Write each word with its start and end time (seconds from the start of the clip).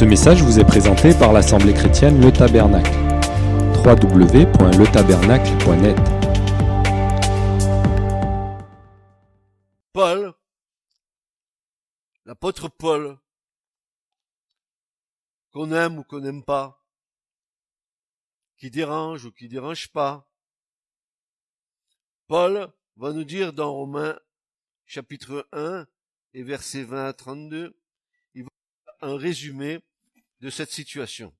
Ce 0.00 0.06
message 0.06 0.42
vous 0.42 0.58
est 0.58 0.64
présenté 0.64 1.12
par 1.12 1.34
l'Assemblée 1.34 1.74
chrétienne 1.74 2.22
Le 2.22 2.32
Tabernacle. 2.32 2.90
www.letabernacle.net 3.84 5.98
Paul, 9.92 10.32
l'apôtre 12.24 12.70
Paul, 12.70 13.18
qu'on 15.52 15.70
aime 15.70 15.98
ou 15.98 16.04
qu'on 16.04 16.20
n'aime 16.20 16.44
pas, 16.44 16.82
qui 18.56 18.70
dérange 18.70 19.26
ou 19.26 19.32
qui 19.32 19.48
dérange 19.48 19.92
pas. 19.92 20.26
Paul 22.26 22.72
va 22.96 23.12
nous 23.12 23.24
dire 23.24 23.52
dans 23.52 23.74
Romains 23.74 24.18
chapitre 24.86 25.46
1 25.52 25.86
et 26.32 26.42
versets 26.42 26.84
20 26.84 27.04
à 27.04 27.12
32, 27.12 27.78
il 28.32 28.44
va 28.44 28.50
un 29.02 29.18
résumé 29.18 29.82
de 30.40 30.50
cette 30.50 30.70
situation. 30.70 31.34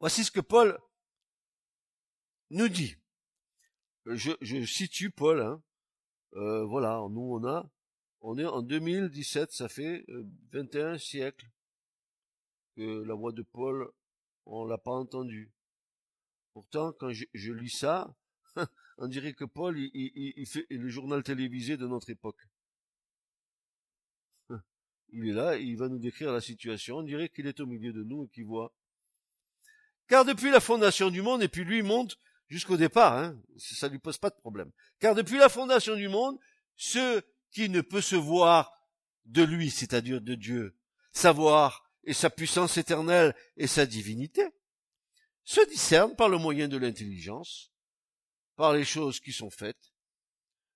Voici 0.00 0.24
ce 0.24 0.30
que 0.30 0.40
Paul 0.40 0.78
nous 2.50 2.68
dit. 2.68 2.96
Je, 4.06 4.32
je 4.40 4.64
situe 4.64 5.10
Paul. 5.10 5.40
Hein. 5.40 5.62
Euh, 6.34 6.64
voilà, 6.64 7.00
nous 7.10 7.20
on 7.20 7.44
a, 7.46 7.70
on 8.20 8.38
est 8.38 8.44
en 8.44 8.62
2017, 8.62 9.52
ça 9.52 9.68
fait 9.68 10.04
21 10.52 10.98
siècles 10.98 11.50
que 12.74 13.02
la 13.02 13.14
voix 13.14 13.32
de 13.32 13.42
Paul, 13.42 13.90
on 14.46 14.64
l'a 14.64 14.78
pas 14.78 14.92
entendue. 14.92 15.52
Pourtant, 16.52 16.92
quand 16.92 17.10
je, 17.10 17.24
je 17.32 17.52
lis 17.52 17.70
ça, 17.70 18.14
on 18.98 19.08
dirait 19.08 19.34
que 19.34 19.44
Paul, 19.44 19.78
il, 19.78 19.90
il, 19.94 20.32
il 20.36 20.46
fait 20.46 20.66
le 20.70 20.88
journal 20.88 21.22
télévisé 21.22 21.76
de 21.76 21.86
notre 21.86 22.10
époque. 22.10 22.48
Il 25.12 25.28
est 25.28 25.32
là, 25.32 25.56
il 25.56 25.76
va 25.76 25.88
nous 25.88 25.98
décrire 25.98 26.32
la 26.32 26.40
situation, 26.40 26.98
on 26.98 27.02
dirait 27.02 27.28
qu'il 27.28 27.46
est 27.46 27.60
au 27.60 27.66
milieu 27.66 27.92
de 27.92 28.02
nous 28.02 28.24
et 28.24 28.28
qu'il 28.28 28.46
voit. 28.46 28.74
Car 30.08 30.24
depuis 30.24 30.50
la 30.50 30.60
fondation 30.60 31.10
du 31.10 31.22
monde, 31.22 31.42
et 31.42 31.48
puis 31.48 31.64
lui 31.64 31.82
monte 31.82 32.18
jusqu'au 32.48 32.76
départ, 32.76 33.18
hein, 33.18 33.38
ça 33.56 33.88
lui 33.88 33.98
pose 33.98 34.18
pas 34.18 34.30
de 34.30 34.36
problème. 34.36 34.70
Car 34.98 35.14
depuis 35.14 35.38
la 35.38 35.48
fondation 35.48 35.96
du 35.96 36.08
monde, 36.08 36.38
ce 36.76 37.22
qui 37.50 37.68
ne 37.68 37.82
peut 37.82 38.00
se 38.00 38.16
voir 38.16 38.72
de 39.26 39.42
lui, 39.42 39.70
c'est-à-dire 39.70 40.20
de 40.20 40.34
Dieu, 40.34 40.76
savoir 41.12 41.84
et 42.04 42.14
sa 42.14 42.30
puissance 42.30 42.76
éternelle 42.78 43.34
et 43.56 43.66
sa 43.66 43.86
divinité, 43.86 44.42
se 45.44 45.66
discernent 45.68 46.16
par 46.16 46.28
le 46.28 46.38
moyen 46.38 46.68
de 46.68 46.76
l'intelligence, 46.76 47.70
par 48.56 48.72
les 48.72 48.84
choses 48.84 49.20
qui 49.20 49.32
sont 49.32 49.50
faites, 49.50 49.92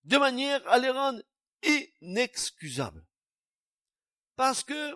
de 0.05 0.19
manière 0.19 0.67
à 0.69 0.79
les 0.79 0.91
rendre 0.91 1.23
inexcusables. 2.03 3.05
Parce 4.37 4.63
que, 4.63 4.95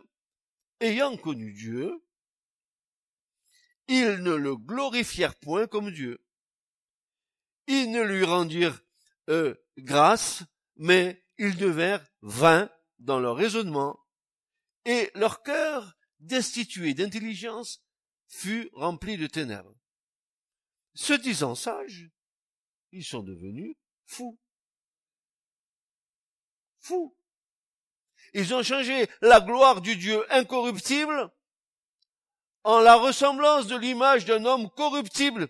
ayant 0.81 1.17
connu 1.17 1.53
Dieu, 1.53 2.05
ils 3.89 4.23
ne 4.23 4.35
le 4.35 4.57
glorifièrent 4.57 5.35
point 5.35 5.67
comme 5.67 5.91
Dieu. 5.91 6.25
Ils 7.67 7.91
ne 7.91 8.03
lui 8.03 8.25
rendirent 8.25 8.81
euh, 9.29 9.55
grâce, 9.79 10.45
mais 10.77 11.25
ils 11.39 11.57
devinrent 11.57 12.07
vains 12.21 12.71
dans 12.99 13.19
leur 13.19 13.37
raisonnement, 13.37 13.99
et 14.85 15.11
leur 15.15 15.43
cœur, 15.43 15.97
destitué 16.21 16.95
d'intelligence, 16.95 17.83
fut 18.29 18.69
rempli 18.75 19.17
de 19.17 19.27
ténèbres. 19.27 19.75
Se 20.95 21.13
disant 21.13 21.55
sages, 21.55 22.11
ils 22.93 23.05
sont 23.05 23.23
devenus 23.23 23.75
fous. 24.05 24.39
Fous. 26.79 27.17
Ils 28.35 28.55
ont 28.55 28.63
changé 28.63 29.09
la 29.21 29.41
gloire 29.41 29.81
du 29.81 29.97
Dieu 29.97 30.25
incorruptible 30.33 31.31
en 32.65 32.81
la 32.81 32.97
ressemblance 32.97 33.67
de 33.67 33.77
l'image 33.77 34.25
d'un 34.25 34.45
homme 34.45 34.71
corruptible 34.71 35.49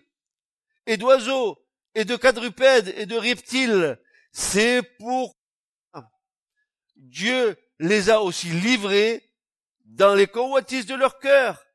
et 0.85 0.97
d'oiseaux 0.97 1.63
et 1.95 2.05
de 2.05 2.15
quadrupèdes 2.15 2.93
et 2.97 3.05
de 3.05 3.17
reptiles. 3.17 3.99
C'est 4.31 4.81
pour 4.97 5.37
Dieu 6.95 7.57
les 7.79 8.09
a 8.09 8.21
aussi 8.21 8.47
livrés 8.47 9.29
dans 9.85 10.15
les 10.15 10.27
convoitises 10.27 10.85
de 10.85 10.95
leur 10.95 11.19
cœur 11.19 11.65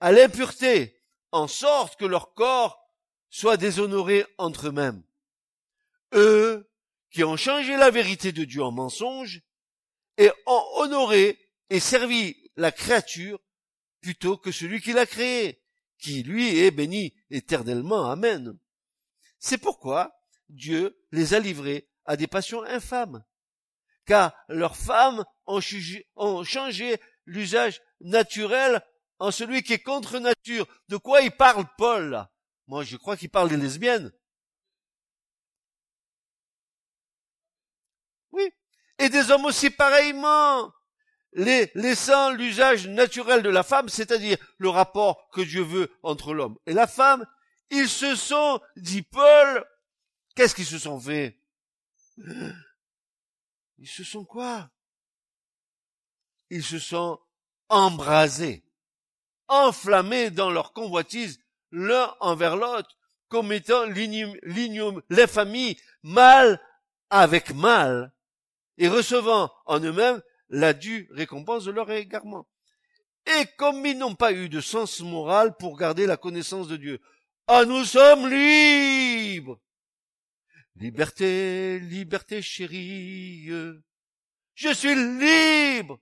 à 0.00 0.12
l'impureté, 0.12 1.02
en 1.32 1.46
sorte 1.46 1.98
que 1.98 2.04
leur 2.04 2.34
corps 2.34 2.88
soit 3.28 3.56
déshonoré 3.56 4.24
entre 4.38 4.68
eux-mêmes. 4.68 5.02
Eux 6.14 6.70
qui 7.10 7.24
ont 7.24 7.36
changé 7.36 7.76
la 7.76 7.90
vérité 7.90 8.32
de 8.32 8.44
Dieu 8.44 8.62
en 8.62 8.70
mensonge 8.70 9.42
et 10.18 10.30
ont 10.46 10.62
honoré 10.76 11.38
et 11.70 11.80
servi 11.80 12.50
la 12.56 12.72
créature 12.72 13.40
plutôt 14.00 14.36
que 14.36 14.52
celui 14.52 14.80
qui 14.80 14.92
l'a 14.92 15.06
créé, 15.06 15.62
qui 15.98 16.22
lui 16.22 16.58
est 16.58 16.70
béni 16.70 17.14
éternellement. 17.30 18.10
Amen. 18.10 18.58
C'est 19.38 19.58
pourquoi 19.58 20.14
Dieu 20.48 20.98
les 21.10 21.34
a 21.34 21.40
livrés 21.40 21.88
à 22.04 22.16
des 22.16 22.26
passions 22.26 22.62
infâmes, 22.64 23.24
car 24.06 24.34
leurs 24.48 24.76
femmes 24.76 25.24
ont, 25.46 26.44
changé 26.44 27.00
l'usage 27.24 27.80
naturel 28.00 28.82
en 29.18 29.30
celui 29.30 29.62
qui 29.62 29.72
est 29.72 29.82
contre 29.82 30.18
nature. 30.18 30.66
De 30.88 30.96
quoi 30.96 31.22
il 31.22 31.30
parle 31.30 31.64
Paul? 31.78 32.26
Moi 32.66 32.84
je 32.84 32.96
crois 32.96 33.16
qu'il 33.16 33.30
parle 33.30 33.48
des 33.48 33.56
lesbiennes. 33.56 34.12
Et 38.98 39.08
des 39.08 39.30
hommes 39.30 39.44
aussi 39.44 39.70
pareillement, 39.70 40.72
les, 41.32 41.70
laissant 41.74 42.30
l'usage 42.30 42.86
naturel 42.86 43.42
de 43.42 43.48
la 43.48 43.62
femme, 43.62 43.88
c'est-à-dire 43.88 44.38
le 44.58 44.68
rapport 44.68 45.28
que 45.30 45.40
Dieu 45.40 45.62
veut 45.62 45.90
entre 46.02 46.32
l'homme 46.32 46.56
et 46.66 46.72
la 46.72 46.86
femme, 46.86 47.26
ils 47.70 47.88
se 47.88 48.14
sont, 48.14 48.60
dit 48.76 49.02
Paul, 49.02 49.64
qu'est-ce 50.36 50.54
qu'ils 50.54 50.66
se 50.66 50.78
sont 50.78 51.00
fait? 51.00 51.38
Ils 53.78 53.88
se 53.88 54.04
sont 54.04 54.24
quoi? 54.24 54.70
Ils 56.50 56.62
se 56.62 56.78
sont 56.78 57.18
embrasés, 57.68 58.64
enflammés 59.48 60.30
dans 60.30 60.50
leur 60.50 60.72
convoitise 60.72 61.40
l'un 61.72 62.14
envers 62.20 62.56
l'autre, 62.56 62.96
commettant 63.28 63.86
l'infamie 65.08 65.76
mal 66.04 66.60
avec 67.10 67.52
mal, 67.52 68.13
et 68.78 68.88
recevant 68.88 69.52
en 69.66 69.80
eux-mêmes 69.80 70.20
la 70.48 70.72
due 70.72 71.08
récompense 71.12 71.64
de 71.64 71.70
leur 71.70 71.90
égarement. 71.90 72.46
Et 73.26 73.46
comme 73.56 73.84
ils 73.86 73.96
n'ont 73.96 74.14
pas 74.14 74.32
eu 74.32 74.48
de 74.48 74.60
sens 74.60 75.00
moral 75.00 75.56
pour 75.56 75.78
garder 75.78 76.06
la 76.06 76.16
connaissance 76.16 76.68
de 76.68 76.76
Dieu, 76.76 77.00
ah, 77.46 77.64
nous 77.64 77.84
sommes 77.84 78.28
libres! 78.28 79.60
Liberté, 80.76 81.78
liberté 81.78 82.42
chérie, 82.42 83.48
je 84.54 84.74
suis 84.74 84.94
libre! 84.94 86.00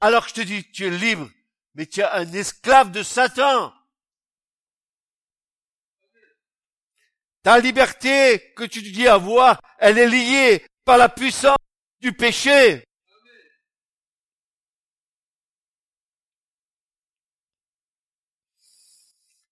Alors 0.00 0.28
je 0.28 0.34
te 0.34 0.40
dis, 0.40 0.70
tu 0.70 0.86
es 0.86 0.90
libre, 0.90 1.28
mais 1.74 1.86
tu 1.86 2.00
es 2.00 2.04
un 2.04 2.32
esclave 2.32 2.90
de 2.90 3.02
Satan. 3.02 3.72
Ta 7.42 7.58
liberté 7.58 8.52
que 8.54 8.64
tu 8.64 8.82
dis 8.82 9.08
avoir, 9.08 9.60
elle 9.78 9.98
est 9.98 10.08
liée 10.08 10.64
par 10.84 10.98
la 10.98 11.08
puissance 11.08 11.56
du 12.00 12.12
péché. 12.12 12.84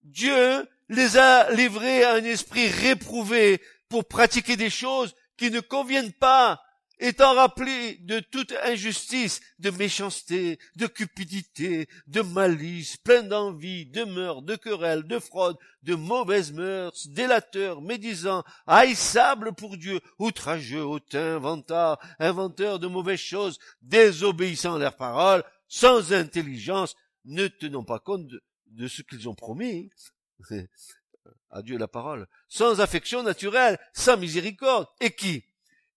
Dieu 0.03 0.69
les 0.89 1.17
a 1.17 1.51
livrés 1.53 2.03
à 2.03 2.15
un 2.15 2.25
esprit 2.25 2.69
réprouvé 2.69 3.63
pour 3.89 4.07
pratiquer 4.09 4.57
des 4.57 4.71
choses 4.71 5.15
qui 5.37 5.51
ne 5.51 5.61
conviennent 5.61 6.13
pas 6.13 6.61
étant 6.99 7.35
rappelé 7.35 7.97
de 8.03 8.21
toute 8.21 8.53
injustice, 8.65 9.41
de 9.59 9.71
méchanceté, 9.71 10.59
de 10.77 10.87
cupidité, 10.87 11.89
de 12.07 12.21
malice, 12.21 12.97
plein 12.97 13.23
d'envie, 13.23 13.87
de 13.87 14.05
meurtre, 14.05 14.43
de 14.43 14.57
querelle, 14.57 15.05
de 15.05 15.19
fraude, 15.19 15.57
de 15.83 15.95
mauvaises 15.95 16.53
mœurs, 16.53 17.09
délateurs, 17.09 17.81
médisants, 17.83 18.45
haïssables 18.67 19.55
pour 19.55 19.77
Dieu, 19.77 20.01
outrageux, 20.19 20.85
hautains, 20.85 21.39
vantards, 21.39 21.99
inventeurs 22.19 22.79
de 22.79 22.87
mauvaises 22.87 23.21
choses, 23.21 23.59
désobéissant 23.83 24.75
à 24.75 24.79
leurs 24.79 24.97
paroles, 24.97 25.45
sans 25.69 26.13
intelligence, 26.13 26.97
ne 27.25 27.47
tenant 27.49 27.85
pas 27.85 27.99
compte 27.99 28.27
de, 28.27 28.43
de 28.67 28.89
ce 28.89 29.03
qu'ils 29.03 29.29
ont 29.29 29.35
promis. 29.35 29.91
à 31.51 31.63
Dieu 31.63 31.79
la 31.79 31.89
parole, 31.89 32.27
sans 32.49 32.81
affection 32.81 33.23
naturelle, 33.23 33.79
sans 33.93 34.17
miséricorde, 34.17 34.87
et 35.01 35.11
qui, 35.11 35.45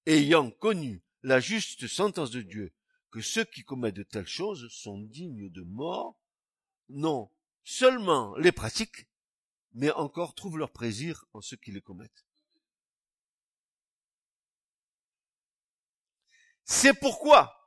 ayant 0.06 0.52
connu 0.52 1.04
la 1.24 1.40
juste 1.40 1.88
sentence 1.88 2.32
de 2.32 2.42
Dieu, 2.42 2.74
que 3.12 3.22
ceux 3.22 3.46
qui 3.46 3.64
commettent 3.64 3.96
de 3.96 4.04
telles 4.04 4.28
choses 4.28 4.70
sont 4.72 5.00
dignes 5.00 5.50
de 5.50 5.62
mort, 5.62 6.18
non 6.90 7.32
seulement 7.64 8.36
les 8.38 8.52
pratiquent, 8.52 9.08
mais 9.74 9.92
encore 9.92 10.34
trouvent 10.36 10.58
leur 10.58 10.72
plaisir 10.72 11.26
en 11.34 11.42
ceux 11.42 11.58
qui 11.58 11.72
les 11.72 11.82
commettent. 11.82 12.26
C'est 16.64 16.94
pourquoi 16.94 17.58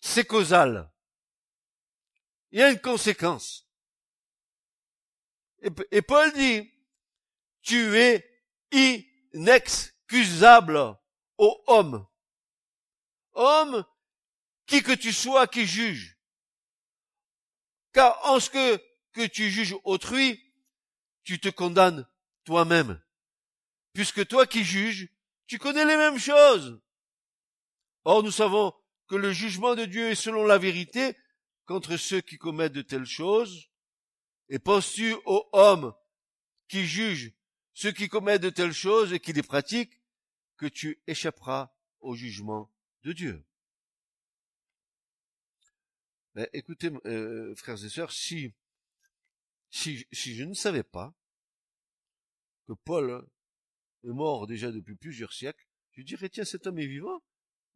c'est 0.00 0.24
causal. 0.24 0.90
Il 2.50 2.58
y 2.58 2.62
a 2.62 2.70
une 2.70 2.80
conséquence. 2.80 3.68
Et, 5.92 6.02
Paul 6.02 6.32
dit, 6.32 6.72
tu 7.62 7.96
es 7.96 8.26
inexcusable 9.32 10.96
ô 11.38 11.62
homme. 11.66 12.06
Homme, 13.32 13.84
qui 14.66 14.82
que 14.82 14.92
tu 14.92 15.12
sois 15.12 15.46
qui 15.46 15.66
juge. 15.66 16.18
Car 17.92 18.18
en 18.26 18.38
ce 18.40 18.50
que, 18.50 18.76
que 19.12 19.26
tu 19.26 19.50
juges 19.50 19.76
autrui, 19.84 20.40
tu 21.24 21.40
te 21.40 21.48
condamnes 21.48 22.06
toi-même. 22.44 23.00
Puisque 23.92 24.26
toi 24.26 24.46
qui 24.46 24.64
juges, 24.64 25.08
tu 25.46 25.58
connais 25.58 25.84
les 25.84 25.96
mêmes 25.96 26.18
choses. 26.18 26.80
Or, 28.04 28.22
nous 28.22 28.30
savons 28.30 28.72
que 29.08 29.16
le 29.16 29.32
jugement 29.32 29.74
de 29.74 29.84
Dieu 29.84 30.10
est 30.10 30.14
selon 30.14 30.44
la 30.44 30.58
vérité 30.58 31.16
contre 31.66 31.96
ceux 31.96 32.20
qui 32.20 32.38
commettent 32.38 32.72
de 32.72 32.82
telles 32.82 33.06
choses. 33.06 33.68
Et 34.48 34.58
penses-tu 34.58 35.14
aux 35.24 35.48
hommes 35.52 35.94
qui 36.68 36.86
jugent 36.86 37.32
ceux 37.80 37.92
qui 37.92 38.10
commettent 38.10 38.42
de 38.42 38.50
telles 38.50 38.74
choses 38.74 39.14
et 39.14 39.20
qui 39.20 39.32
les 39.32 39.42
pratiquent, 39.42 39.98
que 40.58 40.66
tu 40.66 41.00
échapperas 41.06 41.74
au 42.00 42.14
jugement 42.14 42.70
de 43.04 43.14
Dieu. 43.14 43.42
Mais 46.34 46.50
écoutez, 46.52 46.90
euh, 47.06 47.54
frères 47.54 47.82
et 47.82 47.88
sœurs, 47.88 48.12
si, 48.12 48.52
si, 49.70 50.06
si 50.12 50.34
je 50.34 50.44
ne 50.44 50.52
savais 50.52 50.82
pas 50.82 51.14
que 52.66 52.74
Paul 52.74 53.26
est 54.04 54.08
mort 54.08 54.46
déjà 54.46 54.70
depuis 54.70 54.94
plusieurs 54.94 55.32
siècles, 55.32 55.66
je 55.92 56.02
dirais, 56.02 56.28
tiens, 56.28 56.44
cet 56.44 56.66
homme 56.66 56.78
est 56.78 56.86
vivant, 56.86 57.22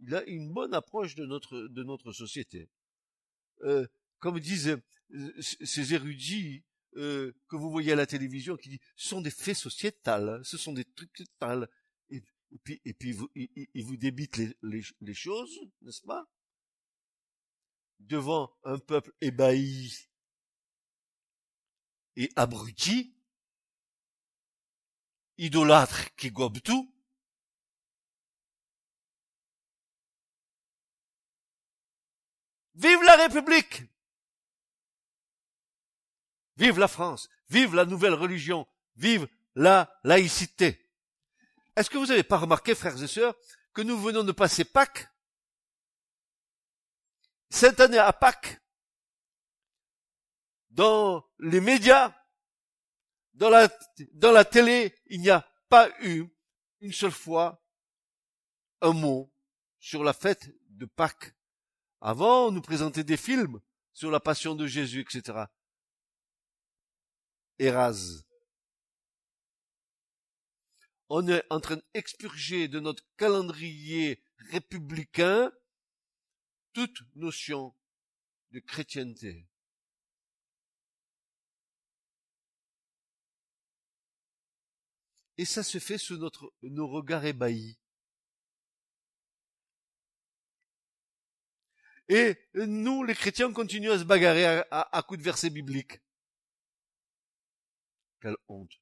il 0.00 0.14
a 0.14 0.22
une 0.24 0.52
bonne 0.52 0.74
approche 0.74 1.14
de 1.14 1.24
notre, 1.24 1.56
de 1.62 1.82
notre 1.82 2.12
société. 2.12 2.68
Euh, 3.62 3.86
comme 4.18 4.38
disent 4.38 4.68
euh, 5.14 5.40
ces 5.40 5.94
érudits 5.94 6.62
euh, 6.96 7.32
que 7.49 7.56
vous 7.56 7.70
voyez 7.70 7.93
à 7.93 7.96
la 7.96 8.06
télévision 8.06 8.56
qui 8.56 8.69
disent 8.70 8.81
ce 8.96 9.08
sont 9.08 9.20
des 9.20 9.31
faits 9.31 9.56
sociétals, 9.56 10.41
ce 10.44 10.56
sont 10.56 10.73
des 10.73 10.85
trucs 10.85 11.17
sociétals. 11.17 11.69
Et, 12.11 12.23
puis, 12.62 12.81
et 12.85 12.94
puis 12.94 13.12
vous, 13.12 13.29
ils, 13.35 13.85
vous 13.85 13.96
débitent 13.96 14.37
les, 14.37 14.56
les, 14.62 14.82
les 15.00 15.14
choses, 15.14 15.58
n'est-ce 15.82 16.02
pas? 16.02 16.25
Devant 17.99 18.56
un 18.62 18.79
peuple 18.79 19.12
ébahi 19.20 19.93
et 22.17 22.31
abruti, 22.37 23.17
idolâtre 25.37 26.14
qui 26.14 26.31
gobe 26.31 26.61
tout, 26.61 26.94
Vive 32.75 33.02
la 33.05 33.17
République 33.17 33.85
Vive 36.56 36.78
la 36.78 36.88
France, 36.88 37.28
vive 37.48 37.74
la 37.74 37.84
nouvelle 37.84 38.14
religion, 38.14 38.66
vive 38.96 39.28
la 39.54 39.92
laïcité. 40.04 40.80
Est-ce 41.76 41.90
que 41.90 41.98
vous 41.98 42.06
n'avez 42.06 42.22
pas 42.22 42.38
remarqué, 42.38 42.74
frères 42.74 43.02
et 43.02 43.08
sœurs, 43.08 43.34
que 43.72 43.82
nous 43.82 43.98
venons 43.98 44.22
de 44.22 44.32
passer 44.32 44.64
Pâques? 44.64 45.08
Cette 47.50 47.80
année 47.80 47.98
à 47.98 48.12
Pâques, 48.12 48.60
dans 50.70 51.24
les 51.38 51.60
médias, 51.60 52.14
dans 53.34 53.50
la, 53.50 54.44
télé, 54.44 54.94
il 55.06 55.20
n'y 55.20 55.30
a 55.30 55.48
pas 55.68 55.88
eu 56.00 56.24
une 56.80 56.92
seule 56.92 57.12
fois 57.12 57.64
un 58.80 58.92
mot 58.92 59.32
sur 59.78 60.04
la 60.04 60.12
fête 60.12 60.50
de 60.70 60.86
Pâques. 60.86 61.34
Avant, 62.00 62.48
on 62.48 62.50
nous 62.50 62.62
présentait 62.62 63.04
des 63.04 63.16
films 63.16 63.60
sur 63.92 64.10
la 64.10 64.20
passion 64.20 64.54
de 64.54 64.66
Jésus, 64.66 65.00
etc. 65.00 65.44
On 71.08 71.28
est 71.28 71.44
en 71.50 71.60
train 71.60 71.78
d'expurger 71.94 72.68
de 72.68 72.80
notre 72.80 73.04
calendrier 73.16 74.22
républicain 74.50 75.52
toute 76.72 76.98
notion 77.14 77.74
de 78.50 78.60
chrétienté. 78.60 79.46
Et 85.36 85.44
ça 85.44 85.62
se 85.62 85.78
fait 85.78 85.98
sous 85.98 86.16
notre, 86.16 86.52
nos 86.62 86.88
regards 86.88 87.24
ébahis. 87.24 87.78
Et 92.08 92.36
nous, 92.54 93.02
les 93.02 93.14
chrétiens, 93.14 93.52
continuons 93.52 93.92
à 93.92 93.98
se 93.98 94.04
bagarrer 94.04 94.44
à, 94.44 94.66
à, 94.70 94.98
à 94.98 95.02
coups 95.02 95.18
de 95.18 95.24
versets 95.24 95.50
bibliques. 95.50 96.03
Quelle 98.25 98.37
honte. 98.49 98.73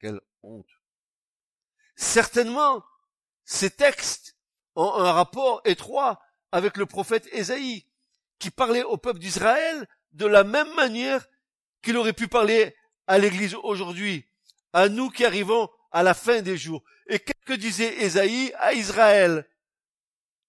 Quelle 0.00 0.20
honte. 0.42 0.66
Certainement, 1.94 2.84
ces 3.44 3.70
textes 3.70 4.36
ont 4.74 4.92
un 4.92 5.12
rapport 5.12 5.60
étroit 5.64 6.20
avec 6.50 6.76
le 6.76 6.86
prophète 6.86 7.28
Ésaïe, 7.30 7.86
qui 8.40 8.50
parlait 8.50 8.82
au 8.82 8.96
peuple 8.96 9.20
d'Israël 9.20 9.86
de 10.10 10.26
la 10.26 10.42
même 10.42 10.74
manière 10.74 11.24
qu'il 11.80 11.96
aurait 11.96 12.12
pu 12.12 12.26
parler 12.26 12.74
à 13.06 13.18
l'Église 13.18 13.54
aujourd'hui, 13.54 14.26
à 14.72 14.88
nous 14.88 15.08
qui 15.08 15.24
arrivons 15.24 15.70
à 15.92 16.02
la 16.02 16.14
fin 16.14 16.42
des 16.42 16.56
jours. 16.56 16.82
Et 17.06 17.20
qu'est-ce 17.20 17.46
que 17.46 17.52
disait 17.52 18.02
Ésaïe 18.02 18.52
à 18.58 18.72
Israël? 18.72 19.48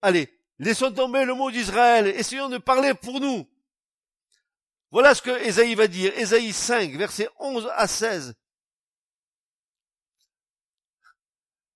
Allez, 0.01 0.41
laissons 0.57 0.91
tomber 0.91 1.25
le 1.25 1.35
mot 1.35 1.51
d'Israël, 1.51 2.07
essayons 2.07 2.49
de 2.49 2.57
parler 2.57 2.95
pour 2.95 3.19
nous. 3.19 3.47
Voilà 4.91 5.15
ce 5.15 5.21
que 5.21 5.45
Ésaïe 5.45 5.75
va 5.75 5.87
dire. 5.87 6.11
Ésaïe 6.17 6.51
5, 6.51 6.91
versets 6.97 7.29
11 7.39 7.71
à 7.75 7.87
16. 7.87 8.35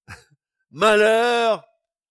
Malheur 0.71 1.65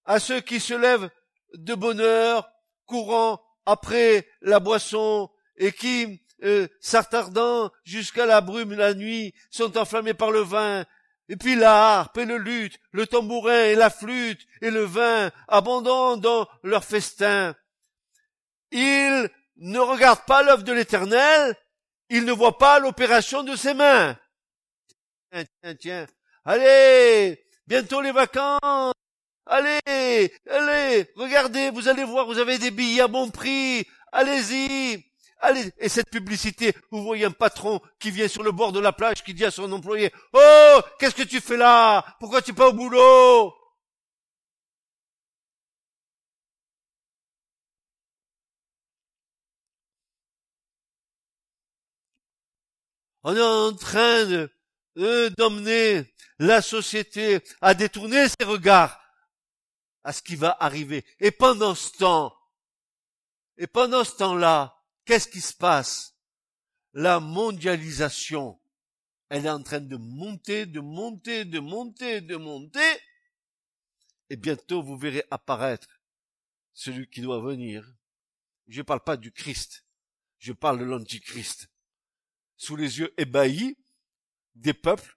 à 0.06 0.18
ceux 0.18 0.40
qui 0.40 0.60
se 0.60 0.74
lèvent 0.74 1.10
de 1.54 1.74
bonne 1.74 2.00
heure, 2.00 2.50
courant 2.86 3.42
après 3.66 4.26
la 4.40 4.60
boisson, 4.60 5.30
et 5.56 5.72
qui, 5.72 6.22
euh, 6.42 6.68
s'attardant 6.80 7.70
jusqu'à 7.84 8.26
la 8.26 8.40
brume 8.40 8.74
la 8.74 8.94
nuit, 8.94 9.34
sont 9.50 9.78
enflammés 9.78 10.14
par 10.14 10.30
le 10.30 10.40
vin, 10.40 10.84
et 11.28 11.36
puis 11.36 11.54
la 11.54 11.98
harpe 11.98 12.18
et 12.18 12.24
le 12.24 12.38
luth, 12.38 12.78
le 12.92 13.06
tambourin 13.06 13.64
et 13.64 13.74
la 13.74 13.88
flûte 13.88 14.46
et 14.60 14.70
le 14.70 14.84
vin 14.84 15.30
abondant 15.48 16.16
dans 16.16 16.46
leur 16.62 16.84
festin. 16.84 17.54
Ils 18.70 19.30
ne 19.56 19.78
regarde 19.78 20.20
pas 20.26 20.42
l'œuvre 20.42 20.62
de 20.62 20.72
l'éternel, 20.72 21.56
il 22.08 22.24
ne 22.24 22.32
voit 22.32 22.58
pas 22.58 22.78
l'opération 22.78 23.42
de 23.42 23.56
ses 23.56 23.74
mains. 23.74 24.16
Tiens, 25.32 25.44
tiens, 25.62 25.74
tiens. 25.74 26.06
Allez, 26.44 27.44
bientôt 27.66 28.00
les 28.00 28.12
vacances. 28.12 28.92
Allez, 29.46 30.32
allez, 30.50 31.10
regardez, 31.16 31.70
vous 31.70 31.88
allez 31.88 32.04
voir, 32.04 32.26
vous 32.26 32.38
avez 32.38 32.58
des 32.58 32.70
billets 32.70 33.02
à 33.02 33.08
bon 33.08 33.30
prix. 33.30 33.86
Allez-y. 34.12 35.04
Allez, 35.40 35.70
et 35.78 35.90
cette 35.90 36.08
publicité, 36.08 36.74
vous 36.90 37.02
voyez 37.02 37.26
un 37.26 37.30
patron 37.30 37.80
qui 38.00 38.10
vient 38.10 38.28
sur 38.28 38.42
le 38.42 38.52
bord 38.52 38.72
de 38.72 38.80
la 38.80 38.92
plage 38.92 39.22
qui 39.22 39.34
dit 39.34 39.44
à 39.44 39.50
son 39.50 39.70
employé, 39.72 40.10
Oh, 40.32 40.80
qu'est-ce 40.98 41.14
que 41.14 41.22
tu 41.22 41.40
fais 41.40 41.58
là? 41.58 42.04
Pourquoi 42.18 42.40
tu 42.40 42.52
es 42.52 42.54
pas 42.54 42.68
au 42.68 42.72
boulot? 42.72 43.52
On 53.26 53.34
est 53.34 53.40
en 53.40 53.74
train 53.74 54.26
de, 54.26 55.28
d'emmener 55.38 56.14
la 56.38 56.60
société 56.60 57.40
à 57.62 57.72
détourner 57.72 58.26
ses 58.28 58.44
regards 58.44 59.00
à 60.04 60.12
ce 60.12 60.20
qui 60.20 60.36
va 60.36 60.54
arriver. 60.60 61.06
Et 61.20 61.30
pendant 61.30 61.74
ce 61.74 61.90
temps, 61.92 62.36
et 63.56 63.66
pendant 63.66 64.04
ce 64.04 64.16
temps-là, 64.16 64.76
qu'est-ce 65.06 65.28
qui 65.28 65.40
se 65.40 65.54
passe? 65.54 66.14
La 66.92 67.18
mondialisation, 67.18 68.60
elle 69.30 69.46
est 69.46 69.50
en 69.50 69.62
train 69.62 69.80
de 69.80 69.96
monter, 69.96 70.66
de 70.66 70.80
monter, 70.80 71.46
de 71.46 71.60
monter, 71.60 72.20
de 72.20 72.36
monter. 72.36 73.00
Et 74.28 74.36
bientôt, 74.36 74.82
vous 74.82 74.98
verrez 74.98 75.24
apparaître 75.30 75.88
celui 76.74 77.08
qui 77.08 77.22
doit 77.22 77.40
venir. 77.40 77.90
Je 78.68 78.78
ne 78.78 78.84
parle 78.84 79.02
pas 79.02 79.16
du 79.16 79.32
Christ, 79.32 79.86
je 80.38 80.52
parle 80.52 80.78
de 80.78 80.84
l'Antichrist 80.84 81.70
sous 82.56 82.76
les 82.76 82.98
yeux 82.98 83.12
ébahis 83.18 83.76
des 84.54 84.74
peuples 84.74 85.16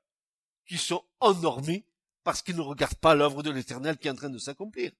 qui 0.65 0.77
sont 0.77 1.03
endormis 1.19 1.85
parce 2.23 2.41
qu'ils 2.41 2.57
ne 2.57 2.61
regardent 2.61 2.95
pas 2.95 3.15
l'œuvre 3.15 3.43
de 3.43 3.51
l'éternel 3.51 3.97
qui 3.97 4.07
est 4.07 4.11
en 4.11 4.15
train 4.15 4.29
de 4.29 4.37
s'accomplir. 4.37 4.91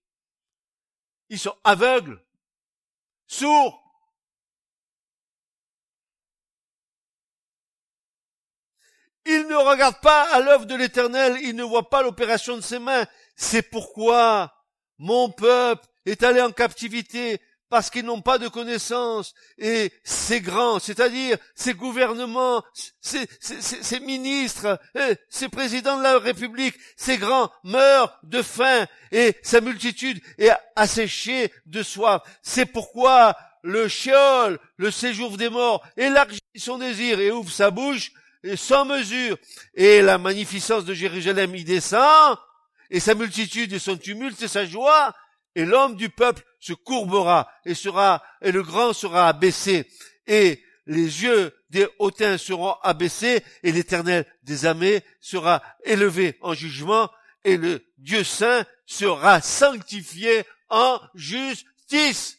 Ils 1.30 1.40
sont 1.40 1.56
aveugles, 1.64 2.24
sourds. 3.28 3.84
Ils 9.26 9.46
ne 9.48 9.56
regardent 9.56 10.00
pas 10.00 10.24
à 10.34 10.40
l'œuvre 10.40 10.66
de 10.66 10.76
l'éternel, 10.76 11.38
ils 11.42 11.56
ne 11.56 11.64
voient 11.64 11.90
pas 11.90 12.02
l'opération 12.02 12.56
de 12.56 12.62
ses 12.62 12.80
mains. 12.80 13.06
C'est 13.36 13.70
pourquoi 13.70 14.66
mon 14.98 15.30
peuple 15.30 15.86
est 16.06 16.24
allé 16.24 16.42
en 16.42 16.54
captivité 16.54 17.42
parce 17.70 17.90
qu'ils 17.90 18.06
n'ont 18.06 18.22
pas 18.22 18.38
de 18.38 18.48
connaissances, 18.48 19.34
et 19.58 19.92
ces 20.04 20.42
grands, 20.42 20.80
c'est-à-dire 20.80 21.38
ces 21.56 21.74
gouvernements, 21.74 22.64
ces, 23.02 24.00
ministres, 24.00 24.80
ces 25.30 25.50
présidents 25.50 25.98
de 25.98 26.04
la 26.04 26.20
République, 26.20 26.76
ces 26.96 27.18
grands 27.18 27.52
meurent 27.64 28.18
de 28.24 28.42
faim, 28.42 28.86
et 29.12 29.36
sa 29.44 29.62
multitude 29.62 30.22
est 30.38 30.52
asséchée 30.76 31.52
de 31.66 31.84
soif. 31.84 32.22
C'est 32.42 32.66
pourquoi 32.66 33.36
le 33.64 33.88
Sheol, 33.88 34.60
le 34.78 34.92
séjour 34.92 35.38
des 35.38 35.50
morts, 35.50 35.86
élargit 35.98 36.40
son 36.56 36.78
désir 36.78 37.20
et 37.20 37.32
ouvre 37.32 37.52
sa 37.52 37.72
bouche 37.72 38.12
sans 38.56 38.86
mesure, 38.86 39.38
et 39.74 40.02
la 40.02 40.18
magnificence 40.18 40.86
de 40.86 40.94
Jérusalem 40.94 41.54
y 41.56 41.64
descend, 41.64 42.38
et 42.90 43.02
sa 43.02 43.16
multitude 43.16 43.74
et 43.74 43.80
son 43.80 43.98
tumulte 43.98 44.42
et 44.42 44.48
sa 44.48 44.66
joie, 44.66 45.14
et 45.58 45.66
l'homme 45.66 45.96
du 45.96 46.10
peuple 46.10 46.44
se 46.60 46.74
courbera 46.74 47.52
et 47.66 47.74
sera, 47.74 48.24
et 48.44 48.52
le 48.52 48.62
grand 48.62 48.94
sera 48.94 49.28
abaissé, 49.28 49.90
et 50.28 50.64
les 50.86 51.24
yeux 51.24 51.52
des 51.72 51.88
hautains 51.98 52.38
seront 52.38 52.74
abaissés, 52.84 53.44
et 53.64 53.72
l'éternel 53.72 54.28
des 54.44 54.68
armées 54.68 55.04
sera 55.20 55.64
élevé 55.84 56.38
en 56.42 56.54
jugement, 56.54 57.10
et 57.44 57.58
le 57.58 57.84
Dieu 57.98 58.24
saint 58.24 58.66
sera 58.86 59.42
sanctifié 59.42 60.44
en 60.70 61.02
justice. 61.16 62.38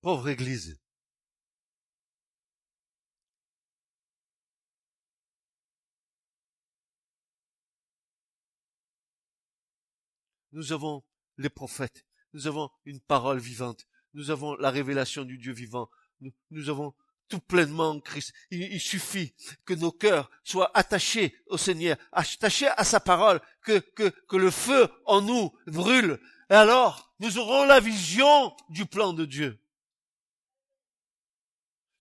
Pauvre 0.00 0.30
Église. 0.30 0.83
Nous 10.54 10.72
avons 10.72 11.02
les 11.36 11.50
prophètes, 11.50 12.06
nous 12.32 12.46
avons 12.46 12.70
une 12.84 13.00
parole 13.00 13.38
vivante, 13.38 13.88
nous 14.12 14.30
avons 14.30 14.54
la 14.54 14.70
révélation 14.70 15.24
du 15.24 15.36
Dieu 15.36 15.52
vivant, 15.52 15.90
nous, 16.50 16.70
avons 16.70 16.94
tout 17.28 17.40
pleinement 17.40 17.90
en 17.90 18.00
Christ. 18.00 18.32
Il, 18.52 18.80
suffit 18.80 19.34
que 19.64 19.74
nos 19.74 19.90
cœurs 19.90 20.30
soient 20.44 20.70
attachés 20.72 21.36
au 21.48 21.58
Seigneur, 21.58 21.96
attachés 22.12 22.68
à 22.68 22.84
sa 22.84 23.00
parole, 23.00 23.40
que, 23.62 23.80
que, 23.80 24.08
que 24.08 24.36
le 24.36 24.52
feu 24.52 24.88
en 25.06 25.22
nous 25.22 25.52
brûle. 25.66 26.20
Et 26.48 26.54
alors, 26.54 27.12
nous 27.18 27.36
aurons 27.38 27.64
la 27.64 27.80
vision 27.80 28.56
du 28.68 28.86
plan 28.86 29.12
de 29.12 29.24
Dieu. 29.24 29.60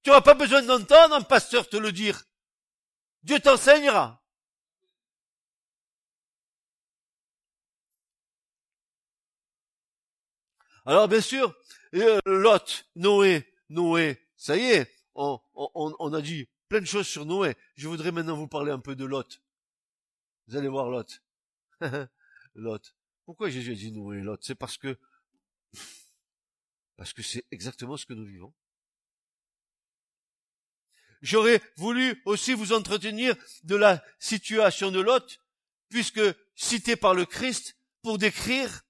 Tu 0.03 0.11
n'auras 0.11 0.21
pas 0.21 0.35
besoin 0.35 0.61
d'entendre 0.61 1.15
un 1.15 1.21
pasteur 1.21 1.67
te 1.67 1.77
le 1.77 1.91
dire. 1.91 2.23
Dieu 3.23 3.39
t'enseignera. 3.39 4.22
Alors 10.85 11.07
bien 11.07 11.21
sûr, 11.21 11.55
euh, 11.95 12.19
Lot, 12.25 12.85
Noé, 12.95 13.47
Noé, 13.69 14.19
ça 14.35 14.57
y 14.57 14.63
est, 14.63 14.93
on, 15.15 16.13
a 16.13 16.21
dit 16.21 16.49
plein 16.67 16.81
de 16.81 16.85
choses 16.85 17.07
sur 17.07 17.25
Noé. 17.25 17.55
Je 17.75 17.87
voudrais 17.87 18.11
maintenant 18.11 18.35
vous 18.35 18.47
parler 18.47 18.71
un 18.71 18.79
peu 18.79 18.95
de 18.95 19.05
Lot. 19.05 19.41
Vous 20.47 20.57
allez 20.57 20.67
voir 20.67 20.89
Lot. 20.89 21.21
Lot. 22.55 22.95
Pourquoi 23.25 23.49
Jésus 23.49 23.71
a 23.71 23.75
dit 23.75 23.91
Noé, 23.93 24.19
Lot? 24.19 24.39
C'est 24.41 24.55
parce 24.55 24.77
que 24.77 24.97
parce 26.97 27.13
que 27.13 27.23
c'est 27.23 27.45
exactement 27.51 27.95
ce 27.95 28.05
que 28.05 28.13
nous 28.13 28.25
vivons. 28.25 28.53
J'aurais 31.21 31.61
voulu 31.77 32.21
aussi 32.25 32.53
vous 32.53 32.73
entretenir 32.73 33.35
de 33.63 33.77
la 33.77 34.03
situation 34.19 34.91
de 34.91 34.99
Lot, 34.99 35.39
puisque 35.87 36.21
cité 36.55 36.97
par 36.97 37.13
le 37.13 37.25
Christ 37.25 37.77
pour 38.01 38.17
décrire 38.17 38.83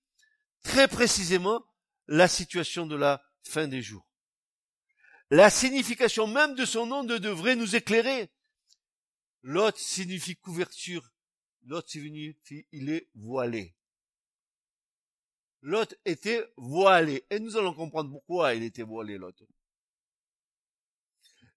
très 0.63 0.88
précisément 0.88 1.63
la 2.07 2.27
situation 2.27 2.86
de 2.86 2.95
la 2.95 3.24
fin 3.43 3.67
des 3.67 3.81
jours. 3.81 4.07
La 5.29 5.50
signification 5.50 6.27
même 6.27 6.55
de 6.55 6.65
son 6.65 6.86
nom 6.86 7.03
devrait 7.03 7.55
nous 7.55 7.75
éclairer. 7.75 8.31
Lot 9.41 9.77
signifie 9.77 10.36
couverture. 10.36 11.10
Lot 11.65 11.88
signifie 11.88 12.67
il 12.72 12.89
est 12.89 13.10
voilé. 13.15 13.75
Lot 15.62 15.95
était 16.05 16.45
voilé. 16.57 17.25
Et 17.29 17.39
nous 17.39 17.57
allons 17.57 17.74
comprendre 17.74 18.12
pourquoi 18.12 18.53
il 18.53 18.63
était 18.63 18.83
voilé. 18.83 19.17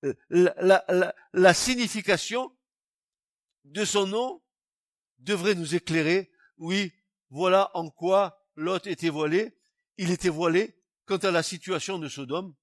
Euh, 0.04 0.14
la, 0.30 0.84
la, 0.88 1.14
la 1.32 1.54
signification 1.54 2.56
de 3.64 3.84
son 3.84 4.06
nom 4.06 4.42
devrait 5.18 5.54
nous 5.54 5.74
éclairer. 5.74 6.30
Oui, 6.56 6.92
voilà 7.30 7.70
en 7.74 7.90
quoi 7.90 8.42
Lot 8.54 8.86
était 8.86 9.10
voilé 9.10 9.56
il 9.98 10.10
était 10.10 10.28
voilé 10.28 10.76
quant 11.06 11.16
à 11.18 11.30
la 11.30 11.42
situation 11.42 11.98
de 11.98 12.08
Sodome. 12.08 12.54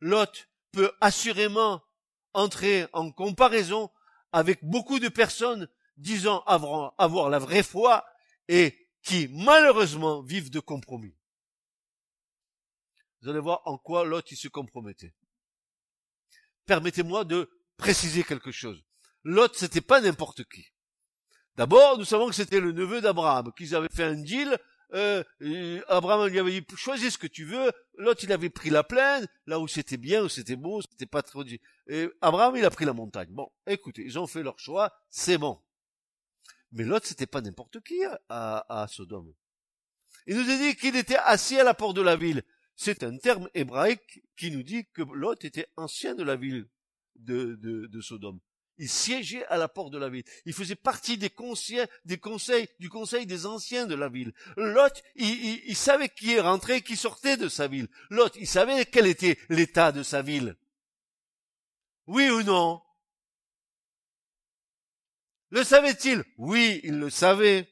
Lot 0.00 0.48
peut 0.72 0.92
assurément 1.00 1.82
entrer 2.32 2.86
en 2.92 3.10
comparaison 3.10 3.90
avec 4.32 4.64
beaucoup 4.64 4.98
de 4.98 5.08
personnes 5.08 5.68
disant 5.96 6.40
avoir, 6.46 7.28
la 7.28 7.38
vraie 7.38 7.62
foi 7.62 8.04
et 8.48 8.88
qui 9.02 9.28
malheureusement 9.28 10.22
vivent 10.22 10.50
de 10.50 10.60
compromis. 10.60 11.14
Vous 13.22 13.28
allez 13.28 13.40
voir 13.40 13.62
en 13.66 13.76
quoi 13.76 14.04
Lot 14.04 14.30
il 14.30 14.36
se 14.36 14.48
compromettait. 14.48 15.14
Permettez-moi 16.66 17.24
de 17.24 17.50
préciser 17.76 18.22
quelque 18.22 18.52
chose. 18.52 18.82
Lot 19.24 19.54
c'était 19.54 19.80
pas 19.80 20.00
n'importe 20.00 20.44
qui. 20.44 20.72
D'abord, 21.56 21.98
nous 21.98 22.04
savons 22.04 22.28
que 22.28 22.34
c'était 22.34 22.60
le 22.60 22.72
neveu 22.72 23.00
d'Abraham, 23.00 23.52
qu'ils 23.52 23.74
avaient 23.74 23.88
fait 23.92 24.04
un 24.04 24.14
deal 24.14 24.58
euh, 24.94 25.22
Abraham 25.88 26.28
lui 26.28 26.38
avait 26.38 26.60
dit 26.60 26.66
choisis 26.76 27.14
ce 27.14 27.18
que 27.18 27.26
tu 27.26 27.44
veux. 27.44 27.70
L'autre 27.96 28.24
il 28.24 28.32
avait 28.32 28.50
pris 28.50 28.70
la 28.70 28.82
plaine, 28.82 29.26
là 29.46 29.60
où 29.60 29.68
c'était 29.68 29.96
bien, 29.96 30.22
où 30.22 30.28
c'était 30.28 30.56
beau, 30.56 30.82
c'était 30.82 31.06
pas 31.06 31.22
trop. 31.22 31.44
Et 31.86 32.08
Abraham 32.20 32.56
il 32.56 32.64
a 32.64 32.70
pris 32.70 32.84
la 32.84 32.92
montagne. 32.92 33.28
Bon, 33.30 33.50
écoutez, 33.66 34.02
ils 34.04 34.18
ont 34.18 34.26
fait 34.26 34.42
leur 34.42 34.58
choix, 34.58 34.92
c'est 35.10 35.38
bon. 35.38 35.60
Mais 36.72 36.84
l'autre 36.84 37.06
c'était 37.06 37.26
pas 37.26 37.40
n'importe 37.40 37.80
qui 37.82 38.02
à, 38.28 38.82
à 38.82 38.88
Sodome. 38.88 39.32
Il 40.26 40.36
nous 40.36 40.50
a 40.50 40.56
dit 40.56 40.76
qu'il 40.76 40.96
était 40.96 41.16
assis 41.16 41.58
à 41.58 41.64
la 41.64 41.74
porte 41.74 41.96
de 41.96 42.02
la 42.02 42.16
ville. 42.16 42.42
C'est 42.76 43.02
un 43.02 43.16
terme 43.18 43.48
hébraïque 43.54 44.22
qui 44.36 44.50
nous 44.50 44.62
dit 44.62 44.86
que 44.92 45.02
Lot 45.02 45.44
était 45.44 45.66
ancien 45.76 46.14
de 46.14 46.22
la 46.22 46.36
ville 46.36 46.66
de 47.16 48.00
Sodome. 48.00 48.40
Il 48.82 48.88
siégeait 48.88 49.44
à 49.48 49.58
la 49.58 49.68
porte 49.68 49.92
de 49.92 49.98
la 49.98 50.08
ville. 50.08 50.24
Il 50.46 50.54
faisait 50.54 50.74
partie 50.74 51.18
des 51.18 51.28
conseils, 51.28 51.86
du 52.06 52.88
conseil 52.88 53.26
des 53.26 53.44
anciens 53.44 53.86
de 53.86 53.94
la 53.94 54.08
ville. 54.08 54.32
Lot, 54.56 55.02
il, 55.16 55.76
savait 55.76 56.08
qui 56.08 56.32
est 56.32 56.40
rentré, 56.40 56.80
qui 56.80 56.96
sortait 56.96 57.36
de 57.36 57.50
sa 57.50 57.68
ville. 57.68 57.88
Lot, 58.08 58.34
il 58.36 58.46
savait 58.46 58.86
quel 58.86 59.06
était 59.06 59.38
l'état 59.50 59.92
de 59.92 60.02
sa 60.02 60.22
ville. 60.22 60.56
Oui 62.06 62.30
ou 62.30 62.42
non? 62.42 62.80
Le 65.50 65.62
savait-il? 65.62 66.24
Oui, 66.38 66.80
il 66.82 66.98
le 67.00 67.10
savait. 67.10 67.70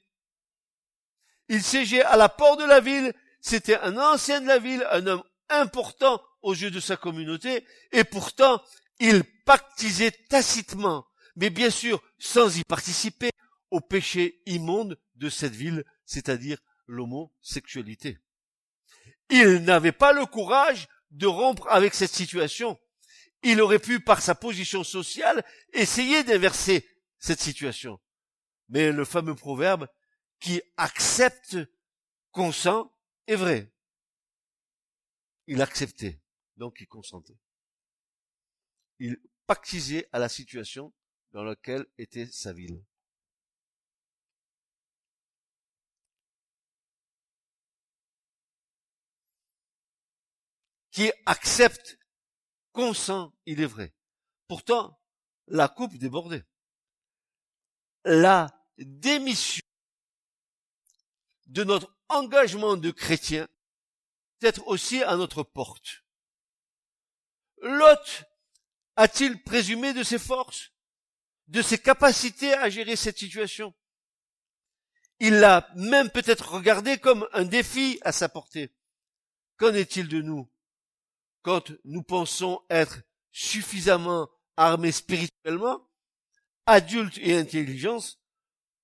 Il 1.48 1.62
siégeait 1.62 2.04
à 2.04 2.18
la 2.18 2.28
porte 2.28 2.60
de 2.60 2.66
la 2.66 2.80
ville. 2.80 3.14
C'était 3.40 3.78
un 3.78 3.96
ancien 3.96 4.42
de 4.42 4.46
la 4.46 4.58
ville, 4.58 4.86
un 4.90 5.06
homme 5.06 5.24
important 5.48 6.22
aux 6.42 6.52
yeux 6.54 6.70
de 6.70 6.80
sa 6.80 6.98
communauté, 6.98 7.64
et 7.92 8.04
pourtant, 8.04 8.62
il 9.00 9.24
pactisait 9.48 10.10
tacitement, 10.10 11.08
mais 11.34 11.48
bien 11.48 11.70
sûr 11.70 12.02
sans 12.18 12.58
y 12.58 12.64
participer, 12.64 13.30
au 13.70 13.80
péché 13.80 14.42
immonde 14.44 15.00
de 15.14 15.30
cette 15.30 15.54
ville, 15.54 15.86
c'est-à-dire 16.04 16.58
l'homosexualité. 16.86 18.18
Il 19.30 19.64
n'avait 19.64 19.92
pas 19.92 20.12
le 20.12 20.26
courage 20.26 20.86
de 21.12 21.26
rompre 21.26 21.66
avec 21.68 21.94
cette 21.94 22.12
situation. 22.12 22.78
Il 23.42 23.62
aurait 23.62 23.78
pu, 23.78 24.00
par 24.00 24.20
sa 24.20 24.34
position 24.34 24.84
sociale, 24.84 25.42
essayer 25.72 26.24
d'inverser 26.24 26.86
cette 27.18 27.40
situation. 27.40 27.98
Mais 28.68 28.92
le 28.92 29.06
fameux 29.06 29.34
proverbe 29.34 29.88
qui 30.40 30.60
accepte 30.76 31.56
consent 32.32 32.94
est 33.26 33.36
vrai. 33.36 33.72
Il 35.46 35.62
acceptait, 35.62 36.20
donc 36.58 36.76
il 36.80 36.86
consentait 36.86 37.38
il 38.98 39.16
pactisait 39.48 40.06
à 40.12 40.18
la 40.18 40.28
situation 40.28 40.92
dans 41.32 41.42
laquelle 41.42 41.86
était 41.96 42.26
sa 42.26 42.52
ville. 42.52 42.84
Qui 50.90 51.10
accepte, 51.24 51.98
consent, 52.72 53.32
il 53.46 53.62
est 53.62 53.66
vrai. 53.66 53.94
Pourtant, 54.48 55.00
la 55.46 55.68
coupe 55.68 55.96
débordait. 55.96 56.44
La 58.04 58.48
démission 58.76 59.62
de 61.46 61.64
notre 61.64 61.96
engagement 62.10 62.76
de 62.76 62.90
chrétien 62.90 63.48
peut 64.38 64.46
être 64.46 64.66
aussi 64.66 65.02
à 65.02 65.16
notre 65.16 65.42
porte. 65.42 66.04
Lot 67.62 68.27
a-t-il 68.98 69.40
présumé 69.44 69.94
de 69.94 70.02
ses 70.02 70.18
forces, 70.18 70.72
de 71.46 71.62
ses 71.62 71.78
capacités 71.78 72.52
à 72.54 72.68
gérer 72.68 72.96
cette 72.96 73.16
situation? 73.16 73.72
Il 75.20 75.34
l'a 75.34 75.70
même 75.76 76.10
peut-être 76.10 76.50
regardé 76.50 76.98
comme 76.98 77.28
un 77.32 77.44
défi 77.44 78.00
à 78.02 78.10
sa 78.10 78.28
portée. 78.28 78.74
Qu'en 79.56 79.72
est-il 79.72 80.08
de 80.08 80.20
nous? 80.20 80.50
Quand 81.42 81.72
nous 81.84 82.02
pensons 82.02 82.60
être 82.70 83.02
suffisamment 83.30 84.28
armés 84.56 84.90
spirituellement, 84.90 85.88
adultes 86.66 87.18
et 87.18 87.36
intelligence 87.36 88.20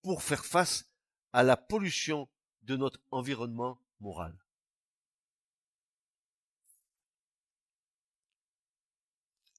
pour 0.03 0.23
faire 0.23 0.47
face 0.47 0.85
à 1.33 1.43
la 1.43 1.57
pollution 1.57 2.29
de 2.63 2.77
notre 2.77 3.01
environnement 3.11 3.81
moral. 3.99 4.44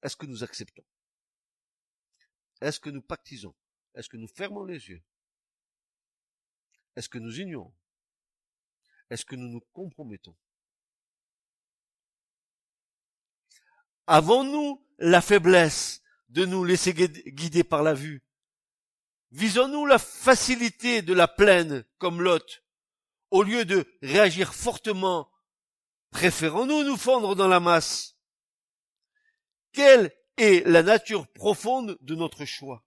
Est-ce 0.05 0.15
que 0.15 0.27
nous 0.27 0.43
acceptons? 0.43 0.85
Est-ce 2.61 2.79
que 2.79 2.91
nous 2.91 3.01
pactisons? 3.01 3.55
Est-ce 3.95 4.07
que 4.07 4.17
nous 4.17 4.27
fermons 4.27 4.63
les 4.63 4.87
yeux? 4.87 5.01
Est-ce 6.95 7.09
que 7.09 7.17
nous 7.17 7.39
ignorons? 7.39 7.73
Est-ce 9.09 9.25
que 9.25 9.35
nous 9.35 9.47
nous 9.47 9.61
compromettons? 9.73 10.35
Avons-nous 14.05 14.85
la 14.99 15.23
faiblesse 15.23 16.03
de 16.29 16.45
nous 16.45 16.63
laisser 16.63 16.93
guider 16.93 17.63
par 17.63 17.81
la 17.81 17.95
vue? 17.95 18.21
Visons-nous 19.31 19.87
la 19.87 19.97
facilité 19.97 21.01
de 21.01 21.15
la 21.15 21.27
plaine 21.27 21.83
comme 21.97 22.21
Lot? 22.21 22.63
Au 23.31 23.41
lieu 23.41 23.65
de 23.65 23.91
réagir 24.03 24.53
fortement, 24.53 25.31
préférons-nous 26.11 26.83
nous 26.83 26.95
fondre 26.95 27.35
dans 27.35 27.47
la 27.47 27.59
masse? 27.59 28.14
Quelle 29.75 30.13
est 30.37 30.65
la 30.65 30.83
nature 30.83 31.27
profonde 31.27 31.97
de 31.99 32.15
notre 32.15 32.45
choix? 32.45 32.85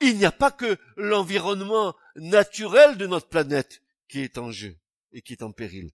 Il 0.00 0.16
n'y 0.16 0.24
a 0.24 0.32
pas 0.32 0.50
que 0.50 0.78
l'environnement 0.96 1.94
naturel 2.14 2.96
de 2.96 3.06
notre 3.06 3.28
planète 3.28 3.82
qui 4.08 4.20
est 4.20 4.38
en 4.38 4.50
jeu 4.50 4.78
et 5.12 5.20
qui 5.20 5.34
est 5.34 5.42
en 5.42 5.52
péril. 5.52 5.90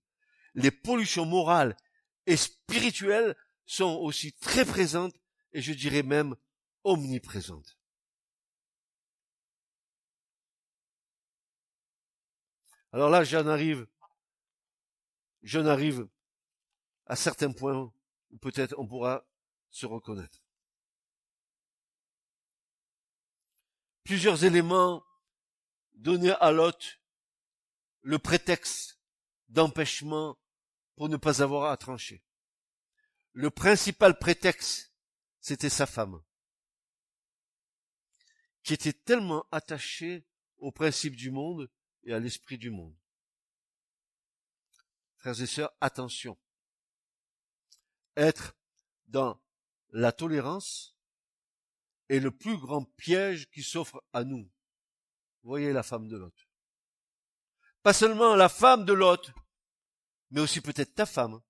Les 0.54 0.70
pollutions 0.70 1.26
morales 1.26 1.76
et 2.26 2.36
spirituelles 2.36 3.36
sont 3.66 3.96
aussi 3.96 4.32
très 4.34 4.64
présentes 4.64 5.16
et 5.52 5.60
je 5.60 5.72
dirais 5.72 6.04
même 6.04 6.36
omniprésente. 6.84 7.78
Alors 12.92 13.10
là, 13.10 13.24
j'en 13.24 13.48
arrive, 13.48 13.88
j'en 15.42 15.66
arrive 15.66 16.08
à 17.06 17.16
certains 17.16 17.52
points 17.52 17.92
où 18.30 18.38
peut-être 18.38 18.74
on 18.78 18.86
pourra 18.86 19.26
se 19.70 19.86
reconnaître. 19.86 20.42
Plusieurs 24.04 24.44
éléments 24.44 25.04
donnés 25.94 26.34
à 26.40 26.50
Lot 26.50 27.00
le 28.02 28.18
prétexte 28.18 28.98
d'empêchement 29.48 30.38
pour 30.96 31.08
ne 31.08 31.16
pas 31.16 31.42
avoir 31.42 31.70
à 31.70 31.76
trancher. 31.76 32.22
Le 33.32 33.50
principal 33.50 34.18
prétexte 34.18 34.92
c'était 35.42 35.70
sa 35.70 35.86
femme, 35.86 36.22
qui 38.62 38.74
était 38.74 38.92
tellement 38.92 39.44
attachée 39.50 40.24
au 40.58 40.70
principe 40.70 41.16
du 41.16 41.32
monde 41.32 41.68
et 42.04 42.12
à 42.12 42.20
l'esprit 42.20 42.58
du 42.58 42.70
monde. 42.70 42.96
Frères 45.22 45.40
et 45.40 45.46
sœurs, 45.46 45.72
attention. 45.80 46.36
Être 48.16 48.56
dans 49.06 49.40
la 49.90 50.10
tolérance 50.10 50.96
est 52.08 52.18
le 52.18 52.32
plus 52.32 52.58
grand 52.58 52.84
piège 52.96 53.48
qui 53.50 53.62
s'offre 53.62 54.02
à 54.12 54.24
nous. 54.24 54.50
Voyez 55.44 55.72
la 55.72 55.84
femme 55.84 56.08
de 56.08 56.16
l'autre. 56.16 56.48
Pas 57.84 57.92
seulement 57.92 58.34
la 58.34 58.48
femme 58.48 58.84
de 58.84 58.92
l'autre, 58.92 59.32
mais 60.30 60.40
aussi 60.40 60.60
peut-être 60.60 60.92
ta 60.92 61.06
femme, 61.06 61.40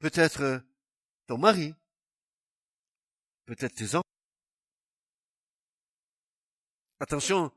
peut-être 0.00 0.64
ton 1.28 1.38
mari, 1.38 1.72
peut-être 3.44 3.74
tes 3.76 3.94
enfants. 3.94 4.02
Attention, 6.98 7.56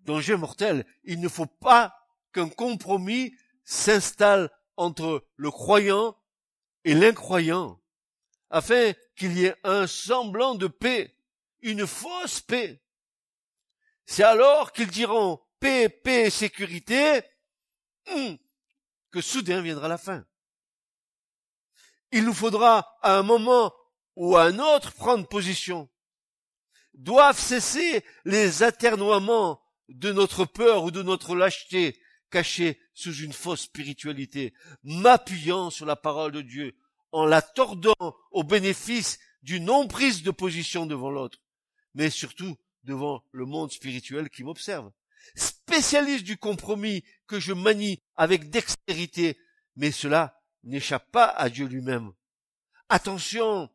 danger 0.00 0.38
mortel, 0.38 0.86
il 1.04 1.20
ne 1.20 1.28
faut 1.28 1.44
pas 1.44 2.01
qu'un 2.32 2.48
compromis 2.48 3.34
s'installe 3.64 4.50
entre 4.76 5.24
le 5.36 5.50
croyant 5.50 6.16
et 6.84 6.94
l'incroyant, 6.94 7.80
afin 8.50 8.92
qu'il 9.16 9.38
y 9.38 9.46
ait 9.46 9.56
un 9.64 9.86
semblant 9.86 10.54
de 10.54 10.66
paix, 10.66 11.16
une 11.60 11.86
fausse 11.86 12.40
paix. 12.40 12.82
C'est 14.04 14.24
alors 14.24 14.72
qu'ils 14.72 14.90
diront 14.90 15.40
paix, 15.60 15.88
paix, 15.88 16.28
sécurité, 16.28 17.22
hum, 18.08 18.36
que 19.10 19.20
soudain 19.20 19.62
viendra 19.62 19.88
la 19.88 19.98
fin. 19.98 20.26
Il 22.10 22.24
nous 22.24 22.34
faudra 22.34 22.98
à 23.02 23.16
un 23.16 23.22
moment 23.22 23.72
ou 24.16 24.36
un 24.36 24.58
autre 24.58 24.92
prendre 24.92 25.26
position. 25.26 25.88
Doivent 26.94 27.40
cesser 27.40 28.04
les 28.24 28.62
aternoiements 28.62 29.62
de 29.88 30.12
notre 30.12 30.44
peur 30.44 30.84
ou 30.84 30.90
de 30.90 31.02
notre 31.02 31.34
lâcheté 31.34 32.01
cachée 32.32 32.80
sous 32.94 33.14
une 33.14 33.32
fausse 33.32 33.62
spiritualité, 33.62 34.54
m'appuyant 34.82 35.70
sur 35.70 35.86
la 35.86 35.94
parole 35.94 36.32
de 36.32 36.40
Dieu, 36.40 36.74
en 37.12 37.26
la 37.26 37.42
tordant 37.42 38.16
au 38.32 38.42
bénéfice 38.42 39.20
d'une 39.42 39.66
non-prise 39.66 40.22
de 40.22 40.30
position 40.30 40.86
devant 40.86 41.10
l'autre, 41.10 41.38
mais 41.94 42.10
surtout 42.10 42.56
devant 42.84 43.22
le 43.30 43.44
monde 43.44 43.70
spirituel 43.70 44.30
qui 44.30 44.42
m'observe. 44.42 44.90
Spécialiste 45.36 46.24
du 46.24 46.36
compromis 46.36 47.04
que 47.28 47.38
je 47.38 47.52
manie 47.52 48.02
avec 48.16 48.50
dextérité, 48.50 49.38
mais 49.76 49.92
cela 49.92 50.40
n'échappe 50.64 51.10
pas 51.12 51.26
à 51.26 51.48
Dieu 51.48 51.66
lui-même. 51.66 52.12
Attention, 52.88 53.70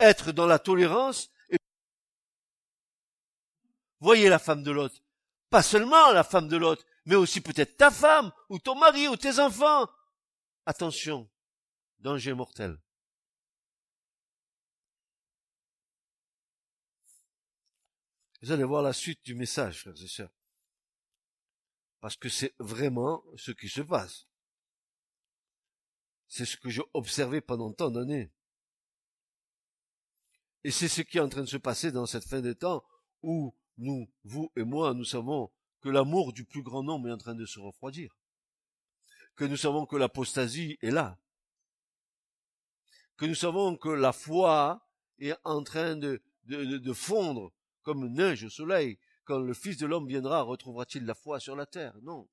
être 0.00 0.32
dans 0.32 0.46
la 0.46 0.58
tolérance. 0.58 1.30
Et... 1.50 1.56
Voyez 4.00 4.28
la 4.28 4.38
femme 4.38 4.62
de 4.62 4.70
l'autre. 4.70 5.02
Pas 5.50 5.62
seulement 5.62 6.12
la 6.12 6.24
femme 6.24 6.48
de 6.48 6.56
l'autre, 6.56 6.84
mais 7.06 7.14
aussi 7.14 7.40
peut-être 7.40 7.76
ta 7.76 7.90
femme, 7.90 8.32
ou 8.48 8.58
ton 8.58 8.74
mari, 8.74 9.08
ou 9.08 9.16
tes 9.16 9.38
enfants. 9.38 9.88
Attention, 10.66 11.30
danger 12.00 12.34
mortel. 12.34 12.78
Vous 18.42 18.52
allez 18.52 18.64
voir 18.64 18.82
la 18.82 18.92
suite 18.92 19.24
du 19.24 19.34
message, 19.34 19.80
frères 19.80 20.02
et 20.02 20.08
sœurs. 20.08 20.32
Parce 22.00 22.16
que 22.16 22.28
c'est 22.28 22.54
vraiment 22.58 23.24
ce 23.36 23.52
qui 23.52 23.68
se 23.68 23.80
passe. 23.80 24.26
C'est 26.28 26.44
ce 26.44 26.56
que 26.56 26.70
j'ai 26.70 26.82
observé 26.92 27.40
pendant 27.40 27.72
tant 27.72 27.90
d'années. 27.90 28.32
Et 30.64 30.70
c'est 30.72 30.88
ce 30.88 31.02
qui 31.02 31.18
est 31.18 31.20
en 31.20 31.28
train 31.28 31.42
de 31.42 31.48
se 31.48 31.56
passer 31.56 31.92
dans 31.92 32.06
cette 32.06 32.24
fin 32.24 32.40
des 32.40 32.56
temps 32.56 32.84
où 33.22 33.56
nous, 33.78 34.12
vous 34.24 34.52
et 34.56 34.64
moi, 34.64 34.92
nous 34.94 35.04
savons 35.04 35.52
que 35.80 35.88
l'amour 35.88 36.32
du 36.32 36.44
plus 36.44 36.62
grand 36.62 36.82
nombre 36.82 37.08
est 37.08 37.12
en 37.12 37.18
train 37.18 37.34
de 37.34 37.46
se 37.46 37.58
refroidir. 37.58 38.16
Que 39.34 39.44
nous 39.44 39.56
savons 39.56 39.86
que 39.86 39.96
l'apostasie 39.96 40.78
est 40.80 40.90
là. 40.90 41.18
Que 43.16 43.26
nous 43.26 43.34
savons 43.34 43.76
que 43.76 43.88
la 43.88 44.12
foi 44.12 44.86
est 45.18 45.34
en 45.44 45.62
train 45.62 45.96
de, 45.96 46.22
fondre 46.92 47.52
comme 47.82 48.08
neige 48.08 48.44
au 48.44 48.50
soleil. 48.50 48.98
Quand 49.24 49.38
le 49.38 49.54
Fils 49.54 49.76
de 49.76 49.86
l'homme 49.86 50.06
viendra, 50.06 50.42
retrouvera-t-il 50.42 51.04
la 51.04 51.14
foi 51.14 51.40
sur 51.40 51.56
la 51.56 51.66
terre? 51.66 51.96
Non. 52.02 52.28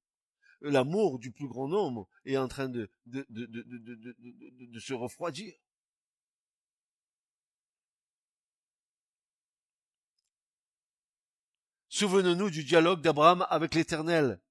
L'amour 0.62 1.20
du 1.20 1.32
plus 1.32 1.48
grand 1.48 1.68
nombre 1.68 2.08
est 2.26 2.38
en 2.38 2.48
train 2.48 2.70
de 2.70 2.90
se 3.06 4.94
refroidir. 4.94 5.54
Souvenons-nous 12.04 12.50
du 12.50 12.66
dialogue 12.66 13.00
d'Abraham 13.00 13.48
avec 13.50 13.76
l'Éternel 13.76 14.42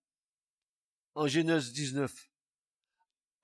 en 1.14 1.26
Genèse 1.26 1.74
19. 1.74 2.10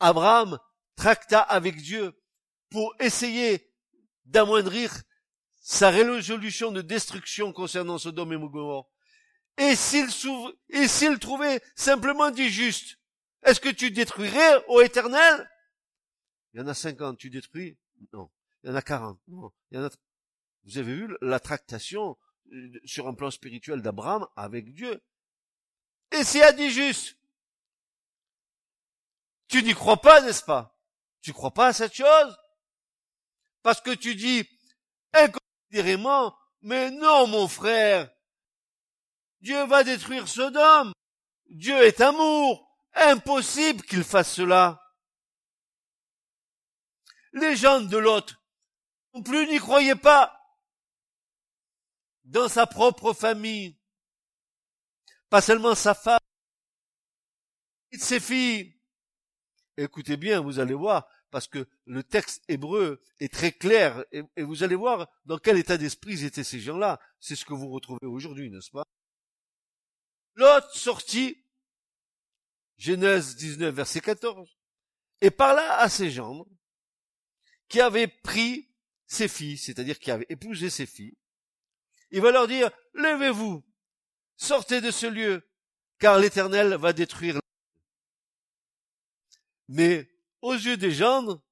Abraham 0.00 0.58
tracta 0.96 1.42
avec 1.42 1.76
Dieu 1.76 2.18
pour 2.70 2.94
essayer 3.00 3.70
d'amoindrir 4.24 5.02
sa 5.60 5.90
résolution 5.90 6.72
de 6.72 6.80
destruction 6.80 7.52
concernant 7.52 7.98
Sodome 7.98 8.32
et 8.32 8.38
Gomorrhe. 8.38 8.86
Et 9.58 9.76
s'il 9.76 10.08
et 10.70 10.88
s'il 10.88 11.18
trouvait 11.18 11.60
simplement 11.76 12.30
dit 12.30 12.48
juste, 12.48 12.98
est-ce 13.42 13.60
que 13.60 13.68
tu 13.68 13.90
détruirais, 13.90 14.64
ô 14.68 14.80
éternel? 14.80 15.50
Il 16.54 16.60
y 16.60 16.62
en 16.62 16.66
a 16.66 16.72
cinquante, 16.72 17.18
tu 17.18 17.28
détruis? 17.28 17.76
Non. 18.14 18.30
Il 18.64 18.70
y 18.70 18.72
en 18.72 18.74
a 18.74 18.80
quarante. 18.80 19.20
Non. 19.28 19.52
Il 19.70 19.76
y 19.76 19.78
en 19.78 19.84
a, 19.84 19.90
vous 20.64 20.78
avez 20.78 20.94
vu 20.94 21.14
la 21.20 21.40
tractation 21.40 22.16
sur 22.84 23.08
un 23.08 23.14
plan 23.14 23.30
spirituel 23.30 23.82
d'Abraham 23.82 24.26
avec 24.36 24.72
Dieu. 24.72 25.02
Et 26.12 26.24
c'est 26.24 26.42
à 26.42 26.52
dit 26.52 26.70
juste. 26.70 27.16
Tu 29.48 29.62
n'y 29.62 29.74
crois 29.74 30.00
pas, 30.00 30.20
n'est-ce 30.20 30.42
pas? 30.42 30.78
Tu 31.22 31.32
crois 31.32 31.52
pas 31.52 31.68
à 31.68 31.72
cette 31.72 31.94
chose? 31.94 32.36
Parce 33.62 33.80
que 33.80 33.94
tu 33.94 34.14
dis 34.14 34.48
inconsidérément, 35.12 36.36
mais 36.62 36.90
non, 36.90 37.26
mon 37.26 37.48
frère, 37.48 38.10
Dieu 39.40 39.64
va 39.66 39.84
détruire 39.84 40.28
Sodome. 40.28 40.92
Dieu 41.46 41.76
est 41.84 42.00
amour. 42.00 42.66
Impossible 42.94 43.82
qu'il 43.82 44.02
fasse 44.02 44.32
cela. 44.32 44.82
Les 47.32 47.56
gens 47.56 47.80
de 47.80 47.96
l'autre 47.96 48.42
non 49.14 49.22
plus 49.22 49.46
n'y 49.46 49.58
croyaient 49.58 49.94
pas. 49.94 50.37
Dans 52.28 52.48
sa 52.48 52.66
propre 52.66 53.14
famille. 53.14 53.78
Pas 55.30 55.40
seulement 55.40 55.74
sa 55.74 55.94
femme, 55.94 56.18
ses 57.92 58.20
filles. 58.20 58.74
Écoutez 59.78 60.18
bien, 60.18 60.40
vous 60.40 60.58
allez 60.58 60.74
voir, 60.74 61.08
parce 61.30 61.46
que 61.46 61.66
le 61.86 62.02
texte 62.02 62.42
hébreu 62.48 63.02
est 63.20 63.32
très 63.32 63.52
clair, 63.52 64.04
et, 64.12 64.42
vous 64.42 64.62
allez 64.62 64.74
voir 64.74 65.08
dans 65.24 65.38
quel 65.38 65.56
état 65.56 65.78
d'esprit 65.78 66.24
étaient 66.24 66.44
ces 66.44 66.60
gens-là. 66.60 67.00
C'est 67.18 67.36
ce 67.36 67.46
que 67.46 67.54
vous 67.54 67.70
retrouvez 67.70 68.06
aujourd'hui, 68.06 68.50
n'est-ce 68.50 68.70
pas? 68.70 68.84
Lot 70.34 70.64
sortit, 70.74 71.44
Genèse 72.76 73.36
19, 73.36 73.74
verset 73.74 74.00
14, 74.00 74.58
et 75.22 75.30
parla 75.30 75.78
à 75.78 75.88
ses 75.88 76.10
gendres, 76.10 76.48
qui 77.68 77.80
avaient 77.80 78.08
pris 78.08 78.68
ses 79.06 79.28
filles, 79.28 79.58
c'est-à-dire 79.58 79.98
qui 79.98 80.10
avaient 80.10 80.26
épousé 80.28 80.68
ses 80.68 80.86
filles. 80.86 81.16
Il 82.10 82.20
va 82.20 82.30
leur 82.30 82.46
dire, 82.46 82.70
levez-vous, 82.94 83.64
sortez 84.36 84.80
de 84.80 84.90
ce 84.90 85.06
lieu, 85.06 85.48
car 85.98 86.18
l'Éternel 86.18 86.74
va 86.74 86.92
détruire. 86.92 87.38
Mais 89.68 90.10
aux 90.40 90.54
yeux 90.54 90.76
des 90.76 90.90
gendres, 90.90 91.42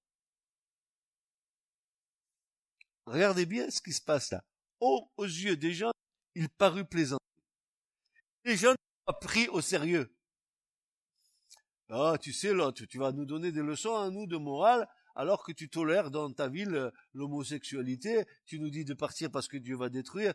regardez 3.06 3.46
bien 3.46 3.70
ce 3.70 3.80
qui 3.80 3.92
se 3.92 4.00
passe 4.00 4.30
là. 4.30 4.42
aux 4.80 5.06
yeux 5.18 5.56
des 5.56 5.74
gens, 5.74 5.92
il 6.34 6.48
parut 6.48 6.84
plaisant 6.84 7.18
les 8.46 8.56
gens 8.56 8.70
n'ont 8.70 8.76
pas 9.06 9.12
pris 9.12 9.48
au 9.48 9.60
sérieux. 9.60 10.16
Ah, 11.90 12.16
tu 12.20 12.32
sais, 12.32 12.54
là, 12.54 12.72
tu, 12.72 12.98
vas 12.98 13.12
nous 13.12 13.26
donner 13.26 13.52
des 13.52 13.62
leçons 13.62 13.96
à 13.96 14.08
nous 14.10 14.26
de 14.26 14.36
morale, 14.36 14.88
alors 15.16 15.42
que 15.42 15.50
tu 15.50 15.68
tolères 15.68 16.10
dans 16.10 16.30
ta 16.30 16.48
ville 16.48 16.74
euh, 16.74 16.90
l'homosexualité, 17.14 18.24
tu 18.44 18.60
nous 18.60 18.70
dis 18.70 18.84
de 18.84 18.94
partir 18.94 19.30
parce 19.30 19.48
que 19.48 19.56
Dieu 19.56 19.74
va 19.76 19.88
détruire. 19.88 20.34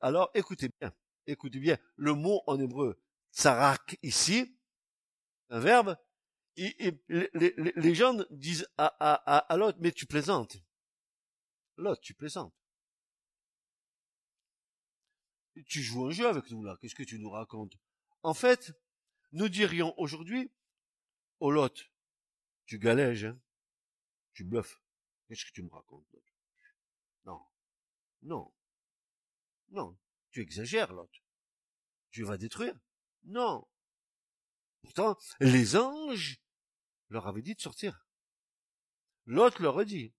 Alors, 0.00 0.30
écoutez 0.34 0.70
bien, 0.80 0.92
écoutez 1.26 1.60
bien, 1.60 1.76
le 1.96 2.14
mot 2.14 2.42
en 2.46 2.58
hébreu, 2.58 3.00
tsarak 3.32 3.98
ici, 4.02 4.56
un 5.50 5.60
verbe, 5.60 5.96
et, 6.56 7.00
les, 7.08 7.94
gens 7.94 8.16
disent 8.30 8.66
à, 8.76 8.86
à, 8.86 9.56
l'autre, 9.56 9.78
mais 9.80 9.92
tu 9.92 10.06
plaisantes. 10.06 10.56
L'autre, 11.76 12.00
tu 12.02 12.14
plaisantes. 12.14 12.54
Tu 15.66 15.82
joues 15.82 16.06
un 16.06 16.10
jeu 16.10 16.26
avec 16.26 16.50
nous 16.50 16.62
là, 16.62 16.78
qu'est-ce 16.80 16.94
que 16.94 17.02
tu 17.02 17.18
nous 17.18 17.30
racontes? 17.30 17.74
En 18.22 18.34
fait, 18.34 18.72
nous 19.32 19.48
dirions 19.48 19.94
aujourd'hui, 19.98 20.50
au 21.40 21.50
lot, 21.50 21.74
tu 22.66 22.78
galèges, 22.78 23.24
hein 23.24 23.38
tu 24.34 24.44
bluffes. 24.44 24.80
Qu'est-ce 25.26 25.44
que 25.44 25.52
tu 25.52 25.62
me 25.62 25.70
racontes 25.70 26.06
Non, 27.24 27.40
non, 28.22 28.52
non, 29.70 29.98
tu 30.30 30.40
exagères, 30.40 30.92
l'autre. 30.92 31.20
Tu 32.10 32.24
vas 32.24 32.36
détruire 32.36 32.78
Non. 33.24 33.66
Pourtant, 34.82 35.16
les 35.40 35.76
anges 35.76 36.40
leur 37.08 37.26
avaient 37.26 37.42
dit 37.42 37.54
de 37.54 37.60
sortir. 37.60 38.06
L'autre 39.26 39.62
leur 39.62 39.78
a 39.78 39.84
dit. 39.84 40.12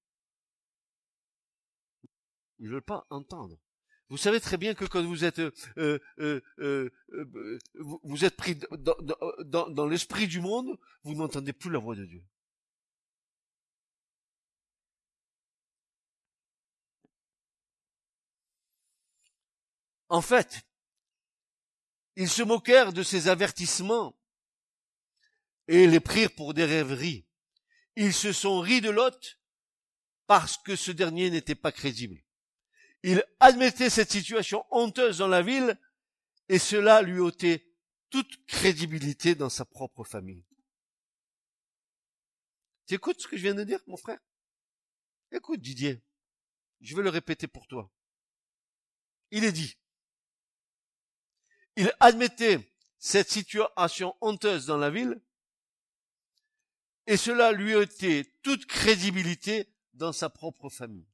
Ils 2.60 2.70
veulent 2.70 2.82
pas 2.82 3.06
entendre. 3.10 3.60
Vous 4.10 4.18
savez 4.18 4.40
très 4.40 4.58
bien 4.58 4.74
que 4.74 4.86
quand 4.86 5.04
vous 5.04 5.24
êtes 5.26 5.40
euh, 5.40 5.52
euh, 5.78 6.00
euh, 6.60 6.90
euh 7.10 7.60
vous, 7.76 8.26
êtes 8.26 8.36
pris 8.36 8.56
dans 8.56 9.88
l'esprit 9.88 10.28
du 10.28 10.40
monde, 10.40 10.78
vous 11.04 11.16
n'entendez 11.16 11.54
plus 11.54 11.72
la 11.72 11.80
voix 11.80 11.96
de 11.96 12.06
Dieu. 12.06 12.24
En 20.14 20.22
fait, 20.22 20.62
ils 22.18 22.30
se 22.30 22.44
moquèrent 22.44 22.94
de 22.94 23.02
ces 23.02 23.30
avertissements 23.30 24.16
et 25.68 25.88
les 25.88 26.00
prirent 26.00 26.36
pour 26.36 26.54
des 26.54 26.66
rêveries. 26.66 27.26
Ils 27.96 28.14
se 28.14 28.32
sont 28.32 28.60
ris 28.60 28.80
de 28.80 28.92
Lot 28.92 29.40
parce 30.28 30.58
que 30.58 30.76
ce 30.76 30.92
dernier 30.92 31.32
n'était 31.32 31.56
pas 31.56 31.72
crédible. 31.72 32.24
Il 33.02 33.26
admettait 33.40 33.90
cette 33.90 34.12
situation 34.12 34.64
honteuse 34.70 35.18
dans 35.18 35.28
la 35.28 35.42
ville 35.42 35.80
et 36.48 36.60
cela 36.60 37.02
lui 37.02 37.18
ôtait 37.18 37.66
toute 38.12 38.46
crédibilité 38.46 39.34
dans 39.34 39.50
sa 39.50 39.66
propre 39.66 40.04
famille. 40.04 40.46
Tu 42.86 42.94
écoutes 42.94 43.20
ce 43.20 43.28
que 43.28 43.36
je 43.36 43.42
viens 43.42 43.56
de 43.56 43.64
dire, 43.64 43.80
mon 43.88 43.98
frère? 43.98 44.20
Écoute, 45.32 45.62
Didier, 45.62 46.04
je 46.82 46.96
vais 46.96 47.02
le 47.02 47.10
répéter 47.10 47.48
pour 47.48 47.66
toi. 47.66 47.92
Il 49.32 49.44
est 49.44 49.52
dit, 49.52 49.76
il 51.76 51.94
admettait 52.00 52.60
cette 52.98 53.30
situation 53.30 54.16
honteuse 54.22 54.66
dans 54.66 54.78
la 54.78 54.90
ville 54.90 55.22
et 57.08 57.18
cela 57.18 57.52
lui 57.52 57.76
ôtait 57.76 58.26
toute 58.42 58.66
crédibilité 58.66 59.68
dans 59.94 60.14
sa 60.14 60.30
propre 60.30 60.70
famille. 60.70 61.08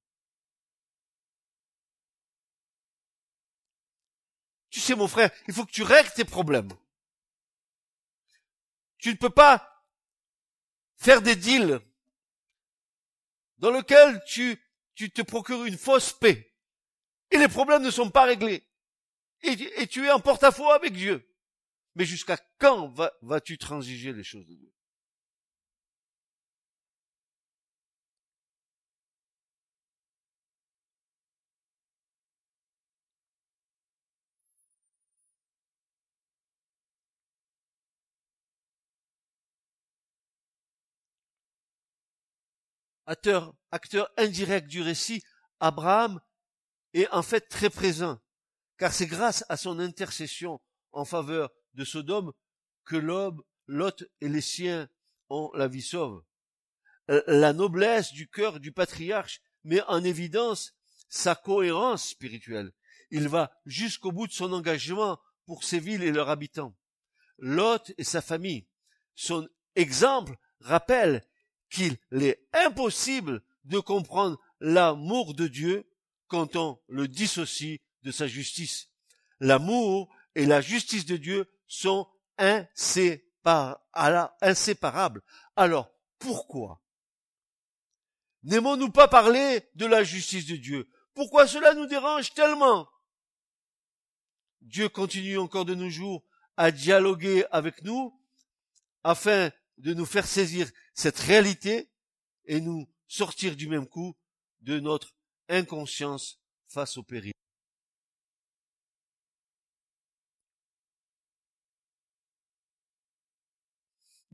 Tu 4.70 4.80
sais, 4.80 4.96
mon 4.96 5.08
frère, 5.08 5.32
il 5.48 5.54
faut 5.54 5.66
que 5.66 5.72
tu 5.72 5.82
règles 5.82 6.12
tes 6.12 6.26
problèmes. 6.26 6.72
Tu 9.00 9.10
ne 9.10 9.16
peux 9.16 9.32
pas 9.32 9.84
faire 10.98 11.22
des 11.22 11.36
deals 11.36 11.80
dans 13.58 13.72
lesquels 13.72 14.22
tu, 14.26 14.62
tu 14.94 15.10
te 15.10 15.22
procures 15.22 15.66
une 15.66 15.78
fausse 15.78 16.14
paix. 16.14 16.54
Et 17.32 17.38
les 17.38 17.48
problèmes 17.48 17.82
ne 17.82 17.92
sont 17.92 18.12
pas 18.12 18.26
réglés. 18.26 18.69
Et, 19.44 19.88
tu 19.88 20.06
es 20.06 20.12
en 20.12 20.20
porte-à-faux 20.20 20.70
avec 20.70 20.94
Dieu. 20.94 21.26
Mais 21.96 22.06
jusqu'à 22.06 22.38
quand 22.60 22.94
vas-tu 23.22 23.58
transiger 23.58 24.14
les 24.14 24.24
choses 24.24 24.48
de 24.48 24.56
Dieu? 24.56 24.72
Acteur, 43.10 43.56
acteur 43.72 44.08
indirect 44.18 44.68
du 44.68 44.84
récit, 44.84 45.24
Abraham 45.60 46.22
est 46.94 47.10
en 47.10 47.24
fait 47.24 47.42
très 47.42 47.72
présent, 47.72 48.20
car 48.80 48.94
c'est 48.94 49.08
grâce 49.08 49.46
à 49.50 49.58
son 49.58 49.78
intercession 49.78 50.62
en 50.92 51.06
faveur 51.06 51.52
de 51.74 51.84
Sodome 51.84 52.32
que 52.86 52.96
l'homme, 52.96 53.44
Lot 53.68 54.04
et 54.22 54.30
les 54.30 54.42
siens 54.42 54.90
ont 55.30 55.52
la 55.54 55.68
vie 55.68 55.84
sauve. 55.84 56.24
Euh, 57.12 57.22
la 57.28 57.54
noblesse 57.54 58.14
du 58.14 58.28
cœur 58.28 58.60
du 58.60 58.72
patriarche 58.72 59.42
met 59.64 59.82
en 59.84 60.04
évidence 60.04 60.74
sa 61.10 61.36
cohérence 61.36 62.10
spirituelle. 62.10 62.72
Il 63.12 63.28
va 63.28 63.52
jusqu'au 63.66 64.12
bout 64.12 64.28
de 64.28 64.32
son 64.32 64.54
engagement 64.54 65.20
pour 65.46 65.64
ces 65.64 65.80
villes 65.80 66.04
et 66.04 66.12
leurs 66.12 66.30
habitants. 66.30 66.76
Lot 67.38 67.92
et 67.98 68.04
sa 68.04 68.22
famille. 68.22 68.68
Son 69.14 69.48
exemple 69.76 70.36
rappelle 70.62 71.24
qu'il 71.70 71.98
est 72.12 72.48
impossible 72.54 73.44
de 73.66 73.80
comprendre 73.80 74.40
l'amour 74.60 75.34
de 75.36 75.48
Dieu 75.48 75.90
quand 76.28 76.56
on 76.56 76.80
le 76.88 77.08
dissocie 77.08 77.82
de 78.04 78.12
sa 78.12 78.28
justice. 78.28 78.90
L'amour 79.40 80.14
et 80.36 80.46
la 80.46 80.62
justice 80.62 81.06
de 81.06 81.18
Dieu 81.18 81.50
sont 81.68 82.08
inséparables. 82.38 85.22
Alors, 85.56 85.92
pourquoi? 86.18 86.82
N'aimons-nous 88.44 88.92
pas 88.92 89.08
parler 89.08 89.70
de 89.76 89.86
la 89.86 90.04
justice 90.04 90.46
de 90.46 90.56
Dieu? 90.56 90.90
Pourquoi 91.14 91.48
cela 91.48 91.74
nous 91.74 91.86
dérange 91.86 92.34
tellement? 92.34 92.90
Dieu 94.62 94.90
continue 94.90 95.38
encore 95.38 95.66
de 95.66 95.76
nos 95.76 95.90
jours 95.90 96.24
à 96.56 96.72
dialoguer 96.72 97.46
avec 97.52 97.84
nous 97.84 98.18
afin 99.04 99.52
de 99.78 99.94
nous 99.94 100.06
faire 100.06 100.28
saisir 100.28 100.70
cette 100.94 101.20
réalité 101.20 101.90
et 102.46 102.62
nous 102.62 102.88
sortir 103.08 103.56
du 103.56 103.68
même 103.68 103.88
coup 103.88 104.16
de 104.62 104.80
notre 104.80 105.14
inconscience 105.48 106.40
face 106.68 106.98
au 106.98 107.04
péril. 107.04 107.34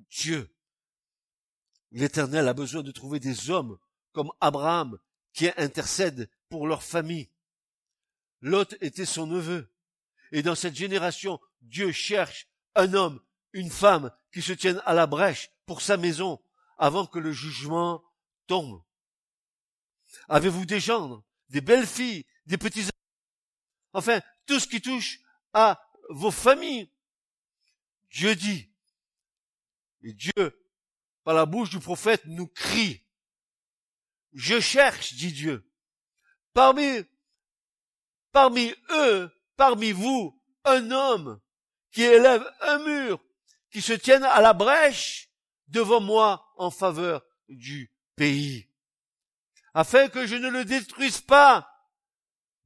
Dieu 0.10 0.50
L'Éternel 1.92 2.48
a 2.48 2.54
besoin 2.54 2.84
de 2.84 2.92
trouver 2.92 3.20
des 3.20 3.50
hommes 3.50 3.78
comme 4.12 4.32
Abraham 4.42 5.00
qui 5.34 5.50
intercèdent 5.58 6.30
pour 6.50 6.68
leur 6.68 6.84
famille. 6.84 7.30
Lot 8.42 8.76
était 8.82 9.06
son 9.06 9.28
neveu. 9.28 9.72
Et 10.32 10.42
dans 10.42 10.56
cette 10.56 10.76
génération, 10.76 11.40
Dieu 11.62 11.92
cherche 11.92 12.48
un 12.76 12.94
homme, 12.94 13.22
une 13.54 13.70
femme 13.70 14.12
qui 14.34 14.42
se 14.42 14.54
tiennent 14.54 14.82
à 14.86 14.94
la 14.94 15.08
brèche 15.08 15.52
pour 15.66 15.82
sa 15.82 15.96
maison 15.98 16.42
avant 16.78 17.06
que 17.06 17.20
le 17.20 17.32
jugement 17.32 18.04
tombe. 18.48 18.82
Avez-vous 20.28 20.66
des 20.66 20.80
gendres, 20.80 21.24
des 21.50 21.62
belles 21.62 21.88
filles, 21.88 22.26
des 22.46 22.58
petits 22.58 22.90
enfin 23.94 24.20
tout 24.46 24.60
ce 24.60 24.68
qui 24.68 24.82
touche 24.82 25.22
à 25.54 25.82
vos 26.10 26.32
familles? 26.32 26.92
Dieu 28.12 28.36
dit, 28.36 28.70
et 30.06 30.14
Dieu, 30.14 30.56
par 31.24 31.34
la 31.34 31.48
bouche 31.48 31.72
du 31.72 31.80
prophète, 31.80 32.22
nous 32.26 32.48
crie, 32.48 33.04
je 34.34 34.60
cherche, 34.60 35.16
dit 35.16 35.34
Dieu, 35.34 35.68
parmi, 36.54 37.04
parmi 38.32 38.72
eux, 38.92 39.32
parmi 39.58 39.92
vous, 39.92 40.40
un 40.64 40.92
homme 40.92 41.42
qui 41.92 42.04
élève 42.04 42.46
un 42.62 42.86
mur, 42.86 43.20
qui 43.72 43.82
se 43.82 43.94
tienne 43.94 44.24
à 44.24 44.42
la 44.42 44.54
brèche 44.54 45.32
devant 45.70 46.02
moi 46.02 46.54
en 46.58 46.70
faveur 46.70 47.26
du 47.50 47.92
pays, 48.16 48.70
afin 49.74 50.08
que 50.08 50.28
je 50.28 50.36
ne 50.36 50.50
le 50.50 50.66
détruise 50.66 51.20
pas, 51.20 51.68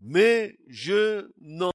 mais 0.02 0.60
je 0.68 1.32
n'en. 1.38 1.72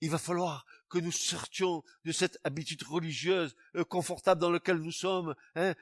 Il 0.00 0.10
va 0.10 0.18
falloir 0.18 0.64
que 0.88 0.98
nous 0.98 1.12
sortions 1.12 1.82
de 2.04 2.12
cette 2.12 2.38
habitude 2.44 2.82
religieuse 2.82 3.54
euh, 3.76 3.84
confortable 3.84 4.40
dans 4.40 4.50
laquelle 4.50 4.78
nous 4.78 4.92
sommes. 4.92 5.34
Hein. 5.54 5.74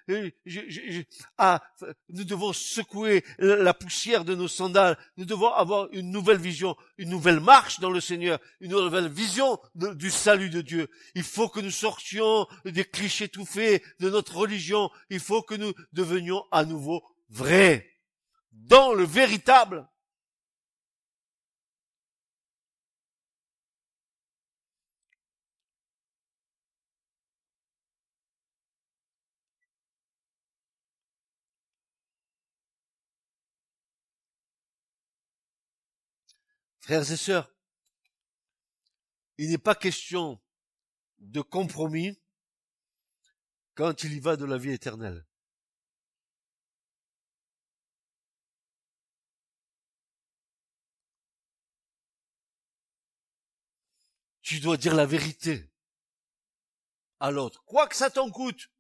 ah, 1.38 1.62
nous 2.08 2.24
devons 2.24 2.52
secouer 2.52 3.24
la 3.38 3.72
poussière 3.72 4.24
de 4.24 4.34
nos 4.34 4.48
sandales. 4.48 4.98
Nous 5.16 5.24
devons 5.24 5.52
avoir 5.52 5.88
une 5.92 6.10
nouvelle 6.10 6.38
vision, 6.38 6.76
une 6.98 7.10
nouvelle 7.10 7.40
marche 7.40 7.78
dans 7.80 7.90
le 7.90 8.00
Seigneur, 8.00 8.40
une 8.60 8.72
nouvelle 8.72 9.08
vision 9.08 9.58
du 9.74 10.10
salut 10.10 10.50
de 10.50 10.60
Dieu. 10.60 10.88
Il 11.14 11.22
faut 11.22 11.48
que 11.48 11.60
nous 11.60 11.70
sortions 11.70 12.46
des 12.64 12.84
clichés 12.84 13.28
tout 13.28 13.46
de 13.54 14.10
notre 14.10 14.36
religion. 14.36 14.90
Il 15.10 15.20
faut 15.20 15.42
que 15.42 15.54
nous 15.54 15.72
devenions 15.92 16.44
à 16.50 16.64
nouveau 16.64 17.02
vrais, 17.30 17.88
dans 18.52 18.92
le 18.92 19.04
véritable. 19.04 19.86
Frères 36.86 37.10
et 37.10 37.16
sœurs, 37.16 37.52
il 39.38 39.50
n'est 39.50 39.58
pas 39.58 39.74
question 39.74 40.40
de 41.18 41.40
compromis 41.40 42.16
quand 43.74 44.04
il 44.04 44.12
y 44.12 44.20
va 44.20 44.36
de 44.36 44.44
la 44.44 44.56
vie 44.56 44.70
éternelle. 44.70 45.26
Tu 54.42 54.60
dois 54.60 54.76
dire 54.76 54.94
la 54.94 55.06
vérité 55.06 55.68
à 57.18 57.32
l'autre, 57.32 57.64
quoi 57.64 57.88
que 57.88 57.96
ça 57.96 58.10
t'en 58.10 58.30
coûte. 58.30 58.70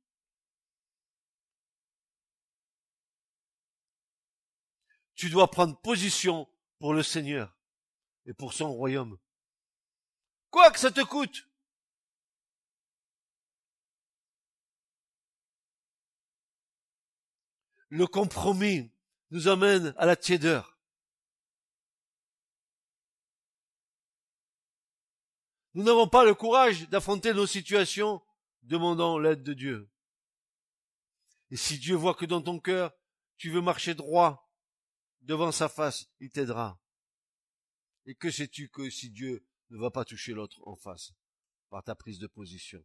Tu 5.16 5.28
dois 5.28 5.50
prendre 5.50 5.76
position 5.80 6.48
pour 6.78 6.94
le 6.94 7.02
Seigneur 7.02 7.55
et 8.26 8.34
pour 8.34 8.52
son 8.52 8.72
royaume. 8.72 9.18
Quoi 10.50 10.70
que 10.70 10.78
ça 10.78 10.90
te 10.90 11.02
coûte. 11.02 11.48
Le 17.88 18.06
compromis 18.06 18.92
nous 19.30 19.48
amène 19.48 19.94
à 19.96 20.06
la 20.06 20.16
tiédeur. 20.16 20.76
Nous 25.74 25.84
n'avons 25.84 26.08
pas 26.08 26.24
le 26.24 26.34
courage 26.34 26.88
d'affronter 26.88 27.32
nos 27.32 27.46
situations, 27.46 28.22
demandant 28.62 29.18
l'aide 29.18 29.42
de 29.42 29.52
Dieu. 29.52 29.90
Et 31.50 31.56
si 31.56 31.78
Dieu 31.78 31.94
voit 31.94 32.14
que 32.14 32.24
dans 32.24 32.42
ton 32.42 32.58
cœur, 32.58 32.92
tu 33.36 33.50
veux 33.50 33.60
marcher 33.60 33.94
droit 33.94 34.50
devant 35.20 35.52
sa 35.52 35.68
face, 35.68 36.06
il 36.18 36.30
t'aidera. 36.30 36.80
Et 38.06 38.14
que 38.14 38.30
sais-tu 38.30 38.68
que 38.68 38.88
si 38.88 39.10
Dieu 39.10 39.44
ne 39.70 39.78
va 39.78 39.90
pas 39.90 40.04
toucher 40.04 40.32
l'autre 40.32 40.60
en 40.66 40.76
face 40.76 41.12
par 41.70 41.82
ta 41.82 41.94
prise 41.94 42.18
de 42.18 42.28
position? 42.28 42.84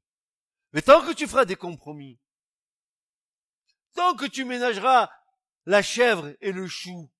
Mais 0.73 0.81
tant 0.81 1.05
que 1.05 1.13
tu 1.13 1.27
feras 1.27 1.45
des 1.45 1.55
compromis, 1.55 2.19
tant 3.93 4.15
que 4.15 4.25
tu 4.25 4.45
ménageras 4.45 5.11
la 5.65 5.81
chèvre 5.81 6.35
et 6.41 6.51
le 6.51 6.67
chou 6.67 7.11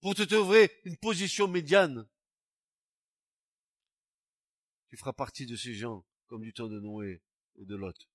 pour 0.00 0.14
te 0.14 0.22
trouver 0.22 0.70
une 0.84 0.96
position 0.96 1.46
médiane, 1.46 2.08
tu 4.88 4.96
feras 4.96 5.12
partie 5.12 5.46
de 5.46 5.56
ces 5.56 5.74
gens 5.74 6.04
comme 6.26 6.42
du 6.42 6.52
temps 6.52 6.68
de 6.68 6.80
Noé 6.80 7.22
et 7.56 7.64
de 7.64 7.76
Lot. 7.76 8.08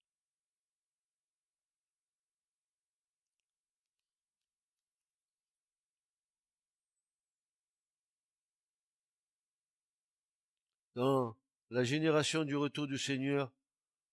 Dans 10.99 11.37
la 11.69 11.85
génération 11.85 12.43
du 12.43 12.57
retour 12.57 12.85
du 12.85 12.97
Seigneur, 12.97 13.53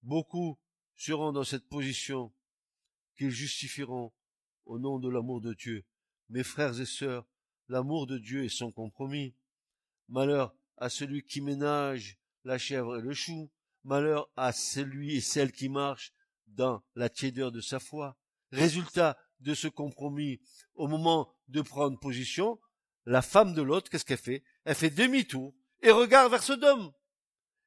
beaucoup 0.05 0.57
seront 0.95 1.33
dans 1.33 1.43
cette 1.43 1.69
position 1.69 2.33
qu'ils 3.17 3.33
justifieront 3.33 4.13
au 4.67 4.79
nom 4.79 5.01
de 5.01 5.09
l'amour 5.09 5.41
de 5.41 5.53
Dieu. 5.53 5.85
Mes 6.29 6.45
frères 6.45 6.81
et 6.81 6.87
sœurs, 6.87 7.27
l'amour 7.67 8.07
de 8.07 8.19
Dieu 8.19 8.45
est 8.45 8.57
sans 8.57 8.71
compromis. 8.71 9.35
Malheur 10.09 10.55
à 10.77 10.89
celui 10.89 11.25
qui 11.25 11.41
ménage 11.41 12.19
la 12.45 12.57
chèvre 12.57 12.99
et 12.99 13.03
le 13.03 13.15
chou, 13.15 13.51
malheur 13.83 14.31
à 14.37 14.53
celui 14.53 15.17
et 15.17 15.21
celle 15.21 15.51
qui 15.51 15.69
marche 15.69 16.13
dans 16.47 16.85
la 16.95 17.09
tiédeur 17.09 17.51
de 17.51 17.61
sa 17.61 17.81
foi. 17.81 18.17
Résultat 18.53 19.19
de 19.41 19.55
ce 19.55 19.67
compromis, 19.67 20.39
au 20.77 20.87
moment 20.87 21.35
de 21.49 21.63
prendre 21.63 21.99
position, 21.99 22.61
la 23.07 23.23
femme 23.23 23.55
de 23.55 23.63
l'autre, 23.63 23.91
qu'est-ce 23.91 24.05
qu'elle 24.05 24.19
fait? 24.19 24.45
Elle 24.65 24.77
fait 24.77 24.91
demi-tour 24.91 25.53
et 25.87 25.93
regarde 25.93 26.33
vers 26.33 26.43
Sodome. 26.43 26.93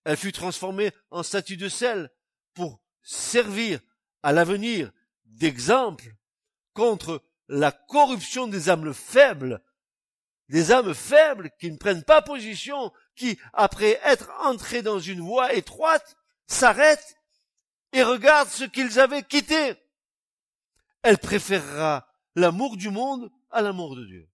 Elle 0.04 0.18
fut 0.18 0.34
transformée 0.34 0.92
en 1.10 1.24
statue 1.24 1.56
de 1.56 1.70
sel 1.70 2.12
pour 2.54 2.82
servir 3.02 3.80
à 4.24 4.34
l'avenir 4.34 4.92
d'exemple 5.24 6.14
contre 6.74 7.24
la 7.48 7.72
corruption 7.72 8.48
des 8.48 8.70
âmes 8.70 8.94
faibles, 8.94 9.64
des 10.50 10.74
âmes 10.74 10.94
faibles 10.94 11.50
qui 11.62 11.72
ne 11.72 11.78
prennent 11.78 12.04
pas 12.04 12.22
position, 12.22 12.92
qui, 13.16 13.40
après 13.54 14.02
être 14.04 14.30
entrés 14.42 14.82
dans 14.82 15.00
une 15.00 15.22
voie 15.22 15.54
étroite, 15.54 16.18
s'arrêtent 16.46 17.16
et 17.94 18.04
regardent 18.04 18.50
ce 18.50 18.66
qu'ils 18.66 19.00
avaient 19.00 19.24
quitté. 19.24 19.76
Elle 21.04 21.20
préférera 21.20 22.06
l'amour 22.36 22.76
du 22.76 22.90
monde 22.90 23.32
à 23.50 23.62
l'amour 23.62 23.96
de 23.96 24.06
Dieu. 24.06 24.30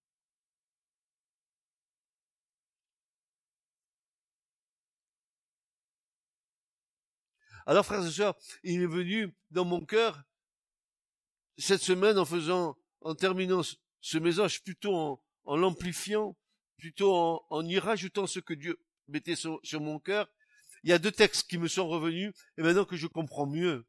Alors, 7.66 7.84
frères 7.84 8.06
et 8.06 8.10
sœurs, 8.10 8.36
il 8.62 8.80
est 8.80 8.86
venu 8.86 9.34
dans 9.50 9.64
mon 9.64 9.84
cœur 9.84 10.22
cette 11.58 11.82
semaine 11.82 12.16
en 12.16 12.24
faisant, 12.24 12.78
en 13.00 13.16
terminant 13.16 13.62
ce 14.00 14.18
message 14.18 14.62
plutôt 14.62 15.20
en, 15.44 15.56
l'amplifiant, 15.56 16.36
plutôt 16.78 17.12
en, 17.50 17.66
y 17.66 17.78
rajoutant 17.80 18.28
ce 18.28 18.38
que 18.38 18.54
Dieu 18.54 18.78
mettait 19.08 19.34
sur, 19.34 19.60
mon 19.80 19.98
cœur. 19.98 20.28
Il 20.84 20.90
y 20.90 20.92
a 20.92 20.98
deux 21.00 21.10
textes 21.10 21.48
qui 21.50 21.58
me 21.58 21.66
sont 21.66 21.88
revenus 21.88 22.32
et 22.56 22.62
maintenant 22.62 22.84
que 22.84 22.96
je 22.96 23.08
comprends 23.08 23.46
mieux. 23.46 23.84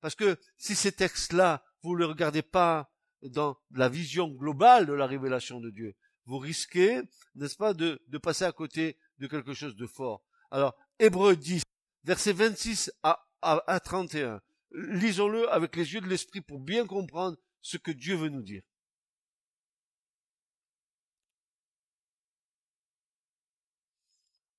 Parce 0.00 0.14
que 0.14 0.38
si 0.56 0.76
ces 0.76 0.92
textes-là, 0.92 1.64
vous 1.82 1.94
ne 1.94 2.00
les 2.00 2.04
regardez 2.04 2.42
pas 2.42 2.92
dans 3.22 3.58
la 3.72 3.88
vision 3.88 4.28
globale 4.28 4.86
de 4.86 4.92
la 4.92 5.06
révélation 5.06 5.60
de 5.60 5.70
Dieu, 5.70 5.96
vous 6.26 6.38
risquez, 6.38 7.02
n'est-ce 7.34 7.56
pas, 7.56 7.74
de, 7.74 8.00
de 8.06 8.18
passer 8.18 8.44
à 8.44 8.52
côté 8.52 8.98
de 9.18 9.26
quelque 9.26 9.52
chose 9.52 9.74
de 9.74 9.86
fort. 9.86 10.22
Alors, 10.50 10.76
Hébreu 10.98 11.34
10, 11.34 11.62
versets 12.04 12.32
26 12.32 12.92
à, 13.02 13.26
à, 13.42 13.80
31. 13.80 14.40
Lisons-le 14.72 15.50
avec 15.50 15.76
les 15.76 15.94
yeux 15.94 16.00
de 16.00 16.08
l'esprit 16.08 16.40
pour 16.40 16.60
bien 16.60 16.86
comprendre 16.86 17.36
ce 17.60 17.76
que 17.76 17.90
Dieu 17.90 18.16
veut 18.16 18.28
nous 18.28 18.42
dire. 18.42 18.62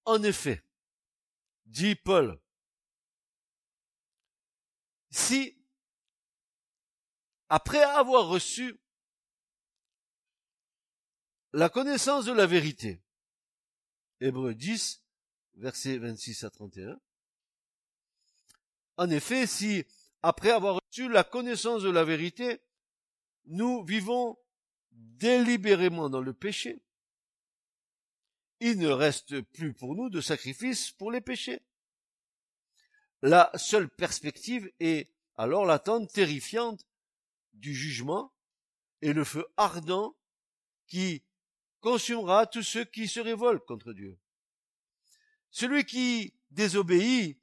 En 0.05 0.23
effet, 0.23 0.63
dit 1.65 1.95
Paul, 1.95 2.39
si, 5.11 5.57
après 7.49 7.81
avoir 7.81 8.27
reçu 8.27 8.79
la 11.53 11.69
connaissance 11.69 12.25
de 12.25 12.31
la 12.31 12.45
vérité, 12.45 13.01
Hébreu 14.19 14.53
10, 14.53 15.03
versets 15.55 15.97
26 15.97 16.43
à 16.43 16.49
31, 16.49 16.99
en 19.01 19.09
effet, 19.09 19.47
si, 19.47 19.83
après 20.21 20.51
avoir 20.51 20.79
reçu 20.79 21.09
la 21.09 21.23
connaissance 21.23 21.81
de 21.81 21.89
la 21.89 22.03
vérité, 22.03 22.61
nous 23.45 23.83
vivons 23.83 24.37
délibérément 24.91 26.07
dans 26.07 26.21
le 26.21 26.33
péché, 26.33 26.83
il 28.59 28.77
ne 28.77 28.89
reste 28.89 29.41
plus 29.41 29.73
pour 29.73 29.95
nous 29.95 30.11
de 30.11 30.21
sacrifice 30.21 30.91
pour 30.91 31.11
les 31.11 31.19
péchés. 31.19 31.63
La 33.23 33.49
seule 33.55 33.89
perspective 33.89 34.71
est 34.79 35.11
alors 35.35 35.65
l'attente 35.65 36.13
terrifiante 36.13 36.85
du 37.53 37.73
jugement 37.73 38.31
et 39.01 39.13
le 39.13 39.23
feu 39.23 39.47
ardent 39.57 40.15
qui 40.85 41.23
consumera 41.79 42.45
tous 42.45 42.61
ceux 42.61 42.85
qui 42.85 43.07
se 43.07 43.19
révoltent 43.19 43.65
contre 43.65 43.93
Dieu. 43.93 44.19
Celui 45.49 45.85
qui 45.85 46.35
désobéit 46.51 47.40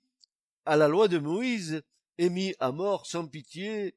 à 0.69 0.77
la 0.77 0.87
loi 0.87 1.09
de 1.09 1.17
Moïse 1.17 1.83
est 2.19 2.29
mis 2.29 2.55
à 2.61 2.73
mort 2.73 3.07
sans 3.07 3.27
pitié 3.27 3.97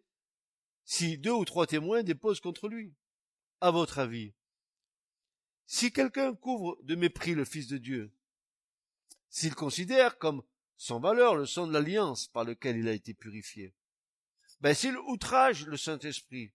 si 0.86 1.18
deux 1.18 1.34
ou 1.34 1.44
trois 1.44 1.68
témoins 1.68 2.02
déposent 2.02 2.40
contre 2.40 2.70
lui. 2.70 2.94
À 3.60 3.72
votre 3.72 4.00
avis, 4.00 4.34
si 5.66 5.92
quelqu'un 5.92 6.34
couvre 6.34 6.80
de 6.84 6.96
mépris 6.96 7.36
le 7.36 7.44
Fils 7.44 7.68
de 7.68 7.78
Dieu, 7.78 8.14
s'il 9.30 9.54
considère 9.54 10.18
comme 10.18 10.44
sans 10.78 11.02
valeur 11.02 11.36
le 11.36 11.46
sang 11.46 11.68
de 11.68 11.74
l'alliance 11.74 12.30
par 12.30 12.46
lequel 12.46 12.78
il 12.78 12.88
a 12.88 12.94
été 12.94 13.14
purifié, 13.14 13.74
ben 14.62 14.74
s'il 14.74 14.98
outrage 14.98 15.66
le 15.66 15.76
Saint-Esprit 15.76 16.54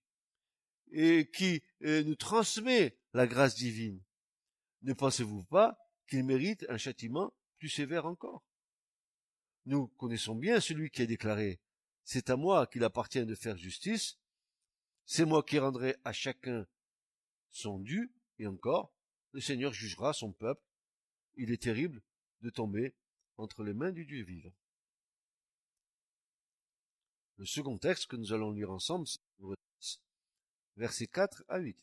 et 0.91 1.29
qui 1.29 1.61
euh, 1.83 2.03
nous 2.03 2.15
transmet 2.15 2.97
la 3.13 3.27
grâce 3.27 3.53
divine, 3.53 4.01
ne 4.81 4.93
pensez-vous 4.93 5.43
pas 5.43 5.77
qu'il 6.09 6.23
mérite 6.23 6.65
un 6.69 6.77
châtiment 6.77 7.33
plus 7.59 7.69
sévère 7.69 8.07
encore? 8.07 8.46
Nous 9.67 9.87
connaissons 9.97 10.33
bien 10.33 10.61
celui 10.61 10.89
qui 10.89 11.01
a 11.01 11.05
déclaré 11.05 11.59
C'est 12.05 12.29
à 12.29 12.37
moi 12.37 12.67
qu'il 12.67 12.85
appartient 12.85 13.25
de 13.25 13.35
faire 13.35 13.57
justice, 13.57 14.17
c'est 15.05 15.25
moi 15.25 15.43
qui 15.43 15.59
rendrai 15.59 15.97
à 16.05 16.13
chacun 16.13 16.65
son 17.51 17.77
dû, 17.77 18.13
et 18.39 18.47
encore, 18.47 18.93
le 19.33 19.41
Seigneur 19.41 19.73
jugera 19.73 20.13
son 20.13 20.31
peuple. 20.31 20.63
Il 21.35 21.51
est 21.51 21.61
terrible 21.61 22.01
de 22.39 22.49
tomber 22.49 22.95
entre 23.35 23.65
les 23.65 23.73
mains 23.73 23.91
du 23.91 24.05
Dieu 24.05 24.23
vivant. 24.23 24.53
Le 27.35 27.45
second 27.45 27.77
texte 27.77 28.07
que 28.07 28.15
nous 28.15 28.31
allons 28.31 28.53
lire 28.53 28.71
ensemble, 28.71 29.05
c'est 29.05 29.99
versets 30.77 31.07
4 31.07 31.43
à 31.49 31.57
8. 31.57 31.77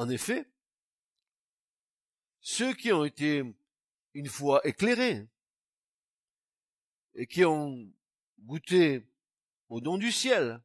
En 0.00 0.08
effet, 0.08 0.50
ceux 2.40 2.72
qui 2.72 2.90
ont 2.90 3.04
été 3.04 3.42
une 4.14 4.28
fois 4.28 4.66
éclairés 4.66 5.28
et 7.12 7.26
qui 7.26 7.44
ont 7.44 7.92
goûté 8.38 9.06
au 9.68 9.82
don 9.82 9.98
du 9.98 10.10
ciel, 10.10 10.62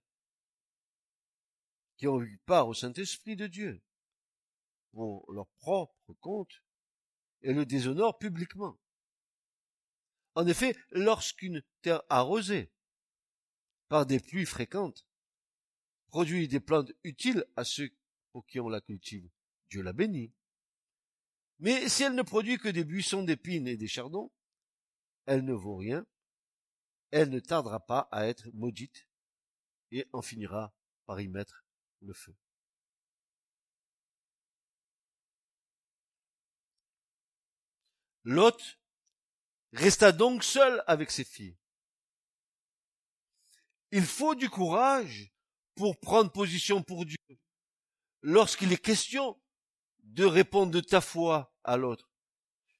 qui 1.97 2.07
ont 2.07 2.21
eu 2.21 2.37
part 2.45 2.69
au 2.69 2.73
Saint-Esprit 2.73 3.35
de 3.35 3.47
Dieu, 3.47 3.83
pour 4.93 5.29
leur 5.33 5.47
propre 5.59 6.13
compte, 6.21 6.63
et 7.41 7.51
le 7.51 7.65
déshonorent 7.65 8.17
publiquement. 8.17 8.79
En 10.35 10.47
effet, 10.47 10.77
lorsqu'une 10.91 11.61
terre 11.81 12.03
arrosée 12.07 12.71
par 13.89 14.05
des 14.05 14.21
pluies 14.21 14.45
fréquentes 14.45 15.05
produit 16.07 16.47
des 16.47 16.61
plantes 16.61 16.93
utiles 17.03 17.45
à 17.57 17.65
ceux 17.65 17.89
qui 18.41 18.59
on 18.59 18.69
la 18.69 18.81
cultive, 18.81 19.29
Dieu 19.69 19.81
la 19.81 19.93
bénit. 19.93 20.33
Mais 21.59 21.87
si 21.87 22.03
elle 22.03 22.15
ne 22.15 22.21
produit 22.21 22.57
que 22.57 22.69
des 22.69 22.83
buissons 22.83 23.23
d'épines 23.23 23.67
et 23.67 23.77
des 23.77 23.87
chardons, 23.87 24.31
elle 25.25 25.45
ne 25.45 25.53
vaut 25.53 25.77
rien, 25.77 26.05
elle 27.11 27.29
ne 27.29 27.39
tardera 27.39 27.79
pas 27.79 28.09
à 28.11 28.27
être 28.27 28.49
maudite 28.53 29.07
et 29.91 30.07
en 30.11 30.21
finira 30.21 30.73
par 31.05 31.21
y 31.21 31.27
mettre 31.27 31.65
le 32.01 32.13
feu. 32.13 32.35
Lot 38.25 38.79
resta 39.71 40.11
donc 40.11 40.43
seul 40.43 40.83
avec 40.87 41.11
ses 41.11 41.23
filles. 41.23 41.57
Il 43.91 44.05
faut 44.05 44.35
du 44.35 44.49
courage 44.49 45.31
pour 45.75 45.99
prendre 45.99 46.31
position 46.31 46.81
pour 46.81 47.05
Dieu 47.05 47.14
lorsqu'il 48.25 48.73
est 48.73 48.77
question 48.77 49.39
de 49.99 50.25
répondre 50.25 50.71
de 50.71 50.79
ta 50.79 50.99
foi 50.99 51.55
à 51.63 51.77
l'autre. 51.77 52.11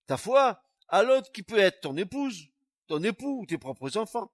Ta 0.07 0.17
foi 0.17 0.63
à 0.87 1.03
l'autre 1.03 1.31
qui 1.31 1.43
peut 1.43 1.59
être 1.59 1.81
ton 1.81 1.95
épouse, 1.97 2.47
ton 2.87 3.03
époux 3.03 3.41
ou 3.41 3.45
tes 3.45 3.59
propres 3.59 3.95
enfants. 3.95 4.33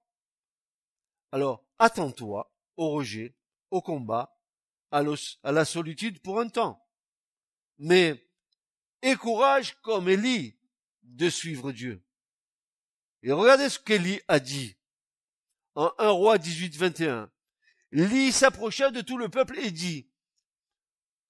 Alors, 1.30 1.66
attends-toi 1.78 2.50
au 2.78 2.90
rejet, 2.90 3.36
au 3.70 3.82
combat, 3.82 4.38
à, 4.90 5.02
la 5.52 5.64
solitude 5.66 6.20
pour 6.20 6.40
un 6.40 6.48
temps. 6.48 6.82
Mais 7.76 8.26
aie 9.02 9.16
courage 9.16 9.74
comme 9.82 10.08
Élie 10.08 10.58
de 11.02 11.28
suivre 11.28 11.72
Dieu. 11.72 12.02
Et 13.22 13.32
regardez 13.32 13.68
ce 13.68 13.78
qu'Élie 13.78 14.20
a 14.28 14.40
dit 14.40 14.78
en 15.74 15.92
1 15.98 16.08
roi 16.08 16.38
18, 16.38 16.74
21. 16.74 17.30
Élie 17.92 18.32
s'approcha 18.32 18.90
de 18.90 19.02
tout 19.02 19.18
le 19.18 19.28
peuple 19.28 19.58
et 19.58 19.70
dit, 19.70 20.08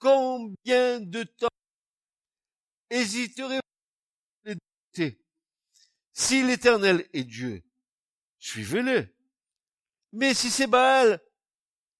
combien 0.02 1.00
de 1.00 1.22
temps 1.22 1.48
hésiterez-vous 2.90 3.60
Si 6.12 6.42
l'éternel 6.42 7.08
est 7.12 7.24
Dieu, 7.24 7.62
suivez-le. 8.40 9.14
Mais 10.12 10.34
si 10.34 10.50
c'est 10.50 10.66
Baal, 10.66 11.22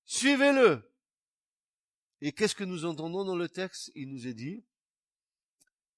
suivez-le. 0.05 0.93
Et 2.21 2.33
qu'est-ce 2.33 2.57
que 2.57 2.65
nous 2.65 2.85
entendons 2.85 3.25
dans 3.25 3.37
le 3.37 3.49
texte? 3.49 3.93
Il 3.95 4.09
nous 4.11 4.27
est 4.27 4.35
dit, 4.35 4.65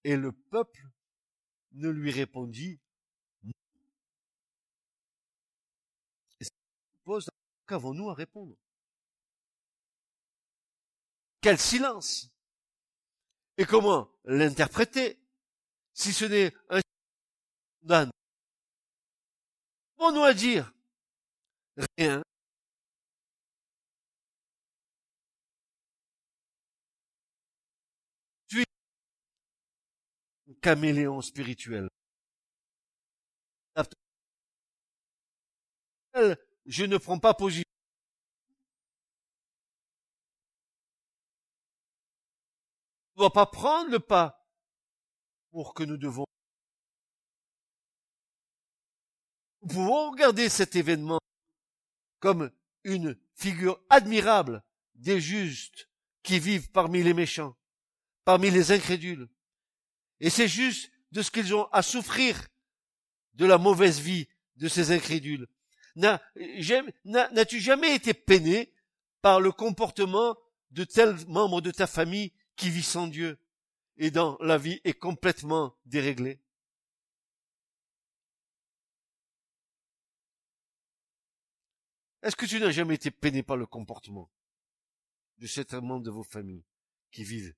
et 0.04 0.16
le 0.16 0.30
peuple 0.30 0.86
ne 1.72 1.88
lui 1.88 2.10
répondit 2.10 2.78
qu'avons-nous 7.66 8.10
à 8.10 8.14
répondre? 8.14 8.56
Quel 11.44 11.58
silence! 11.58 12.30
Et 13.58 13.66
comment 13.66 14.10
l'interpréter? 14.24 15.20
Si 15.92 16.14
ce 16.14 16.24
n'est 16.24 16.54
un 16.70 16.80
Dan 17.82 18.10
Qu'avons-nous 19.98 20.22
à 20.22 20.32
dire 20.32 20.72
Rien. 21.98 22.22
Tu 28.48 28.62
es 28.62 28.64
un 30.48 30.54
caméléon 30.62 31.20
spirituel. 31.20 31.90
Je 36.64 36.84
ne 36.84 36.96
prends 36.96 37.18
pas 37.18 37.34
position. 37.34 37.73
Ne 43.16 43.20
doit 43.20 43.32
pas 43.32 43.46
prendre 43.46 43.90
le 43.90 44.00
pas 44.00 44.46
pour 45.50 45.74
que 45.74 45.84
nous 45.84 45.96
devons. 45.96 46.26
Nous 49.62 49.68
pouvons 49.68 50.10
regarder 50.10 50.48
cet 50.48 50.76
événement 50.76 51.20
comme 52.20 52.50
une 52.82 53.16
figure 53.34 53.80
admirable 53.88 54.62
des 54.94 55.20
justes 55.20 55.88
qui 56.22 56.38
vivent 56.38 56.70
parmi 56.70 57.02
les 57.02 57.14
méchants, 57.14 57.56
parmi 58.24 58.50
les 58.50 58.72
incrédules. 58.72 59.28
Et 60.20 60.30
c'est 60.30 60.48
juste 60.48 60.90
de 61.12 61.22
ce 61.22 61.30
qu'ils 61.30 61.54
ont 61.54 61.66
à 61.72 61.82
souffrir 61.82 62.46
de 63.34 63.46
la 63.46 63.58
mauvaise 63.58 64.00
vie 64.00 64.28
de 64.56 64.68
ces 64.68 64.90
incrédules. 64.90 65.46
N'as-tu 65.96 67.60
jamais 67.60 67.94
été 67.94 68.12
peiné 68.12 68.74
par 69.22 69.40
le 69.40 69.52
comportement 69.52 70.36
de 70.72 70.84
tel 70.84 71.16
membre 71.28 71.60
de 71.60 71.70
ta 71.70 71.86
famille 71.86 72.32
qui 72.56 72.70
vit 72.70 72.82
sans 72.82 73.06
Dieu 73.06 73.38
et 73.96 74.10
dont 74.10 74.36
la 74.40 74.58
vie 74.58 74.80
est 74.84 74.94
complètement 74.94 75.76
déréglée 75.86 76.40
Est-ce 82.24 82.36
que 82.36 82.46
tu 82.46 82.58
n'as 82.58 82.70
jamais 82.70 82.94
été 82.94 83.10
peiné 83.10 83.42
par 83.42 83.58
le 83.58 83.66
comportement 83.66 84.32
de 85.36 85.46
cet 85.46 85.74
membre 85.74 86.04
de 86.04 86.10
vos 86.10 86.22
familles 86.22 86.64
qui 87.10 87.22
vivent 87.22 87.54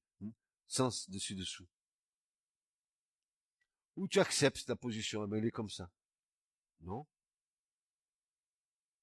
sans 0.67 1.09
dessus-dessous? 1.09 1.69
Ou 3.95 4.09
tu 4.09 4.19
acceptes 4.19 4.67
ta 4.67 4.75
position, 4.75 5.25
eh 5.25 5.29
ben, 5.29 5.37
elle 5.37 5.47
est 5.47 5.53
comme 5.53 5.71
ça? 5.71 5.89
Non? 6.81 7.07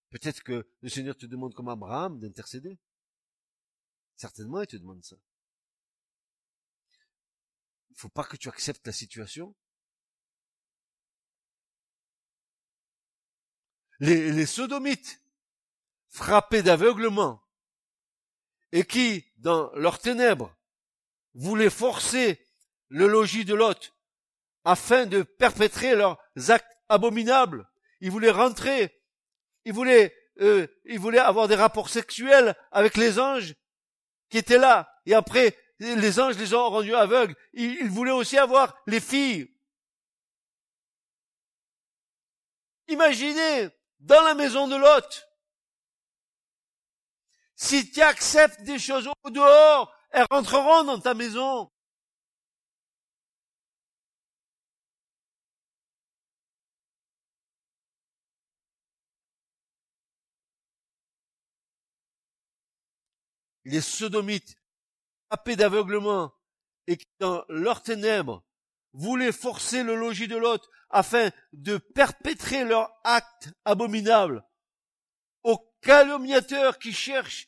Peut-être 0.09 0.43
que 0.43 0.67
le 0.81 0.89
Seigneur 0.89 1.15
te 1.15 1.25
demande 1.25 1.53
comme 1.53 1.69
Abraham 1.69 2.19
d'intercéder. 2.19 2.77
Certainement, 4.17 4.59
il 4.59 4.67
te 4.67 4.75
demande 4.75 5.03
ça. 5.05 5.15
Faut 7.95 8.09
pas 8.09 8.23
que 8.23 8.37
tu 8.37 8.49
acceptes 8.49 8.85
la 8.85 8.93
situation. 8.93 9.55
Les, 13.99 14.31
les 14.31 14.45
sodomites, 14.45 15.21
frappés 16.09 16.63
d'aveuglement, 16.63 17.43
et 18.71 18.85
qui, 18.85 19.25
dans 19.37 19.71
leurs 19.75 19.99
ténèbres, 19.99 20.55
voulaient 21.35 21.69
forcer 21.69 22.43
le 22.89 23.07
logis 23.07 23.45
de 23.45 23.53
Lot 23.53 23.93
afin 24.65 25.05
de 25.05 25.23
perpétrer 25.23 25.95
leurs 25.95 26.17
actes 26.47 26.77
abominables. 26.89 27.69
Ils 28.01 28.11
voulaient 28.11 28.31
rentrer, 28.31 28.99
ils 29.65 29.73
voulaient, 29.73 30.15
euh, 30.39 30.67
ils 30.85 30.99
voulaient 30.99 31.19
avoir 31.19 31.47
des 31.47 31.55
rapports 31.55 31.89
sexuels 31.89 32.55
avec 32.71 32.97
les 32.97 33.19
anges 33.19 33.55
qui 34.29 34.37
étaient 34.37 34.57
là. 34.57 34.89
Et 35.05 35.13
après, 35.13 35.57
les 35.79 36.19
anges 36.19 36.37
les 36.37 36.53
ont 36.53 36.69
rendus 36.69 36.95
aveugles. 36.95 37.35
Ils, 37.53 37.89
voulaient 37.89 38.11
aussi 38.11 38.37
avoir 38.37 38.75
les 38.87 38.99
filles. 38.99 39.49
Imaginez, 42.87 43.69
dans 43.99 44.21
la 44.23 44.35
maison 44.35 44.67
de 44.67 44.75
Lot, 44.75 45.27
si 47.55 47.89
tu 47.91 48.01
acceptes 48.01 48.61
des 48.63 48.79
choses 48.79 49.09
au 49.23 49.29
dehors, 49.29 49.93
elles 50.11 50.25
rentreront 50.29 50.83
dans 50.83 50.99
ta 50.99 51.13
maison. 51.13 51.69
les 63.65 63.81
sodomites, 63.81 64.55
d'aveuglement, 65.55 66.33
et 66.87 66.97
qui 66.97 67.07
dans 67.19 67.43
leurs 67.49 67.81
ténèbres 67.81 68.43
voulaient 68.93 69.31
forcer 69.31 69.83
le 69.83 69.95
logis 69.95 70.27
de 70.27 70.37
l'autre 70.37 70.69
afin 70.89 71.31
de 71.53 71.77
perpétrer 71.77 72.63
leur 72.63 72.91
acte 73.03 73.49
abominable, 73.65 74.43
aux 75.43 75.59
calomniateurs 75.81 76.77
qui 76.77 76.93
cherchent 76.93 77.47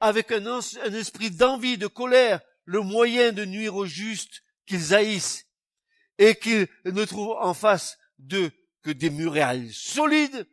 avec 0.00 0.32
un, 0.32 0.46
un 0.46 0.94
esprit 0.94 1.30
d'envie, 1.30 1.78
de 1.78 1.86
colère, 1.86 2.40
le 2.64 2.80
moyen 2.80 3.32
de 3.32 3.44
nuire 3.44 3.76
aux 3.76 3.86
justes 3.86 4.42
qu'ils 4.66 4.94
haïssent, 4.94 5.46
et 6.18 6.34
qu'ils 6.34 6.68
ne 6.84 7.04
trouvent 7.04 7.36
en 7.40 7.54
face 7.54 7.98
d'eux 8.18 8.50
que 8.82 8.90
des 8.90 9.10
murailles 9.10 9.72
solides, 9.72 10.48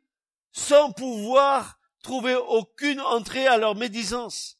sans 0.52 0.92
pouvoir 0.92 1.80
trouver 2.02 2.36
aucune 2.36 3.02
entrée 3.02 3.48
à 3.48 3.58
leur 3.58 3.76
médisance. 3.76 4.58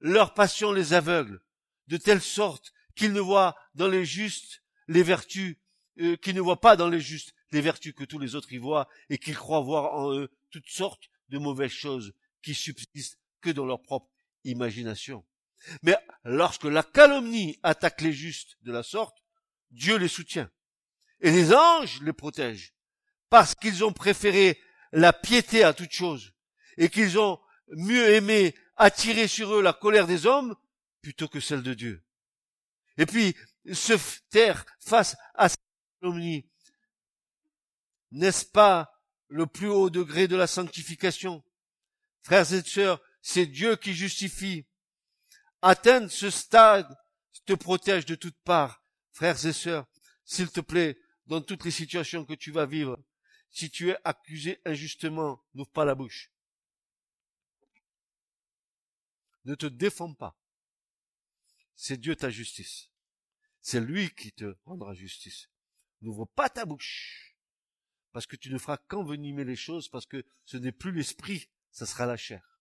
Leur 0.00 0.34
passion 0.34 0.72
les 0.72 0.92
aveugle, 0.92 1.40
de 1.88 1.96
telle 1.96 2.22
sorte 2.22 2.72
qu'ils 2.94 3.12
ne 3.12 3.20
voient 3.20 3.54
dans 3.74 3.88
les 3.88 4.04
justes 4.04 4.62
les 4.88 5.02
vertus, 5.02 5.56
euh, 6.00 6.16
qu'ils 6.16 6.34
ne 6.34 6.40
voient 6.40 6.60
pas 6.60 6.76
dans 6.76 6.88
les 6.88 7.00
justes 7.00 7.34
les 7.52 7.60
vertus 7.60 7.94
que 7.94 8.04
tous 8.04 8.18
les 8.18 8.34
autres 8.34 8.52
y 8.52 8.58
voient, 8.58 8.88
et 9.08 9.18
qu'ils 9.18 9.36
croient 9.36 9.60
voir 9.60 9.94
en 9.94 10.12
eux 10.12 10.30
toutes 10.50 10.68
sortes 10.68 11.08
de 11.28 11.38
mauvaises 11.38 11.70
choses 11.70 12.12
qui 12.42 12.54
subsistent 12.54 13.18
que 13.40 13.50
dans 13.50 13.66
leur 13.66 13.82
propre 13.82 14.10
imagination. 14.44 15.24
Mais 15.82 15.96
lorsque 16.24 16.64
la 16.64 16.82
calomnie 16.82 17.58
attaque 17.62 18.00
les 18.00 18.12
justes 18.12 18.56
de 18.62 18.72
la 18.72 18.82
sorte, 18.82 19.16
Dieu 19.70 19.96
les 19.96 20.08
soutient. 20.08 20.50
Et 21.20 21.30
les 21.30 21.54
anges 21.54 22.00
les 22.02 22.12
protègent, 22.12 22.74
parce 23.30 23.54
qu'ils 23.54 23.84
ont 23.84 23.92
préféré 23.92 24.60
la 24.92 25.12
piété 25.12 25.64
à 25.64 25.72
toute 25.72 25.92
chose, 25.92 26.34
et 26.76 26.88
qu'ils 26.88 27.18
ont 27.18 27.40
mieux 27.68 28.10
aimé 28.10 28.54
attirer 28.76 29.26
sur 29.28 29.54
eux 29.54 29.62
la 29.62 29.72
colère 29.72 30.06
des 30.06 30.26
hommes 30.26 30.54
plutôt 31.06 31.28
que 31.28 31.38
celle 31.38 31.62
de 31.62 31.72
Dieu. 31.72 32.04
Et 32.96 33.06
puis, 33.06 33.36
se 33.72 33.92
taire 34.28 34.66
face 34.80 35.14
à 35.34 35.48
cette 35.48 35.60
calomnie, 36.00 36.50
n'est-ce 38.10 38.44
pas 38.44 38.90
le 39.28 39.46
plus 39.46 39.68
haut 39.68 39.88
degré 39.88 40.26
de 40.26 40.34
la 40.34 40.48
sanctification? 40.48 41.44
Frères 42.22 42.52
et 42.52 42.62
sœurs, 42.64 43.00
c'est 43.22 43.46
Dieu 43.46 43.76
qui 43.76 43.94
justifie. 43.94 44.66
Atteindre 45.62 46.10
ce 46.10 46.28
stade 46.28 46.92
te 47.44 47.52
protège 47.52 48.04
de 48.04 48.16
toutes 48.16 48.42
parts. 48.42 48.82
Frères 49.12 49.46
et 49.46 49.52
sœurs, 49.52 49.86
s'il 50.24 50.50
te 50.50 50.58
plaît, 50.58 50.98
dans 51.26 51.40
toutes 51.40 51.64
les 51.64 51.70
situations 51.70 52.24
que 52.24 52.34
tu 52.34 52.50
vas 52.50 52.66
vivre, 52.66 53.00
si 53.52 53.70
tu 53.70 53.90
es 53.90 53.96
accusé 54.02 54.60
injustement, 54.64 55.40
n'ouvre 55.54 55.70
pas 55.70 55.84
la 55.84 55.94
bouche. 55.94 56.32
Ne 59.44 59.54
te 59.54 59.66
défends 59.66 60.12
pas. 60.12 60.36
C'est 61.76 61.98
Dieu 61.98 62.16
ta 62.16 62.30
justice. 62.30 62.90
C'est 63.60 63.80
lui 63.80 64.10
qui 64.10 64.32
te 64.32 64.56
rendra 64.64 64.94
justice. 64.94 65.50
N'ouvre 66.00 66.24
pas 66.24 66.48
ta 66.48 66.64
bouche. 66.64 67.36
Parce 68.12 68.26
que 68.26 68.36
tu 68.36 68.50
ne 68.50 68.58
feras 68.58 68.78
qu'envenimer 68.78 69.44
les 69.44 69.56
choses, 69.56 69.88
parce 69.88 70.06
que 70.06 70.24
ce 70.44 70.56
n'est 70.56 70.72
plus 70.72 70.92
l'esprit, 70.92 71.50
ça 71.70 71.84
sera 71.84 72.06
la 72.06 72.16
chair. 72.16 72.56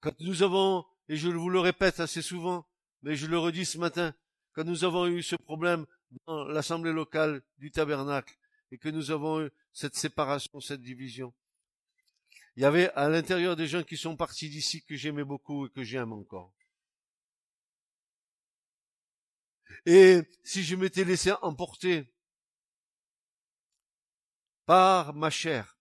Quand 0.00 0.20
nous 0.20 0.42
avons, 0.42 0.84
et 1.08 1.16
je 1.16 1.28
vous 1.28 1.48
le 1.48 1.58
répète 1.58 2.00
assez 2.00 2.22
souvent, 2.22 2.68
mais 3.02 3.16
je 3.16 3.26
le 3.26 3.38
redis 3.38 3.64
ce 3.64 3.78
matin, 3.78 4.14
quand 4.52 4.64
nous 4.64 4.84
avons 4.84 5.06
eu 5.06 5.22
ce 5.22 5.36
problème 5.36 5.86
dans 6.26 6.44
l'assemblée 6.44 6.92
locale 6.92 7.42
du 7.58 7.70
tabernacle 7.70 8.36
et 8.70 8.78
que 8.78 8.88
nous 8.88 9.10
avons 9.10 9.44
eu 9.44 9.50
cette 9.72 9.94
séparation, 9.94 10.60
cette 10.60 10.82
division, 10.82 11.32
il 12.56 12.62
y 12.62 12.64
avait 12.64 12.90
à 12.92 13.08
l'intérieur 13.08 13.54
des 13.54 13.66
gens 13.66 13.82
qui 13.82 13.96
sont 13.96 14.16
partis 14.16 14.48
d'ici 14.48 14.82
que 14.82 14.96
j'aimais 14.96 15.24
beaucoup 15.24 15.66
et 15.66 15.70
que 15.70 15.82
j'aime 15.82 16.12
encore. 16.12 16.54
Et 19.84 20.22
si 20.42 20.64
je 20.64 20.74
m'étais 20.74 21.04
laissé 21.04 21.32
emporter 21.42 22.10
par 24.64 25.14
ma 25.14 25.28
chair, 25.28 25.78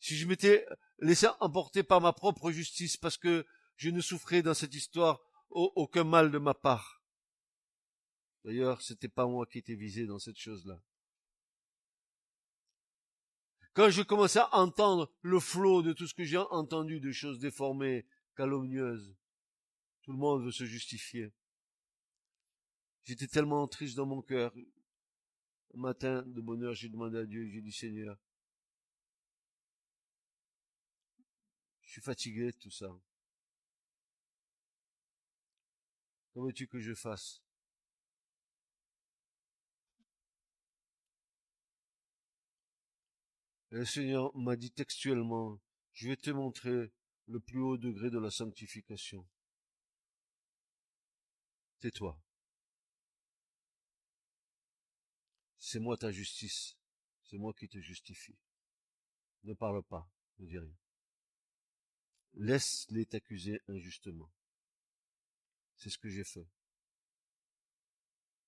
si 0.00 0.16
je 0.16 0.26
m'étais 0.26 0.66
laissé 0.98 1.28
emporter 1.40 1.82
par 1.82 2.00
ma 2.00 2.12
propre 2.12 2.50
justice 2.50 2.96
parce 2.96 3.16
que 3.16 3.46
je 3.76 3.90
ne 3.90 4.00
souffrais 4.00 4.42
dans 4.42 4.54
cette 4.54 4.74
histoire 4.74 5.20
aucun 5.50 6.04
mal 6.04 6.32
de 6.32 6.38
ma 6.38 6.54
part, 6.54 7.03
D'ailleurs, 8.44 8.82
c'était 8.82 9.08
pas 9.08 9.26
moi 9.26 9.46
qui 9.46 9.58
étais 9.58 9.74
visé 9.74 10.06
dans 10.06 10.18
cette 10.18 10.38
chose-là. 10.38 10.80
Quand 13.72 13.90
je 13.90 14.02
commençais 14.02 14.38
à 14.38 14.54
entendre 14.56 15.12
le 15.22 15.40
flot 15.40 15.82
de 15.82 15.92
tout 15.92 16.06
ce 16.06 16.14
que 16.14 16.24
j'ai 16.24 16.38
entendu 16.38 17.00
de 17.00 17.10
choses 17.10 17.40
déformées, 17.40 18.06
calomnieuses, 18.36 19.16
tout 20.02 20.12
le 20.12 20.18
monde 20.18 20.44
veut 20.44 20.52
se 20.52 20.64
justifier. 20.64 21.32
J'étais 23.02 23.26
tellement 23.26 23.66
triste 23.66 23.96
dans 23.96 24.06
mon 24.06 24.22
cœur. 24.22 24.54
Un 25.74 25.78
matin, 25.78 26.22
de 26.22 26.40
bonheur, 26.40 26.74
j'ai 26.74 26.88
demandé 26.88 27.18
à 27.18 27.26
Dieu, 27.26 27.48
j'ai 27.48 27.60
dit 27.60 27.72
Seigneur, 27.72 28.16
je 31.80 31.90
suis 31.90 32.00
fatigué 32.00 32.46
de 32.46 32.58
tout 32.58 32.70
ça. 32.70 32.88
Comment 36.32 36.46
veux-tu 36.46 36.68
que 36.68 36.80
je 36.80 36.94
fasse? 36.94 37.43
Le 43.74 43.84
Seigneur 43.84 44.34
m'a 44.36 44.54
dit 44.54 44.70
textuellement, 44.70 45.60
je 45.94 46.08
vais 46.08 46.16
te 46.16 46.30
montrer 46.30 46.92
le 47.26 47.40
plus 47.40 47.60
haut 47.60 47.76
degré 47.76 48.08
de 48.08 48.20
la 48.20 48.30
sanctification. 48.30 49.26
Tais-toi. 51.80 52.16
C'est 55.58 55.80
moi 55.80 55.96
ta 55.96 56.12
justice. 56.12 56.76
C'est 57.24 57.36
moi 57.36 57.52
qui 57.52 57.68
te 57.68 57.78
justifie. 57.78 58.38
Ne 59.42 59.54
parle 59.54 59.82
pas, 59.82 60.08
ne 60.38 60.46
dis 60.46 60.58
rien. 60.58 60.76
Laisse-les 62.34 63.06
t'accuser 63.06 63.60
injustement. 63.66 64.32
C'est 65.74 65.90
ce 65.90 65.98
que 65.98 66.08
j'ai 66.08 66.24
fait. 66.24 66.46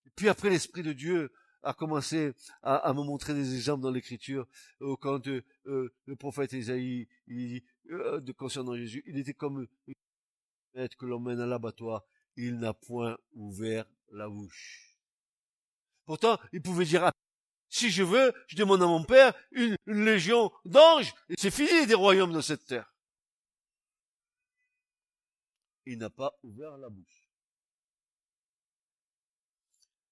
Et 0.05 0.11
puis 0.11 0.29
après 0.29 0.51
l'Esprit 0.51 0.85
de 0.85 0.93
Dieu 0.93 1.33
a 1.67 1.75
commencé 1.75 2.33
à, 2.63 2.93
me 2.95 3.03
montrer 3.03 3.35
des 3.35 3.55
exemples 3.55 3.83
dans 3.83 3.91
l'écriture 3.91 4.47
euh, 4.83 4.95
quand 5.01 5.27
euh, 5.27 5.43
euh, 5.67 5.93
le 6.07 6.17
prophète 6.17 6.53
Isaïe 6.53 7.09
il 7.27 7.49
dit 7.49 7.65
de 7.89 8.33
concernant 8.33 8.77
Jésus 8.77 9.03
il 9.07 9.19
était 9.19 9.35
comme 9.35 9.67
une 9.87 10.89
que 10.99 11.07
l'on 11.07 11.19
mène 11.19 11.41
à 11.41 11.47
l'abattoir 11.47 12.05
il 12.37 12.59
n'a 12.59 12.73
point 12.73 13.19
ouvert 13.35 13.85
la 14.13 14.29
bouche 14.29 14.97
pourtant 16.05 16.39
il 16.53 16.63
pouvait 16.63 16.85
dire 16.85 17.11
Si 17.69 17.91
je 17.91 18.05
veux, 18.05 18.33
je 18.47 18.57
demande 18.57 18.83
à 18.83 18.87
mon 18.87 19.03
Père 19.03 19.35
une, 19.51 19.77
une 19.87 20.05
légion 20.05 20.53
d'anges, 20.65 21.13
et 21.29 21.35
c'est 21.37 21.51
fini 21.51 21.87
des 21.87 21.95
royaumes 21.95 22.33
de 22.33 22.41
cette 22.41 22.65
terre. 22.65 22.95
Il 25.85 25.99
n'a 25.99 26.11
pas 26.11 26.33
ouvert 26.45 26.79
la 26.79 26.89
bouche. 26.89 27.27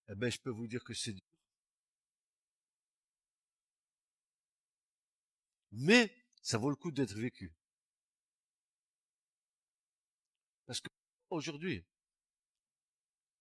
Eh 0.08 0.14
ben, 0.14 0.30
je 0.30 0.38
peux 0.38 0.50
vous 0.50 0.66
dire 0.66 0.84
que 0.84 0.94
c'est. 0.94 1.14
Mais, 5.76 6.14
ça 6.40 6.56
vaut 6.56 6.70
le 6.70 6.76
coup 6.76 6.92
d'être 6.92 7.14
vécu. 7.14 7.52
Parce 10.66 10.80
que, 10.80 10.88
aujourd'hui, 11.30 11.84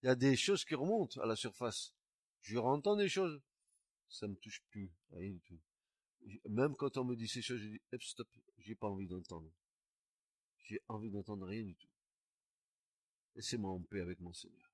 il 0.01 0.07
y 0.07 0.09
a 0.09 0.15
des 0.15 0.35
choses 0.35 0.65
qui 0.65 0.75
remontent 0.75 1.21
à 1.21 1.25
la 1.25 1.35
surface. 1.35 1.93
Je 2.41 2.57
entends 2.57 2.95
des 2.95 3.07
choses. 3.07 3.41
Ça 4.09 4.27
me 4.27 4.35
touche 4.35 4.61
plus. 4.69 4.91
Rien 5.11 5.31
du 5.31 5.41
tout. 5.41 5.59
Même 6.49 6.75
quand 6.75 6.97
on 6.97 7.03
me 7.03 7.15
dit 7.15 7.27
ces 7.27 7.41
choses, 7.41 7.61
je 7.61 7.67
dis, 7.67 7.81
stop, 8.01 8.27
j'ai 8.57 8.75
pas 8.75 8.87
envie 8.87 9.07
d'entendre. 9.07 9.51
J'ai 10.63 10.81
envie 10.87 11.11
d'entendre 11.11 11.45
rien 11.45 11.63
du 11.63 11.75
tout. 11.75 11.89
Laissez-moi 13.35 13.71
en 13.71 13.81
paix 13.81 14.01
avec 14.01 14.19
mon 14.19 14.33
Seigneur. 14.33 14.72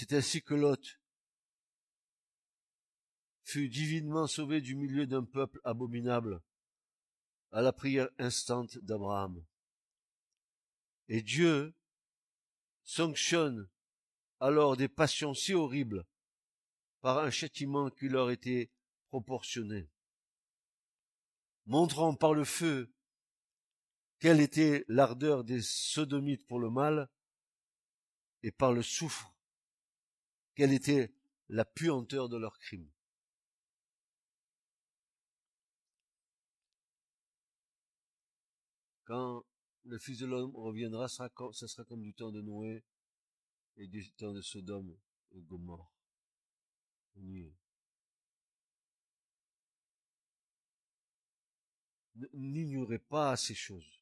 C'est 0.00 0.14
ainsi 0.14 0.40
que 0.40 0.54
Lot 0.54 0.98
fut 3.42 3.68
divinement 3.68 4.26
sauvé 4.26 4.62
du 4.62 4.74
milieu 4.74 5.06
d'un 5.06 5.24
peuple 5.24 5.60
abominable 5.62 6.40
à 7.52 7.60
la 7.60 7.74
prière 7.74 8.08
instante 8.16 8.78
d'Abraham. 8.78 9.44
Et 11.08 11.20
Dieu 11.20 11.74
sanctionne 12.82 13.68
alors 14.40 14.78
des 14.78 14.88
passions 14.88 15.34
si 15.34 15.52
horribles 15.52 16.06
par 17.02 17.18
un 17.18 17.30
châtiment 17.30 17.90
qui 17.90 18.08
leur 18.08 18.30
était 18.30 18.70
proportionné, 19.10 19.90
montrant 21.66 22.14
par 22.14 22.32
le 22.32 22.44
feu 22.44 22.90
quelle 24.18 24.40
était 24.40 24.82
l'ardeur 24.88 25.44
des 25.44 25.60
sodomites 25.60 26.46
pour 26.46 26.58
le 26.58 26.70
mal, 26.70 27.10
et 28.42 28.50
par 28.50 28.72
le 28.72 28.80
soufre 28.80 29.30
quelle 30.60 30.74
était 30.74 31.10
la 31.48 31.64
puanteur 31.64 32.28
de 32.28 32.36
leur 32.36 32.58
crime. 32.58 32.86
Quand 39.04 39.46
le 39.84 39.96
Fils 39.96 40.18
de 40.18 40.26
l'homme 40.26 40.54
reviendra, 40.54 41.08
ce 41.08 41.66
sera 41.66 41.84
comme 41.86 42.02
du 42.02 42.12
temps 42.12 42.30
de 42.30 42.42
Noé 42.42 42.84
et 43.78 43.86
du 43.86 44.12
temps 44.12 44.34
de 44.34 44.42
Sodome 44.42 44.94
et 45.30 45.40
Gomorre. 45.40 45.94
N'ignorez 52.34 52.98
pas 52.98 53.34
ces 53.38 53.54
choses. 53.54 53.98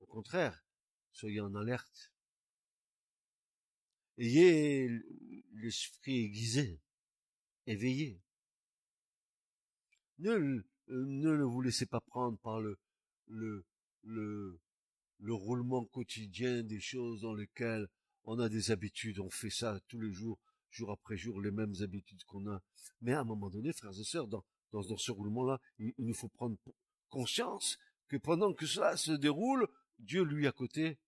Au 0.00 0.06
contraire, 0.06 0.64
soyez 1.12 1.42
en 1.42 1.54
alerte. 1.54 2.15
Ayez 4.18 4.88
l'esprit 5.52 6.24
aiguisé, 6.24 6.80
éveillé. 7.66 8.20
Ne, 10.18 10.62
ne 10.88 11.44
vous 11.44 11.60
laissez 11.60 11.84
pas 11.86 12.00
prendre 12.00 12.38
par 12.38 12.60
le, 12.60 12.78
le, 13.26 13.64
le, 14.04 14.58
le 15.18 15.34
roulement 15.34 15.84
quotidien 15.84 16.62
des 16.62 16.80
choses 16.80 17.20
dans 17.20 17.34
lesquelles 17.34 17.88
on 18.24 18.38
a 18.38 18.48
des 18.48 18.70
habitudes, 18.70 19.18
on 19.18 19.30
fait 19.30 19.50
ça 19.50 19.80
tous 19.88 20.00
les 20.00 20.10
jours, 20.10 20.38
jour 20.70 20.90
après 20.90 21.16
jour, 21.16 21.40
les 21.40 21.50
mêmes 21.50 21.74
habitudes 21.80 22.24
qu'on 22.24 22.46
a. 22.50 22.62
Mais 23.02 23.12
à 23.12 23.20
un 23.20 23.24
moment 23.24 23.50
donné, 23.50 23.72
frères 23.72 23.98
et 23.98 24.04
sœurs, 24.04 24.28
dans, 24.28 24.44
dans, 24.72 24.82
dans 24.82 24.96
ce 24.96 25.12
roulement-là, 25.12 25.60
il, 25.78 25.92
il 25.98 26.06
nous 26.06 26.14
faut 26.14 26.28
prendre 26.28 26.56
conscience 27.10 27.78
que 28.08 28.16
pendant 28.16 28.54
que 28.54 28.66
cela 28.66 28.96
se 28.96 29.12
déroule, 29.12 29.68
Dieu, 29.98 30.22
lui, 30.22 30.46
à 30.46 30.52
côté, 30.52 30.98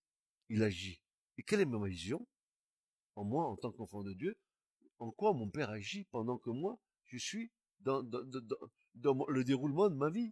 il 0.49 0.63
agit. 0.63 1.01
Et 1.39 1.43
quelle 1.43 1.61
est 1.61 1.67
ma 1.67 1.87
vision? 1.89 2.27
En 3.19 3.25
moi 3.25 3.47
en 3.49 3.57
tant 3.57 3.73
qu'enfant 3.73 4.05
de 4.05 4.13
Dieu, 4.13 4.39
en 5.01 5.11
quoi 5.11 5.33
mon 5.33 5.51
Père 5.51 5.71
agit 5.71 6.05
pendant 6.05 6.39
que 6.39 6.51
moi, 6.51 6.79
je 7.07 7.19
suis 7.19 7.51
dans, 7.81 8.01
le 8.03 9.43
déroulement 9.43 9.89
de 9.91 9.97
ma 9.97 10.09
vie. 10.09 10.31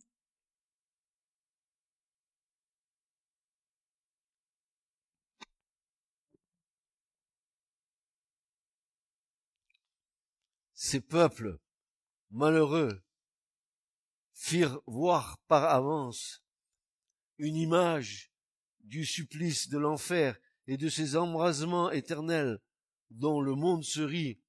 Ces 10.75 11.01
peuples 11.01 11.59
malheureux 12.31 13.03
firent 14.33 14.81
voir 14.87 15.39
par 15.49 15.65
avance 15.65 16.45
une 17.39 17.57
image 17.57 18.31
du 18.81 19.05
supplice 19.05 19.69
de 19.69 19.79
l'enfer 19.79 20.39
et 20.69 20.77
de 20.77 20.89
ses 20.89 21.17
embrasements 21.17 21.91
éternels 21.91 22.61
dont 23.11 23.41
le 23.41 23.55
monde 23.55 23.85
se 23.85 24.01
rit, 24.01 24.41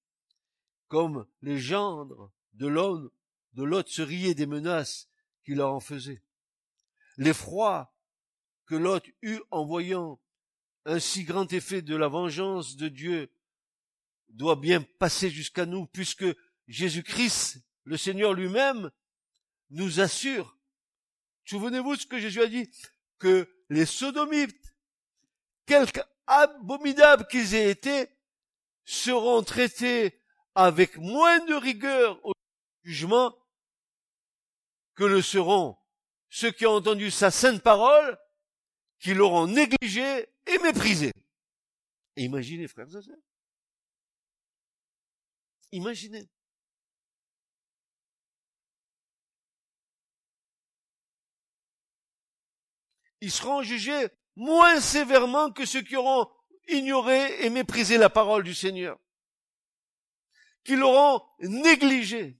comme 0.87 1.27
les 1.41 1.59
gendres 1.59 2.31
de 2.53 2.67
l'homme, 2.67 3.09
de 3.53 3.63
l'autre 3.63 3.89
se 3.89 4.01
riaient 4.01 4.35
des 4.35 4.45
menaces 4.45 5.09
qu'il 5.43 5.57
leur 5.57 5.73
en 5.73 5.79
faisait. 5.79 6.23
L'effroi 7.17 7.93
que 8.65 8.75
l'autre 8.75 9.09
eut 9.21 9.41
en 9.51 9.65
voyant 9.65 10.19
un 10.85 10.99
si 10.99 11.23
grand 11.23 11.51
effet 11.53 11.81
de 11.81 11.95
la 11.95 12.07
vengeance 12.07 12.77
de 12.77 12.87
Dieu 12.87 13.31
doit 14.29 14.55
bien 14.55 14.81
passer 14.81 15.29
jusqu'à 15.29 15.65
nous, 15.65 15.85
puisque 15.87 16.25
Jésus-Christ, 16.67 17.63
le 17.83 17.97
Seigneur 17.97 18.33
lui-même, 18.33 18.91
nous 19.69 19.99
assure. 19.99 20.57
Souvenez-vous 21.45 21.95
ce 21.95 22.05
que 22.05 22.19
Jésus 22.19 22.41
a 22.41 22.47
dit, 22.47 22.69
que 23.19 23.49
les 23.69 23.85
sodomites, 23.85 24.75
quelque 25.65 26.01
abominables 26.27 27.27
qu'ils 27.27 27.55
aient 27.55 27.71
été, 27.71 28.07
seront 28.87 29.43
traités 29.43 30.23
avec 30.55 30.97
moins 30.97 31.45
de 31.45 31.53
rigueur 31.53 32.25
au 32.25 32.31
jugement 32.83 33.37
que 34.95 35.03
le 35.03 35.21
seront 35.21 35.77
ceux 36.29 36.51
qui 36.51 36.65
ont 36.65 36.75
entendu 36.75 37.11
sa 37.11 37.29
sainte 37.29 37.61
parole, 37.61 38.17
qui 38.99 39.13
l'auront 39.13 39.45
négligé 39.45 40.27
et 40.45 40.57
méprisé. 40.59 41.11
imaginez, 42.15 42.67
frères 42.67 42.87
et 42.87 43.01
sœurs. 43.01 43.15
Imaginez. 45.71 46.27
Ils 53.19 53.31
seront 53.31 53.63
jugés 53.63 54.07
moins 54.35 54.79
sévèrement 54.79 55.51
que 55.51 55.65
ceux 55.65 55.81
qui 55.81 55.95
auront 55.95 56.27
ignoré 56.67 57.45
et 57.45 57.49
méprisé 57.49 57.97
la 57.97 58.09
parole 58.09 58.43
du 58.43 58.53
Seigneur, 58.53 58.99
qui 60.63 60.75
l'auront 60.75 61.21
négligé. 61.39 62.39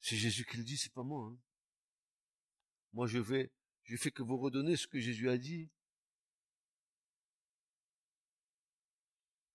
C'est 0.00 0.16
Jésus 0.16 0.44
qui 0.44 0.56
le 0.56 0.64
dit, 0.64 0.76
c'est 0.76 0.92
pas 0.92 1.04
moi. 1.04 1.26
Hein. 1.26 1.38
Moi, 2.92 3.06
je 3.06 3.18
vais, 3.18 3.52
je 3.84 3.96
fais 3.96 4.10
que 4.10 4.22
vous 4.22 4.36
redonner 4.36 4.76
ce 4.76 4.86
que 4.86 4.98
Jésus 4.98 5.30
a 5.30 5.38
dit. 5.38 5.70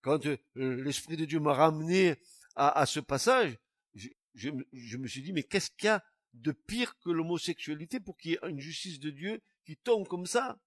Quand 0.01 0.25
euh, 0.25 0.37
l'Esprit 0.55 1.17
de 1.17 1.25
Dieu 1.25 1.39
m'a 1.39 1.53
ramené 1.53 2.15
à, 2.55 2.85
ce 2.85 2.99
passage, 2.99 3.57
je, 4.33 4.49
me 4.97 5.07
suis 5.07 5.21
dit, 5.21 5.33
mais 5.33 5.43
qu'est-ce 5.43 5.69
qu'il 5.71 5.87
y 5.87 5.89
a 5.89 6.03
de 6.33 6.51
pire 6.51 6.97
que 6.99 7.09
l'homosexualité 7.09 7.99
pour 7.99 8.17
qu'il 8.17 8.31
y 8.31 8.33
ait 8.35 8.49
une 8.49 8.59
justice 8.59 8.99
de 8.99 9.09
Dieu 9.09 9.41
qui 9.67 9.75
tombe 9.75 10.07
comme 10.07 10.25
ça. 10.25 10.57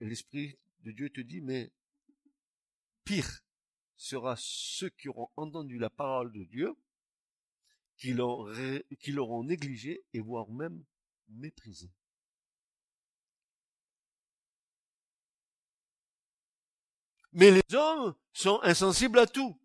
l'Esprit 0.00 0.58
de 0.80 0.92
Dieu 0.92 1.08
te 1.08 1.20
dit, 1.22 1.40
mais 1.40 1.72
pire 3.04 3.42
sera 3.96 4.34
ceux 4.38 4.90
qui 4.90 5.08
auront 5.08 5.30
entendu 5.36 5.78
la 5.78 5.88
parole 5.88 6.30
de 6.32 6.44
Dieu, 6.44 6.74
qui 7.96 8.12
l'auront 8.12 9.44
négligé 9.44 10.04
et 10.12 10.20
voire 10.20 10.50
même 10.50 10.84
méprisé. 11.28 11.90
Mais 17.32 17.50
les 17.50 17.74
hommes 17.74 18.14
sont 18.34 18.60
insensibles 18.62 19.18
à 19.18 19.26
tout. 19.26 19.58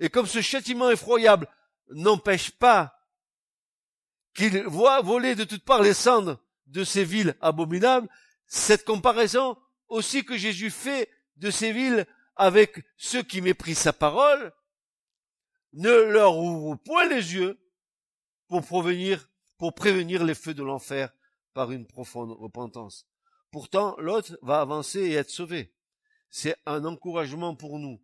Et 0.00 0.10
comme 0.10 0.26
ce 0.26 0.42
châtiment 0.42 0.90
effroyable 0.90 1.48
n'empêche 1.88 2.50
pas 2.50 2.93
qu'ils 4.34 4.64
voient 4.64 5.00
voler 5.00 5.34
de 5.34 5.44
toutes 5.44 5.64
parts 5.64 5.82
les 5.82 5.94
cendres 5.94 6.40
de 6.66 6.84
ces 6.84 7.04
villes 7.04 7.36
abominables, 7.40 8.08
cette 8.46 8.84
comparaison 8.84 9.56
aussi 9.88 10.24
que 10.24 10.36
Jésus 10.36 10.70
fait 10.70 11.08
de 11.36 11.50
ces 11.50 11.72
villes 11.72 12.06
avec 12.36 12.84
ceux 12.96 13.22
qui 13.22 13.40
méprisent 13.40 13.78
sa 13.78 13.92
parole, 13.92 14.52
ne 15.72 15.90
leur 15.90 16.36
ouvre 16.36 16.76
point 16.76 17.08
les 17.08 17.34
yeux 17.34 17.58
pour 18.48 18.64
prévenir 19.74 20.24
les 20.24 20.34
feux 20.34 20.54
de 20.54 20.62
l'enfer 20.62 21.12
par 21.52 21.70
une 21.70 21.86
profonde 21.86 22.32
repentance. 22.32 23.06
Pourtant, 23.50 23.96
l'autre 23.98 24.36
va 24.42 24.60
avancer 24.60 25.00
et 25.00 25.14
être 25.14 25.30
sauvé. 25.30 25.72
C'est 26.30 26.56
un 26.66 26.84
encouragement 26.84 27.54
pour 27.54 27.78
nous, 27.78 28.02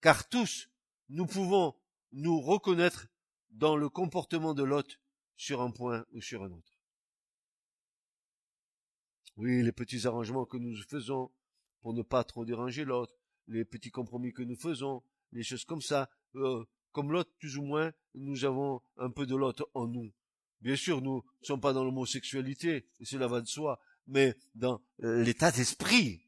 car 0.00 0.28
tous, 0.28 0.70
nous 1.10 1.26
pouvons 1.26 1.74
nous 2.12 2.40
reconnaître 2.40 3.06
dans 3.50 3.76
le 3.76 3.90
comportement 3.90 4.54
de 4.54 4.62
l'autre 4.62 4.96
sur 5.36 5.60
un 5.60 5.70
point 5.70 6.04
ou 6.12 6.20
sur 6.20 6.42
un 6.42 6.50
autre. 6.50 6.72
Oui, 9.36 9.62
les 9.62 9.72
petits 9.72 10.06
arrangements 10.06 10.46
que 10.46 10.56
nous 10.56 10.76
faisons 10.88 11.30
pour 11.80 11.92
ne 11.92 12.02
pas 12.02 12.24
trop 12.24 12.44
déranger 12.44 12.84
l'autre, 12.84 13.14
les 13.48 13.64
petits 13.64 13.90
compromis 13.90 14.32
que 14.32 14.42
nous 14.42 14.56
faisons, 14.56 15.02
les 15.32 15.42
choses 15.42 15.64
comme 15.64 15.82
ça, 15.82 16.08
euh, 16.34 16.64
comme 16.92 17.12
l'autre 17.12 17.30
plus 17.38 17.58
ou 17.58 17.62
moins, 17.62 17.92
nous 18.14 18.44
avons 18.44 18.80
un 18.96 19.10
peu 19.10 19.26
de 19.26 19.36
l'autre 19.36 19.68
en 19.74 19.86
nous. 19.86 20.10
Bien 20.62 20.76
sûr, 20.76 21.02
nous 21.02 21.22
ne 21.42 21.46
sommes 21.46 21.60
pas 21.60 21.74
dans 21.74 21.84
l'homosexualité, 21.84 22.86
et 22.98 23.04
cela 23.04 23.28
va 23.28 23.42
de 23.42 23.46
soi, 23.46 23.78
mais 24.06 24.34
dans 24.54 24.80
euh, 25.02 25.22
l'état 25.22 25.52
d'esprit. 25.52 26.22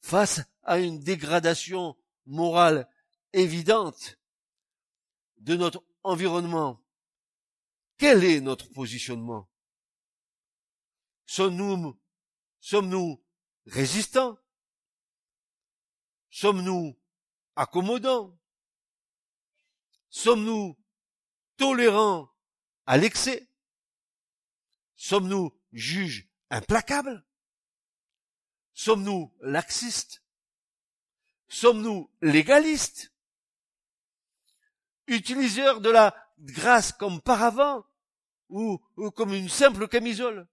Face 0.00 0.40
à 0.70 0.78
une 0.78 1.00
dégradation 1.00 1.98
morale 2.26 2.88
évidente 3.32 4.20
de 5.38 5.56
notre 5.56 5.84
environnement, 6.04 6.80
quel 7.98 8.22
est 8.22 8.40
notre 8.40 8.70
positionnement? 8.70 9.50
Sommes-nous 11.26 12.00
sommes-nous 12.60 13.20
résistants? 13.66 14.38
Sommes-nous 16.30 16.96
accommodants? 17.56 18.38
Sommes-nous 20.08 20.78
tolérants 21.56 22.30
à 22.86 22.96
l'excès? 22.96 23.50
Sommes-nous 24.94 25.52
juges 25.72 26.28
implacables? 26.48 27.26
Sommes-nous 28.72 29.34
laxistes? 29.40 30.19
Sommes-nous 31.50 32.08
légalistes? 32.22 33.12
Utiliseurs 35.08 35.80
de 35.80 35.90
la 35.90 36.14
grâce 36.38 36.92
comme 36.92 37.20
paravent 37.20 37.84
ou, 38.48 38.80
ou 38.96 39.10
comme 39.10 39.34
une 39.34 39.48
simple 39.48 39.88
camisole? 39.88 40.46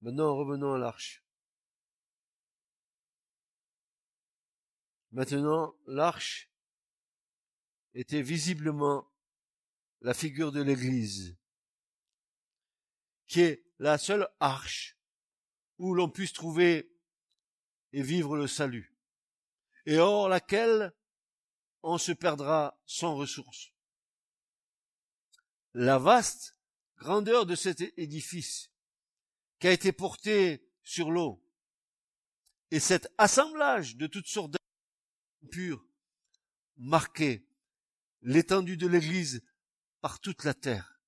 Maintenant, 0.00 0.34
revenons 0.34 0.72
à 0.72 0.78
l'arche. 0.78 1.22
Maintenant, 5.12 5.74
l'arche 5.86 6.50
était 7.92 8.22
visiblement 8.22 9.06
la 10.00 10.14
figure 10.14 10.52
de 10.52 10.62
l'Église, 10.62 11.36
qui 13.26 13.40
est 13.40 13.64
la 13.78 13.98
seule 13.98 14.28
arche 14.40 14.96
où 15.78 15.94
l'on 15.94 16.08
puisse 16.08 16.32
trouver 16.32 16.90
et 17.92 18.02
vivre 18.02 18.36
le 18.36 18.46
salut, 18.46 18.96
et 19.86 19.98
hors 19.98 20.28
laquelle 20.28 20.92
on 21.82 21.98
se 21.98 22.12
perdra 22.12 22.80
sans 22.86 23.16
ressources. 23.16 23.72
La 25.74 25.98
vaste 25.98 26.58
grandeur 26.96 27.46
de 27.46 27.54
cet 27.54 27.80
édifice 27.96 28.70
qui 29.58 29.68
a 29.68 29.72
été 29.72 29.92
porté 29.92 30.68
sur 30.82 31.10
l'eau. 31.10 31.44
Et 32.70 32.80
cet 32.80 33.12
assemblage 33.18 33.96
de 33.96 34.06
toutes 34.06 34.26
sortes 34.26 34.56
pures 35.50 35.84
marquait 36.76 37.46
l'étendue 38.22 38.76
de 38.76 38.86
l'Église 38.86 39.42
par 40.00 40.20
toute 40.20 40.44
la 40.44 40.54
terre. 40.54 41.00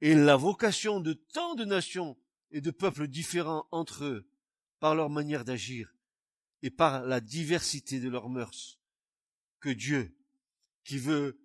Et 0.00 0.14
la 0.14 0.36
vocation 0.36 1.00
de 1.00 1.12
tant 1.12 1.54
de 1.54 1.64
nations 1.64 2.16
et 2.50 2.60
de 2.60 2.70
peuples 2.70 3.06
différents 3.06 3.66
entre 3.70 4.04
eux, 4.04 4.30
par 4.78 4.94
leur 4.94 5.10
manière 5.10 5.44
d'agir 5.44 5.94
et 6.62 6.70
par 6.70 7.04
la 7.04 7.20
diversité 7.20 8.00
de 8.00 8.08
leurs 8.08 8.28
mœurs, 8.28 8.80
que 9.60 9.68
Dieu, 9.68 10.16
qui 10.84 10.98
veut 10.98 11.40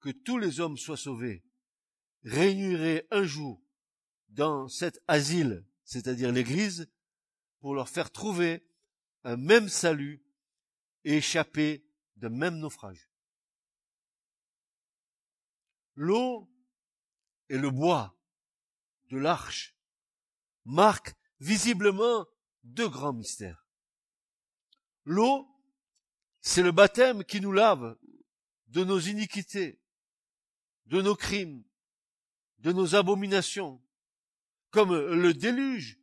que 0.00 0.10
tous 0.10 0.38
les 0.38 0.60
hommes 0.60 0.78
soient 0.78 0.96
sauvés, 0.96 1.44
réunirait 2.24 3.06
un 3.10 3.24
jour 3.24 3.62
dans 4.28 4.68
cet 4.68 5.02
asile, 5.06 5.64
c'est-à-dire 5.84 6.32
l'Église, 6.32 6.90
pour 7.60 7.74
leur 7.74 7.88
faire 7.88 8.10
trouver 8.10 8.66
un 9.24 9.36
même 9.36 9.68
salut 9.68 10.22
et 11.04 11.16
échapper 11.16 11.84
d'un 12.16 12.30
même 12.30 12.58
naufrage. 12.58 13.07
L'eau 16.00 16.48
et 17.48 17.58
le 17.58 17.72
bois 17.72 18.16
de 19.10 19.18
l'arche 19.18 19.76
marquent 20.64 21.16
visiblement 21.40 22.24
deux 22.62 22.88
grands 22.88 23.12
mystères. 23.12 23.66
L'eau, 25.02 25.48
c'est 26.40 26.62
le 26.62 26.70
baptême 26.70 27.24
qui 27.24 27.40
nous 27.40 27.50
lave 27.50 27.98
de 28.68 28.84
nos 28.84 29.00
iniquités, 29.00 29.82
de 30.86 31.02
nos 31.02 31.16
crimes, 31.16 31.64
de 32.58 32.70
nos 32.70 32.94
abominations, 32.94 33.82
comme 34.70 34.94
le 34.94 35.34
déluge, 35.34 35.98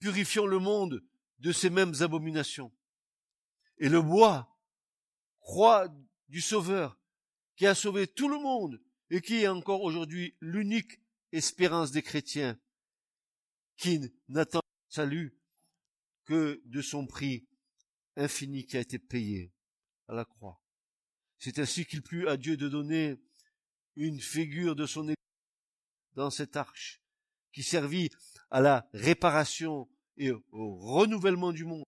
purifiant 0.00 0.46
le 0.46 0.58
monde 0.58 1.04
de 1.38 1.52
ces 1.52 1.70
mêmes 1.70 1.94
abominations. 2.00 2.74
Et 3.78 3.88
le 3.88 4.02
bois, 4.02 4.58
croix 5.38 5.86
du 6.28 6.40
Sauveur, 6.40 6.98
qui 7.54 7.68
a 7.68 7.76
sauvé 7.76 8.08
tout 8.08 8.28
le 8.28 8.40
monde 8.40 8.82
et 9.10 9.20
qui 9.20 9.42
est 9.42 9.48
encore 9.48 9.82
aujourd'hui 9.82 10.36
l'unique 10.40 11.00
espérance 11.32 11.90
des 11.90 12.02
chrétiens, 12.02 12.58
qui 13.76 14.12
n'attend 14.28 14.62
salut 14.88 15.36
que 16.24 16.62
de 16.64 16.82
son 16.82 17.06
prix 17.06 17.46
infini 18.16 18.66
qui 18.66 18.76
a 18.76 18.80
été 18.80 18.98
payé 18.98 19.52
à 20.08 20.14
la 20.14 20.24
croix. 20.24 20.60
C'est 21.38 21.58
ainsi 21.58 21.86
qu'il 21.86 22.02
plut 22.02 22.28
à 22.28 22.36
Dieu 22.36 22.56
de 22.56 22.68
donner 22.68 23.16
une 23.96 24.20
figure 24.20 24.76
de 24.76 24.86
son 24.86 25.04
Église 25.04 25.16
dans 26.14 26.30
cette 26.30 26.56
arche, 26.56 27.00
qui 27.52 27.62
servit 27.62 28.10
à 28.50 28.60
la 28.60 28.88
réparation 28.92 29.88
et 30.16 30.30
au 30.30 30.76
renouvellement 30.76 31.52
du 31.52 31.64
monde, 31.64 31.84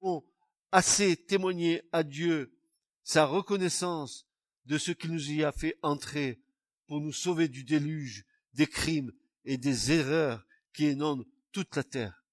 ont 0.00 0.22
assez 0.70 1.16
témoigné 1.16 1.82
à 1.92 2.02
Dieu 2.02 2.58
sa 3.04 3.24
reconnaissance 3.24 4.26
de 4.66 4.78
ce 4.78 4.92
qu'il 4.92 5.12
nous 5.12 5.30
y 5.30 5.44
a 5.44 5.52
fait 5.52 5.78
entrer 5.82 6.40
pour 6.86 7.00
nous 7.00 7.12
sauver 7.12 7.48
du 7.48 7.64
déluge, 7.64 8.24
des 8.54 8.66
crimes 8.66 9.12
et 9.44 9.56
des 9.56 9.92
erreurs 9.92 10.46
qui 10.72 10.90
inondent 10.90 11.26
toute 11.52 11.74
la 11.76 11.84
terre. 11.84 12.24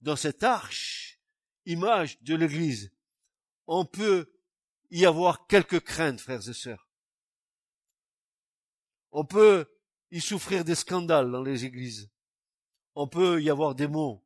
Dans 0.00 0.16
cette 0.16 0.42
arche, 0.42 1.20
image 1.66 2.20
de 2.22 2.34
l'Église, 2.34 2.92
on 3.66 3.84
peut 3.84 4.32
y 4.90 5.04
avoir 5.04 5.46
quelques 5.46 5.80
craintes, 5.80 6.20
frères 6.20 6.48
et 6.48 6.54
sœurs. 6.54 6.88
On 9.12 9.24
peut 9.24 9.66
y 10.10 10.20
souffrir 10.20 10.64
des 10.64 10.74
scandales 10.74 11.30
dans 11.30 11.42
les 11.42 11.64
églises. 11.64 12.10
On 12.94 13.06
peut 13.06 13.42
y 13.42 13.50
avoir 13.50 13.74
des 13.74 13.86
mots. 13.86 14.24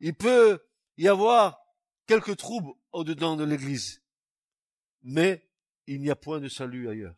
Il 0.00 0.14
peut 0.14 0.64
y 0.96 1.08
avoir 1.08 1.60
quelques 2.06 2.36
troubles 2.36 2.72
au-dedans 2.92 3.36
de 3.36 3.44
l'église. 3.44 4.02
Mais 5.02 5.47
il 5.88 6.02
n'y 6.02 6.10
a 6.10 6.16
point 6.16 6.38
de 6.38 6.48
salut 6.48 6.88
ailleurs. 6.88 7.16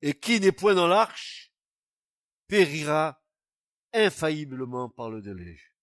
Et 0.00 0.18
qui 0.18 0.40
n'est 0.40 0.52
point 0.52 0.74
dans 0.74 0.88
l'arche 0.88 1.52
périra 2.46 3.22
infailliblement 3.92 4.88
par 4.88 5.10
le 5.10 5.20
déluge. 5.20 5.76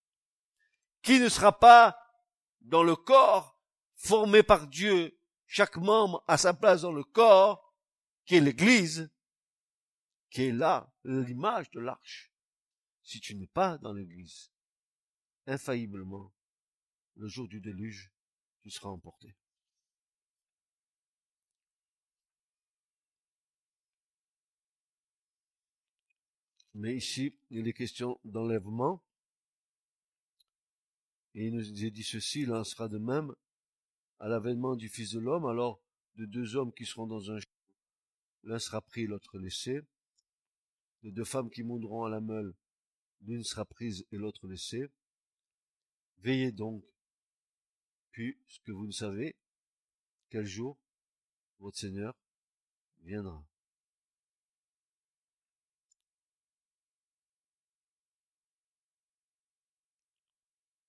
Qui 1.04 1.20
ne 1.20 1.30
sera 1.30 1.58
pas 1.58 1.96
dans 2.62 2.82
le 2.82 2.96
corps 2.96 3.62
formé 3.94 4.42
par 4.42 4.68
Dieu, 4.68 5.20
chaque 5.46 5.78
membre 5.78 6.24
à 6.28 6.40
sa 6.40 6.56
place 6.56 6.82
dans 6.82 6.92
le 6.92 7.04
corps, 7.04 7.76
qui 8.26 8.36
est 8.36 8.42
l'église, 8.42 9.12
qui 10.32 10.46
est 10.46 10.52
là, 10.52 10.92
l'image 11.04 11.70
de 11.70 11.80
l'arche. 11.80 12.34
Si 13.04 13.22
tu 13.22 13.36
n'es 13.36 13.48
pas 13.48 13.78
dans 13.78 13.94
l'église, 13.94 14.52
infailliblement, 15.46 16.34
le 17.16 17.28
jour 17.28 17.48
du 17.48 17.62
déluge, 17.62 18.12
tu 18.62 18.72
seras 18.72 18.90
emporté. 18.90 19.36
Mais 26.78 26.96
ici, 26.96 27.36
il 27.50 27.68
est 27.68 27.74
question 27.74 28.20
d'enlèvement. 28.24 29.04
Et 31.34 31.48
il 31.48 31.56
nous 31.56 31.84
est 31.84 31.90
dit 31.90 32.04
ceci, 32.04 32.42
il 32.42 32.54
en 32.54 32.64
sera 32.64 32.88
de 32.88 33.00
même 33.00 33.34
à 34.20 34.28
l'avènement 34.28 34.76
du 34.76 34.88
Fils 34.88 35.12
de 35.14 35.20
l'homme, 35.20 35.48
alors 35.48 35.82
de 36.18 36.26
deux 36.26 36.56
hommes 36.56 36.72
qui 36.72 36.86
seront 36.86 37.08
dans 37.08 37.32
un 37.32 37.40
champ, 37.40 37.50
l'un 38.44 38.60
sera 38.60 38.82
pris, 38.82 39.08
l'autre 39.08 39.40
laissé. 39.40 39.82
De 41.02 41.10
deux 41.10 41.24
femmes 41.24 41.50
qui 41.50 41.64
monteront 41.64 42.04
à 42.04 42.10
la 42.10 42.22
meule, 42.22 42.54
l'une 43.22 43.44
sera 43.44 43.66
prise 43.66 44.06
et 44.12 44.18
l'autre 44.18 44.48
laissée. 44.48 44.88
Veillez 46.20 46.52
donc, 46.52 46.86
puisque 48.12 48.70
vous 48.70 48.86
ne 48.86 48.92
savez 48.92 49.36
quel 50.30 50.46
jour 50.46 50.78
votre 51.58 51.78
Seigneur 51.78 52.16
viendra. 53.02 53.44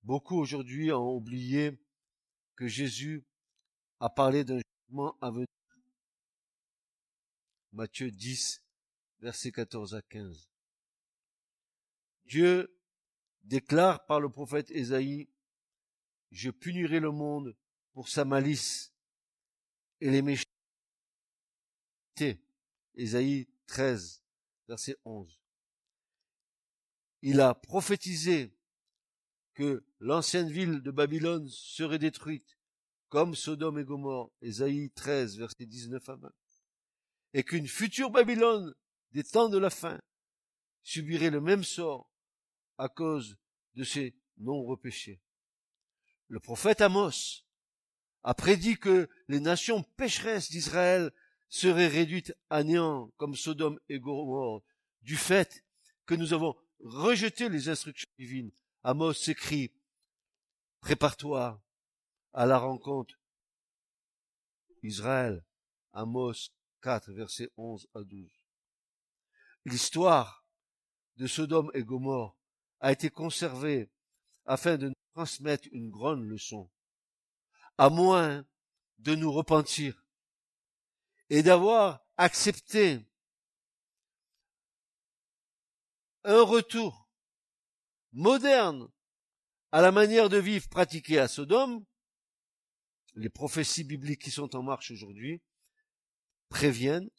Beaucoup 0.09 0.39
aujourd'hui 0.39 0.91
ont 0.91 1.15
oublié 1.15 1.79
que 2.57 2.67
Jésus 2.67 3.27
a 4.01 4.09
parlé 4.09 4.43
d'un 4.43 4.59
jugement 4.59 5.19
à 5.21 5.31
venir. 5.31 5.47
Matthieu 7.73 8.11
10, 8.11 8.65
versets 9.21 9.53
14 9.53 9.95
à 9.95 10.01
15. 10.01 10.49
Dieu 12.25 12.75
déclare 13.43 14.07
par 14.07 14.19
le 14.19 14.31
prophète 14.31 14.71
Ésaïe, 14.71 15.29
je 16.31 16.49
punirai 16.49 17.01
le 17.01 17.11
monde 17.11 17.55
pour 17.93 18.09
sa 18.09 18.25
malice 18.25 18.95
et 20.01 20.11
les 20.11 20.23
méchants. 20.23 20.49
Ésaïe 22.95 23.47
13, 23.67 24.23
verset 24.69 24.97
11. 25.05 25.39
Il 27.21 27.43
a 27.43 27.55
prophétisé 27.55 28.57
que 29.53 29.85
l'ancienne 30.01 30.51
ville 30.51 30.81
de 30.81 30.91
Babylone 30.91 31.49
serait 31.49 31.99
détruite, 31.99 32.59
comme 33.09 33.35
Sodome 33.35 33.79
et 33.79 33.85
Gomorre, 33.85 34.31
Ésaïe 34.43 34.91
13, 34.91 35.39
verset 35.39 35.67
19 35.67 36.09
à 36.09 36.17
20, 36.17 36.33
et 37.35 37.43
qu'une 37.43 37.67
future 37.67 38.11
Babylone 38.11 38.75
des 39.13 39.25
temps 39.25 39.49
de 39.49 39.59
la 39.59 39.71
fin 39.71 39.99
subirait 40.83 41.31
le 41.31 41.41
même 41.41 41.65
sort 41.65 42.11
à 42.77 42.89
cause 42.89 43.37
de 43.75 43.85
ses 43.85 44.15
nombreux 44.37 44.77
péchés. 44.77 45.21
Le 46.29 46.41
prophète 46.41 46.81
Amos 46.81 47.45
a 48.23 48.35
prédit 48.35 48.77
que 48.77 49.09
les 49.29 49.41
nations 49.41 49.83
pécheresses 49.97 50.51
d'Israël 50.51 51.11
seraient 51.49 51.89
réduites 51.89 52.35
à 52.51 52.63
néant 52.63 53.11
comme 53.17 53.35
Sodome 53.35 53.81
et 53.89 53.99
Gomorre 53.99 54.63
du 55.03 55.17
fait 55.17 55.65
que 56.05 56.15
nous 56.15 56.35
avons 56.35 56.55
rejeté 56.81 57.49
les 57.49 57.69
instructions 57.69 58.11
divines 58.19 58.53
Amos 58.85 59.15
s'écrit, 59.15 59.73
prépare-toi 60.81 61.63
à 62.33 62.47
la 62.47 62.59
rencontre. 62.59 63.15
Israël, 64.83 65.45
Amos 65.93 66.51
4, 66.83 67.13
versets 67.13 67.51
11 67.57 67.89
à 67.95 68.03
12. 68.03 68.31
L'histoire 69.65 70.45
de 71.17 71.27
Sodome 71.27 71.71
et 71.75 71.83
Gomorre 71.83 72.37
a 72.81 72.93
été 72.93 73.11
conservée 73.11 73.91
afin 74.45 74.79
de 74.79 74.89
nous 74.89 74.95
transmettre 75.15 75.69
une 75.73 75.91
grande 75.91 76.23
leçon, 76.23 76.71
à 77.77 77.91
moins 77.91 78.47
de 78.99 79.15
nous 79.15 79.33
repentir 79.33 80.05
et 81.29 81.43
d'avoir 81.43 82.01
accepté 82.17 83.05
un 86.25 86.43
retour 86.43 87.09
moderne 88.13 88.89
à 89.73 89.83
la 89.83 89.93
manière 89.93 90.29
de 90.29 90.39
vivre 90.39 90.69
pratiquée 90.69 91.19
à 91.19 91.29
Sodome, 91.29 91.85
les 93.15 93.29
prophéties 93.29 93.85
bibliques 93.85 94.23
qui 94.23 94.31
sont 94.31 94.55
en 94.57 94.63
marche 94.63 94.91
aujourd'hui 94.91 95.43
préviennent 96.49 97.11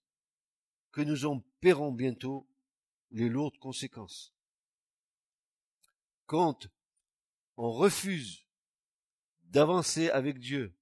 que 0.91 1.01
nous 1.01 1.25
en 1.25 1.41
paierons 1.59 1.91
bientôt 1.91 2.49
les 3.11 3.29
lourdes 3.29 3.57
conséquences. 3.57 4.33
Quand 6.25 6.67
on 7.57 7.71
refuse 7.71 8.45
d'avancer 9.41 10.09
avec 10.09 10.39
Dieu, 10.39 10.75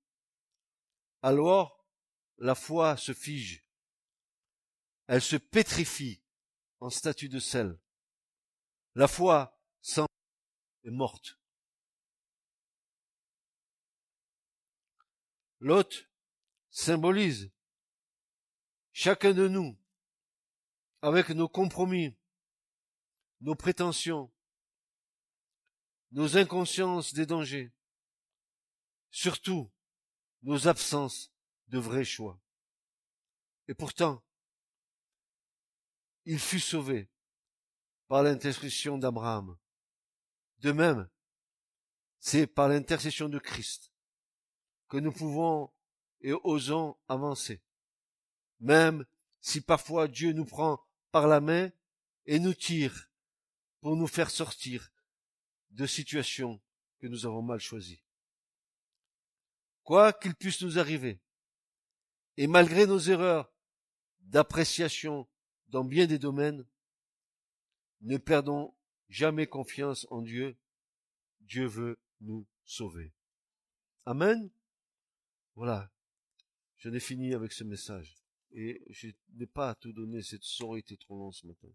alors 1.21 1.85
la 2.37 2.55
foi 2.55 2.95
se 2.95 3.13
fige, 3.13 3.65
elle 5.07 5.21
se 5.21 5.35
pétrifie 5.35 6.21
en 6.79 6.89
statue 6.89 7.29
de 7.29 7.39
sel. 7.39 7.79
La 8.95 9.07
foi 9.07 9.59
est 10.83 10.91
morte. 10.91 11.39
L'hôte 15.59 16.07
symbolise 16.69 17.51
chacun 18.93 19.33
de 19.33 19.47
nous 19.47 19.77
avec 21.01 21.29
nos 21.29 21.47
compromis, 21.47 22.15
nos 23.41 23.55
prétentions, 23.55 24.31
nos 26.11 26.37
inconsciences 26.37 27.13
des 27.13 27.25
dangers, 27.25 27.71
surtout 29.09 29.71
nos 30.43 30.67
absences 30.67 31.31
de 31.67 31.79
vrais 31.79 32.05
choix. 32.05 32.39
Et 33.67 33.73
pourtant, 33.73 34.23
il 36.25 36.39
fut 36.39 36.59
sauvé 36.59 37.09
par 38.07 38.23
l'intercession 38.23 38.97
d'Abraham. 38.97 39.57
De 40.59 40.71
même, 40.71 41.09
c'est 42.19 42.47
par 42.47 42.69
l'intercession 42.69 43.29
de 43.29 43.39
Christ 43.39 43.91
que 44.87 44.97
nous 44.97 45.11
pouvons 45.11 45.71
et 46.21 46.33
osons 46.33 46.97
avancer. 47.07 47.61
Même 48.59 49.05
si 49.39 49.61
parfois 49.61 50.07
Dieu 50.07 50.33
nous 50.33 50.45
prend 50.45 50.81
par 51.11 51.27
la 51.27 51.39
main 51.39 51.71
et 52.25 52.39
nous 52.39 52.53
tire 52.53 53.09
pour 53.81 53.95
nous 53.95 54.07
faire 54.07 54.29
sortir 54.29 54.91
de 55.71 55.85
situations 55.85 56.59
que 56.99 57.07
nous 57.07 57.25
avons 57.25 57.41
mal 57.41 57.59
choisies. 57.59 58.01
Quoi 59.83 60.11
qu'il 60.11 60.35
puisse 60.35 60.61
nous 60.61 60.79
arriver, 60.79 61.21
et 62.35 62.47
malgré 62.47 62.85
nos 62.85 62.99
erreurs 62.99 63.53
d'appréciation 64.21 65.27
dans 65.69 65.83
bien 65.83 66.07
des 66.07 66.19
domaines, 66.19 66.65
ne 68.01 68.17
perdons 68.17 68.75
jamais 69.09 69.47
confiance 69.47 70.05
en 70.11 70.21
Dieu. 70.21 70.57
Dieu 71.41 71.65
veut 71.65 71.97
nous 72.21 72.45
sauver. 72.65 73.13
Amen. 74.05 74.49
Voilà. 75.57 75.91
Je 76.77 76.87
n'ai 76.89 76.99
fini 76.99 77.33
avec 77.33 77.51
ce 77.51 77.63
message. 77.63 78.15
Et 78.51 78.79
je 78.89 79.09
n'ai 79.33 79.47
pas 79.47 79.71
à 79.71 79.75
tout 79.75 79.91
donner, 79.91 80.21
cette 80.21 80.43
soirée 80.43 80.79
était 80.79 80.97
trop 80.97 81.17
longue 81.17 81.33
ce 81.33 81.47
matin. 81.47 81.67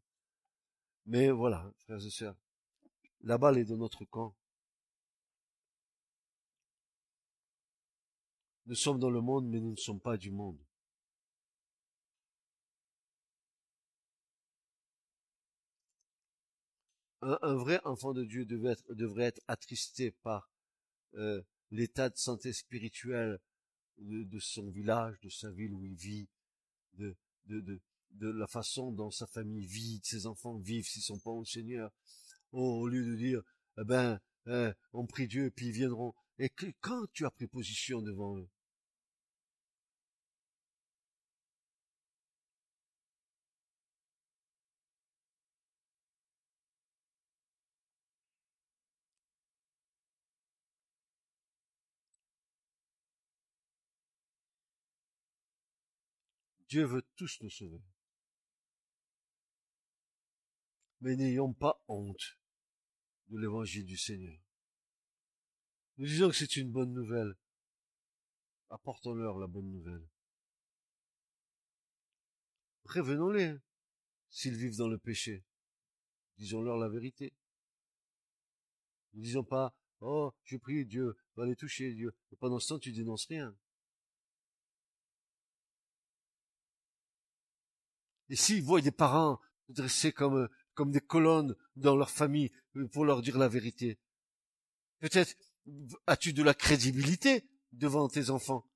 Mais 1.04 1.30
voilà, 1.30 1.68
frères 1.78 2.04
et 2.06 2.10
sœurs, 2.10 2.36
la 3.22 3.38
balle 3.38 3.58
est 3.58 3.64
dans 3.64 3.76
notre 3.76 4.04
camp. 4.04 4.36
Nous 8.66 8.76
sommes 8.76 9.00
dans 9.00 9.10
le 9.10 9.20
monde, 9.20 9.48
mais 9.48 9.58
nous 9.60 9.72
ne 9.72 9.76
sommes 9.76 10.00
pas 10.00 10.16
du 10.16 10.30
monde. 10.30 10.58
un, 17.22 17.54
vrai 17.54 17.80
enfant 17.84 18.12
de 18.12 18.24
Dieu 18.24 18.44
devrait 18.44 19.24
être 19.24 19.40
attristé 19.46 20.10
par 20.10 20.50
euh, 21.14 21.40
l'état 21.70 22.08
de 22.08 22.16
santé 22.16 22.52
spirituelle 22.52 23.38
de, 24.02 24.38
son 24.38 24.70
village, 24.70 25.18
de 25.20 25.28
sa 25.28 25.50
ville 25.50 25.72
où 25.72 25.84
il 25.84 25.94
vit, 25.94 26.28
de, 26.94 27.16
de, 27.46 27.60
de, 27.60 27.80
de 28.10 28.28
la 28.28 28.46
façon 28.46 28.92
dont 28.92 29.10
sa 29.10 29.26
famille 29.26 29.66
vit, 29.66 30.00
ses 30.02 30.26
enfants 30.26 30.58
vivent 30.58 30.86
s'ils 30.86 31.02
sont 31.02 31.18
pas 31.18 31.30
au 31.30 31.44
Seigneur. 31.44 31.90
Au 32.52 32.86
lieu 32.86 33.04
de 33.04 33.16
dire, 33.16 33.42
eh 33.78 33.84
ben, 33.84 34.20
eh, 34.46 34.70
on 34.92 35.06
prie 35.06 35.28
Dieu, 35.28 35.50
puis 35.50 35.66
ils 35.66 35.72
viendront. 35.72 36.14
Et 36.38 36.48
que, 36.50 36.66
quand 36.80 37.06
tu 37.12 37.24
as 37.24 37.30
pris 37.30 37.46
position 37.46 38.02
devant 38.02 38.36
eux, 38.38 38.48
Dieu 56.72 56.86
veut 56.86 57.04
tous 57.16 57.38
nous 57.42 57.50
sauver. 57.50 57.82
Mais 61.02 61.16
n'ayons 61.16 61.52
pas 61.52 61.84
honte 61.86 62.38
de 63.28 63.38
l'évangile 63.38 63.84
du 63.84 63.98
Seigneur. 63.98 64.40
Nous 65.98 66.06
disons 66.06 66.30
que 66.30 66.34
c'est 66.34 66.56
une 66.56 66.72
bonne 66.72 66.94
nouvelle. 66.94 67.36
Apportons-leur 68.70 69.38
la 69.38 69.48
bonne 69.48 69.70
nouvelle. 69.70 70.08
Prévenons-les 72.84 73.44
hein, 73.48 73.62
s'ils 74.30 74.56
vivent 74.56 74.78
dans 74.78 74.88
le 74.88 74.96
péché. 74.96 75.44
Disons-leur 76.38 76.78
la 76.78 76.88
vérité. 76.88 77.34
Ne 79.12 79.20
disons 79.20 79.44
pas, 79.44 79.76
oh, 80.00 80.32
je 80.44 80.56
prie, 80.56 80.86
Dieu 80.86 81.18
va 81.36 81.44
les 81.44 81.54
toucher, 81.54 81.92
Dieu. 81.92 82.14
Et 82.30 82.36
pendant 82.36 82.58
ce 82.58 82.68
temps, 82.68 82.78
tu 82.78 82.92
dénonces 82.92 83.26
rien. 83.26 83.54
Et 88.32 88.36
s'ils 88.36 88.62
voient 88.62 88.80
des 88.80 88.90
parents 88.90 89.38
dressés 89.68 90.10
comme, 90.10 90.48
comme 90.72 90.90
des 90.90 91.02
colonnes 91.02 91.54
dans 91.76 91.94
leur 91.94 92.10
famille 92.10 92.50
euh, 92.76 92.88
pour 92.88 93.04
leur 93.04 93.20
dire 93.20 93.36
la 93.36 93.46
vérité, 93.46 94.00
peut-être 95.00 95.36
as-tu 96.06 96.32
de 96.32 96.42
la 96.42 96.54
crédibilité 96.54 97.46
devant 97.72 98.08
tes 98.08 98.30
enfants 98.30 98.66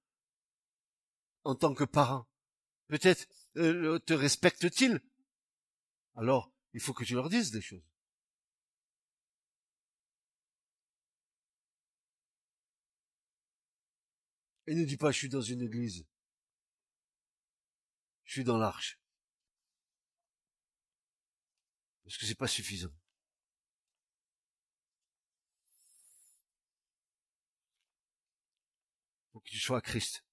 en 1.44 1.54
tant 1.54 1.72
que 1.72 1.84
parent? 1.84 2.28
Peut-être 2.88 3.26
euh, 3.56 3.98
te 4.00 4.12
respectent-ils? 4.12 5.00
Alors, 6.16 6.52
il 6.74 6.80
faut 6.80 6.92
que 6.92 7.04
tu 7.04 7.14
leur 7.14 7.30
dises 7.30 7.50
des 7.50 7.62
choses. 7.62 7.88
Et 14.66 14.74
ne 14.74 14.84
dis 14.84 14.98
pas, 14.98 15.12
je 15.12 15.16
suis 15.16 15.28
dans 15.30 15.40
une 15.40 15.62
église. 15.62 16.04
Je 18.24 18.32
suis 18.32 18.44
dans 18.44 18.58
l'arche. 18.58 19.00
Parce 22.06 22.18
que 22.18 22.24
c'est 22.24 22.36
pas 22.36 22.46
suffisant. 22.46 22.92
Faut 29.32 29.40
que 29.40 29.50
tu 29.50 29.58
sois 29.58 29.78
à 29.78 29.80
Christ. 29.80 30.24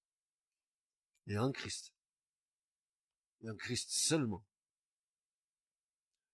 Et 1.26 1.36
en 1.36 1.52
Christ. 1.52 1.92
Et 3.42 3.50
en 3.50 3.56
Christ 3.56 3.90
seulement. 3.90 4.46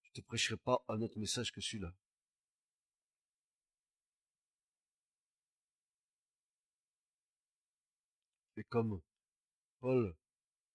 Je 0.01 0.11
te 0.11 0.21
prêcherai 0.21 0.57
pas 0.57 0.83
un 0.89 1.01
autre 1.01 1.17
message 1.17 1.53
que 1.53 1.61
celui-là. 1.61 1.95
Et 8.57 8.63
comme 8.65 9.01
Paul 9.79 10.17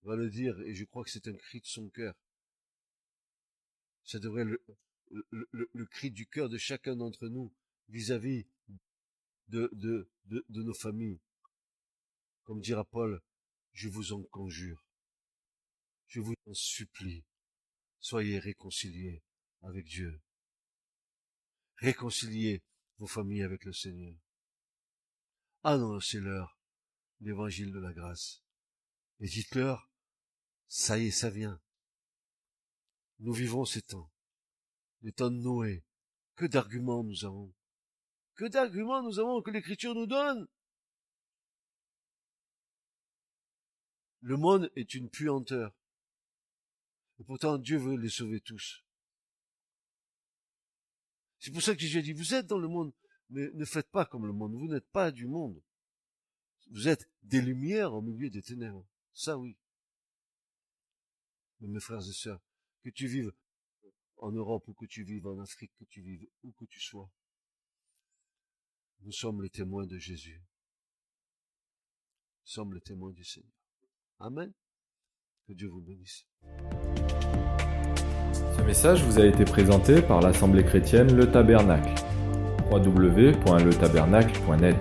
va 0.04 0.16
le 0.16 0.30
dire, 0.30 0.58
et 0.60 0.74
je 0.74 0.84
crois 0.84 1.04
que 1.04 1.10
c'est 1.10 1.28
un 1.28 1.34
cri 1.34 1.60
de 1.60 1.66
son 1.66 1.90
cœur, 1.90 2.14
ça 4.05 4.18
devrait 4.18 4.44
le, 4.44 4.62
le, 5.11 5.86
cri 5.86 6.11
du 6.11 6.26
cœur 6.26 6.48
de 6.48 6.59
chacun 6.59 6.96
d'entre 6.96 7.28
nous 7.28 7.52
vis-à-vis 7.88 8.46
de, 9.48 9.70
de, 9.72 10.62
nos 10.62 10.74
familles. 10.74 11.20
Comme 12.44 12.61
dira 12.61 12.84
Paul, 12.84 13.22
je 13.72 13.88
vous 13.88 14.12
en 14.12 14.22
conjure, 14.24 14.84
je 16.07 16.20
vous 16.20 16.34
en 16.46 16.55
supplie, 16.55 17.24
soyez 18.00 18.38
réconciliés 18.38 19.22
avec 19.62 19.86
Dieu. 19.86 20.20
Réconciliez 21.76 22.62
vos 22.98 23.07
familles 23.07 23.42
avec 23.42 23.64
le 23.64 23.72
Seigneur. 23.72 24.16
Annoncez-leur 25.62 26.59
l'évangile 27.20 27.72
de 27.72 27.80
la 27.80 27.92
grâce. 27.92 28.42
Et 29.20 29.26
dites-leur, 29.26 29.90
ça 30.68 30.98
y 30.98 31.07
est, 31.07 31.11
ça 31.11 31.30
vient. 31.30 31.61
Nous 33.24 33.32
vivons 33.32 33.64
ces 33.64 33.80
temps, 33.80 34.12
les 35.00 35.10
temps 35.10 35.30
de 35.30 35.38
Noé. 35.38 35.82
Que 36.36 36.44
d'arguments 36.44 37.02
nous 37.02 37.24
avons. 37.24 37.54
Que 38.34 38.44
d'arguments 38.44 39.02
nous 39.02 39.18
avons 39.18 39.40
que 39.40 39.50
l'Écriture 39.50 39.94
nous 39.94 40.06
donne. 40.06 40.46
Le 44.20 44.36
monde 44.36 44.70
est 44.76 44.92
une 44.92 45.08
puanteur. 45.08 45.74
Et 47.18 47.24
pourtant, 47.24 47.56
Dieu 47.56 47.78
veut 47.78 47.96
les 47.96 48.10
sauver 48.10 48.42
tous. 48.42 48.84
C'est 51.38 51.50
pour 51.50 51.62
ça 51.62 51.74
que 51.74 51.98
a 51.98 52.02
dit, 52.02 52.12
vous 52.12 52.34
êtes 52.34 52.46
dans 52.46 52.58
le 52.58 52.68
monde, 52.68 52.92
mais 53.30 53.50
ne 53.54 53.64
faites 53.64 53.90
pas 53.90 54.04
comme 54.04 54.26
le 54.26 54.34
monde. 54.34 54.54
Vous 54.54 54.68
n'êtes 54.68 54.90
pas 54.90 55.10
du 55.10 55.26
monde. 55.26 55.62
Vous 56.70 56.88
êtes 56.88 57.08
des 57.22 57.40
lumières 57.40 57.94
au 57.94 58.02
milieu 58.02 58.28
des 58.28 58.42
ténèbres. 58.42 58.86
Ça 59.14 59.38
oui. 59.38 59.56
Mais 61.60 61.68
mes 61.68 61.80
frères 61.80 62.06
et 62.06 62.12
sœurs, 62.12 62.42
que 62.85 62.91
tu 62.91 63.07
vives 63.07 63.32
en 64.18 64.30
Europe 64.30 64.68
ou 64.68 64.74
que 64.74 64.85
tu 64.85 65.03
vives 65.03 65.26
en 65.26 65.41
Afrique, 65.41 65.72
que 65.78 65.85
tu 65.85 66.03
vives 66.03 66.28
où 66.43 66.53
que 66.53 66.66
tu 66.66 66.80
sois, 66.80 67.11
nous 69.01 69.12
sommes 69.12 69.43
les 69.43 69.51
témoins 69.51 69.87
de 69.87 69.99
Jésus. 69.99 70.41
Nous 72.43 72.53
sommes 72.53 72.74
les 72.74 72.80
témoins 72.80 73.12
du 73.12 73.24
Seigneur. 73.24 73.51
Amen. 74.18 74.53
Que 75.47 75.55
Dieu 75.55 75.68
vous 75.68 75.80
bénisse. 75.80 76.26
Ce 78.57 78.62
message 78.62 79.03
vous 79.05 79.18
a 79.18 79.26
été 79.26 79.45
présenté 79.45 80.01
par 80.01 80.20
l'Assemblée 80.20 80.64
chrétienne 80.64 81.16
Le 81.16 81.28
Tabernacle. 81.30 81.93
www.letabernacle.net 82.70 84.76